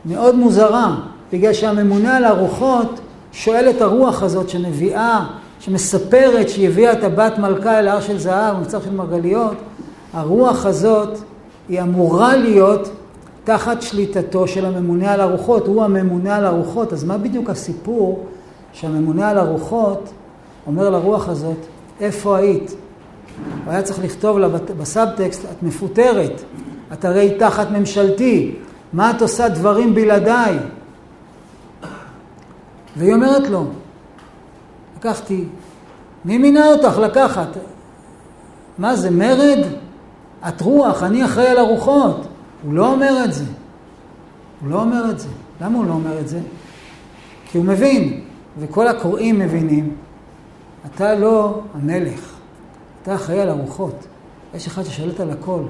מאוד 0.07 0.35
מוזרה, 0.35 0.97
בגלל 1.33 1.53
שהממונה 1.53 2.17
על 2.17 2.25
הרוחות 2.25 3.01
שואל 3.33 3.71
את 3.71 3.81
הרוח 3.81 4.23
הזאת 4.23 4.49
שמביאה, 4.49 5.27
שמספרת 5.61 6.49
שהיא 6.49 6.69
הביאה 6.69 6.93
את 6.93 7.05
הבת 7.05 7.39
מלכה 7.39 7.79
אל 7.79 7.89
הר 7.89 8.01
של 8.01 8.19
זהב, 8.19 8.61
מצב 8.61 8.83
של 8.83 8.91
מרגליות, 8.91 9.57
הרוח 10.13 10.67
הזאת 10.67 11.19
היא 11.69 11.83
אמורה 11.83 12.37
להיות 12.37 12.91
תחת 13.45 13.83
שליטתו 13.83 14.49
של 14.49 14.67
הממונה 14.67 15.13
על 15.13 15.21
הרוחות, 15.21 15.67
הוא 15.67 15.85
הממונה 15.85 16.37
על 16.37 16.47
הרוחות, 16.47 16.93
אז 16.93 17.05
מה 17.05 17.19
בדיוק 17.19 17.51
הסיפור 17.51 18.27
שהממונה 18.73 19.29
על 19.29 19.39
הרוחות 19.39 20.11
אומר 20.67 20.91
לרוח 20.91 21.29
הזאת, 21.29 21.57
איפה 22.01 22.37
היית? 22.37 22.75
הוא 23.65 23.73
היה 23.73 23.83
צריך 23.83 24.05
לכתוב 24.05 24.39
לה 24.39 24.49
בסאבטקסט, 24.79 25.45
את 25.45 25.63
מפוטרת, 25.63 26.43
את 26.93 27.05
הרי 27.05 27.37
תחת 27.39 27.71
ממשלתי, 27.71 28.55
מה 28.93 29.11
את 29.11 29.23
עושה 29.23 29.49
דברים 29.49 29.95
בלעדיי? 29.95 30.59
והיא 32.97 33.15
אומרת 33.15 33.49
לו, 33.49 33.67
לקחתי, 34.97 35.45
מי 36.25 36.39
מינה 36.39 36.67
אותך 36.67 36.99
לקחת? 36.99 37.49
מה 38.79 38.97
זה, 38.97 39.11
מרד? 39.11 39.59
את 40.49 40.61
רוח, 40.61 41.03
אני 41.03 41.25
אחראי 41.25 41.47
על 41.47 41.59
הרוחות. 41.59 42.27
הוא 42.63 42.75
לא 42.75 42.87
אומר 42.87 43.25
את 43.25 43.33
זה. 43.33 43.45
הוא 44.61 44.71
לא 44.71 44.81
אומר 44.81 45.11
את 45.11 45.21
זה. 45.21 45.29
למה 45.61 45.79
הוא 45.79 45.87
לא 45.87 45.93
אומר 45.93 46.19
את 46.21 46.29
זה? 46.29 46.41
כי 47.51 47.59
הוא 47.59 47.67
מבין, 47.67 48.21
וכל 48.59 48.89
הקוראים 48.89 49.39
מבינים, 49.39 49.95
אתה 50.87 51.15
לא 51.15 51.61
המלך, 51.75 52.30
אתה 53.03 53.15
אחראי 53.15 53.41
על 53.41 53.49
הרוחות. 53.49 53.95
יש 54.55 54.67
אחד 54.67 54.83
ששולט 54.83 55.21
על 55.21 55.31
הכל. 55.31 55.61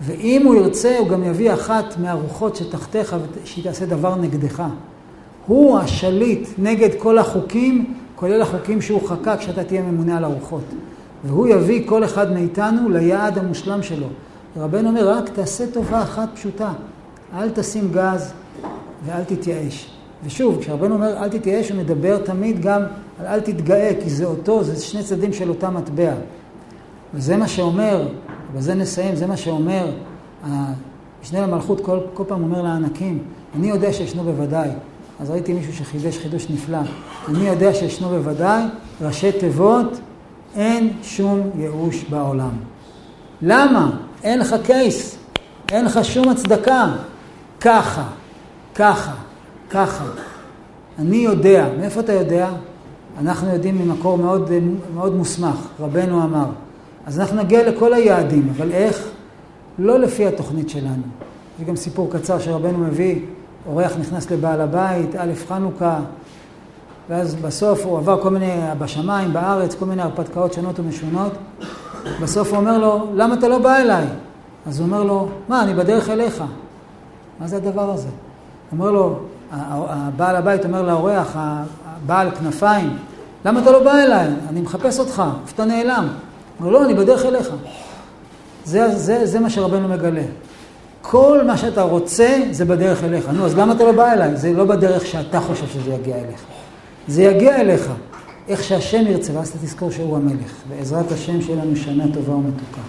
ואם 0.00 0.46
הוא 0.46 0.54
ירצה, 0.54 0.98
הוא 0.98 1.08
גם 1.08 1.24
יביא 1.24 1.52
אחת 1.52 1.84
מהרוחות 1.98 2.56
שתחתיך 2.56 3.16
שהיא 3.44 3.64
תעשה 3.64 3.86
דבר 3.86 4.14
נגדך. 4.14 4.62
הוא 5.46 5.78
השליט 5.78 6.48
נגד 6.58 6.88
כל 6.98 7.18
החוקים, 7.18 7.94
כולל 8.16 8.42
החוקים 8.42 8.82
שהוא 8.82 9.08
חקק 9.08 9.36
כשאתה 9.38 9.64
תהיה 9.64 9.82
ממונה 9.82 10.16
על 10.16 10.24
הרוחות. 10.24 10.64
והוא 11.24 11.48
יביא 11.48 11.88
כל 11.88 12.04
אחד 12.04 12.32
מאיתנו 12.32 12.88
ליעד 12.88 13.38
המושלם 13.38 13.82
שלו. 13.82 14.06
רבנו 14.56 14.88
אומר, 14.88 15.08
רק 15.10 15.28
תעשה 15.28 15.66
טובה 15.66 16.02
אחת 16.02 16.28
פשוטה, 16.34 16.72
אל 17.34 17.50
תשים 17.50 17.88
גז 17.92 18.32
ואל 19.06 19.24
תתייאש. 19.24 19.90
ושוב, 20.24 20.58
כשרבנו 20.60 20.94
אומר 20.94 21.22
אל 21.22 21.28
תתייאש, 21.28 21.70
הוא 21.70 21.78
מדבר 21.78 22.18
תמיד 22.18 22.62
גם 22.62 22.82
על 23.20 23.26
אל 23.26 23.40
תתגאה, 23.40 23.92
כי 24.02 24.10
זה 24.10 24.24
אותו, 24.24 24.64
זה 24.64 24.80
שני 24.80 25.02
צדדים 25.02 25.32
של 25.32 25.48
אותה 25.48 25.70
מטבע. 25.70 26.12
וזה 27.14 27.36
מה 27.36 27.48
שאומר, 27.48 28.08
ובזה 28.52 28.74
נסיים, 28.74 29.16
זה 29.16 29.26
מה 29.26 29.36
שאומר 29.36 29.90
המשנה 30.42 31.46
למלכות, 31.46 31.80
כל, 31.80 31.98
כל 32.14 32.24
פעם 32.28 32.42
אומר 32.42 32.62
לענקים, 32.62 33.18
אני 33.56 33.68
יודע 33.68 33.92
שישנו 33.92 34.22
בוודאי. 34.22 34.68
אז 35.20 35.30
ראיתי 35.30 35.52
מישהו 35.52 35.72
שחידש 35.72 36.18
חידוש 36.18 36.50
נפלא. 36.50 36.78
אני 37.28 37.48
יודע 37.48 37.74
שישנו 37.74 38.08
בוודאי, 38.08 38.62
ראשי 39.00 39.32
תיבות, 39.32 40.00
אין 40.56 40.92
שום 41.02 41.50
ייאוש 41.58 42.04
בעולם. 42.04 42.50
למה? 43.42 43.90
אין 44.22 44.38
לך 44.38 44.54
קייס, 44.64 45.18
אין 45.72 45.84
לך 45.84 46.00
שום 46.02 46.28
הצדקה. 46.28 46.92
ככה, 47.60 48.04
ככה, 48.74 49.12
ככה. 49.70 50.04
אני 50.98 51.16
יודע, 51.16 51.68
מאיפה 51.80 52.00
אתה 52.00 52.12
יודע? 52.12 52.50
אנחנו 53.18 53.48
יודעים 53.52 53.78
ממקור 53.78 54.18
מאוד, 54.18 54.50
מאוד 54.94 55.14
מוסמך, 55.14 55.56
רבנו 55.80 56.22
אמר. 56.24 56.46
אז 57.06 57.20
אנחנו 57.20 57.36
נגיע 57.36 57.70
לכל 57.70 57.94
היעדים, 57.94 58.52
אבל 58.56 58.72
איך? 58.72 59.08
לא 59.78 59.98
לפי 59.98 60.26
התוכנית 60.26 60.70
שלנו. 60.70 61.02
יש 61.60 61.66
גם 61.66 61.76
סיפור 61.76 62.10
קצר 62.10 62.38
שרבנו 62.38 62.78
מביא, 62.78 63.20
אורח 63.66 63.92
נכנס 64.00 64.30
לבעל 64.30 64.60
הבית, 64.60 65.16
א' 65.18 65.32
חנוכה, 65.48 65.98
ואז 67.08 67.34
בסוף 67.34 67.84
הוא 67.84 67.98
עבר 67.98 68.22
כל 68.22 68.30
מיני, 68.30 68.52
בשמיים, 68.78 69.32
בארץ, 69.32 69.74
כל 69.74 69.86
מיני 69.86 70.02
הרפתקאות 70.02 70.52
שונות 70.52 70.80
ומשונות. 70.80 71.32
בסוף 72.22 72.48
הוא 72.48 72.56
אומר 72.56 72.78
לו, 72.78 73.06
למה 73.14 73.34
אתה 73.34 73.48
לא 73.48 73.58
בא 73.58 73.76
אליי? 73.76 74.06
אז 74.66 74.80
הוא 74.80 74.86
אומר 74.86 75.02
לו, 75.02 75.28
מה, 75.48 75.62
אני 75.62 75.74
בדרך 75.74 76.08
אליך. 76.08 76.44
מה 77.40 77.46
זה 77.48 77.56
הדבר 77.56 77.90
הזה? 77.90 78.08
אומר 78.72 78.90
לו, 78.90 79.18
הבעל 79.50 80.36
הבית 80.36 80.64
אומר 80.64 80.82
לאורח, 80.82 81.36
הבעל 81.36 82.30
כנפיים, 82.30 82.96
למה 83.44 83.60
אתה 83.60 83.70
לא 83.70 83.84
בא 83.84 83.94
אליי? 83.94 84.28
אני 84.48 84.60
מחפש 84.60 84.98
אותך, 84.98 85.22
איפה 85.42 85.54
אתה 85.54 85.64
נעלם? 85.64 86.08
אומר, 86.60 86.70
לא, 86.70 86.84
אני 86.84 86.94
בדרך 86.94 87.26
אליך. 87.26 87.48
זה, 88.64 88.96
זה, 88.96 89.26
זה 89.26 89.40
מה 89.40 89.50
שרבנו 89.50 89.88
מגלה. 89.88 90.22
כל 91.02 91.44
מה 91.46 91.56
שאתה 91.56 91.82
רוצה 91.82 92.40
זה 92.50 92.64
בדרך 92.64 93.04
אליך. 93.04 93.28
נו, 93.28 93.46
אז 93.46 93.58
למה 93.58 93.72
אתה 93.72 93.84
לא 93.84 93.92
בא 93.92 94.12
אליי? 94.12 94.36
זה 94.36 94.52
לא 94.52 94.64
בדרך 94.64 95.06
שאתה 95.06 95.40
חושב 95.40 95.66
שזה 95.66 95.90
יגיע 95.90 96.16
אליך. 96.16 96.40
זה 97.08 97.22
יגיע 97.22 97.60
אליך. 97.60 97.90
איך 98.48 98.64
שהשם 98.64 99.06
ירצה, 99.06 99.32
ואז 99.36 99.48
אתה 99.48 99.58
תזכור 99.58 99.90
שהוא 99.90 100.16
המלך. 100.16 100.52
בעזרת 100.68 101.12
השם 101.12 101.42
שיהיה 101.42 101.64
לנו 101.64 101.76
שנה 101.76 102.04
טובה 102.14 102.32
ומתוקה. 102.32 102.80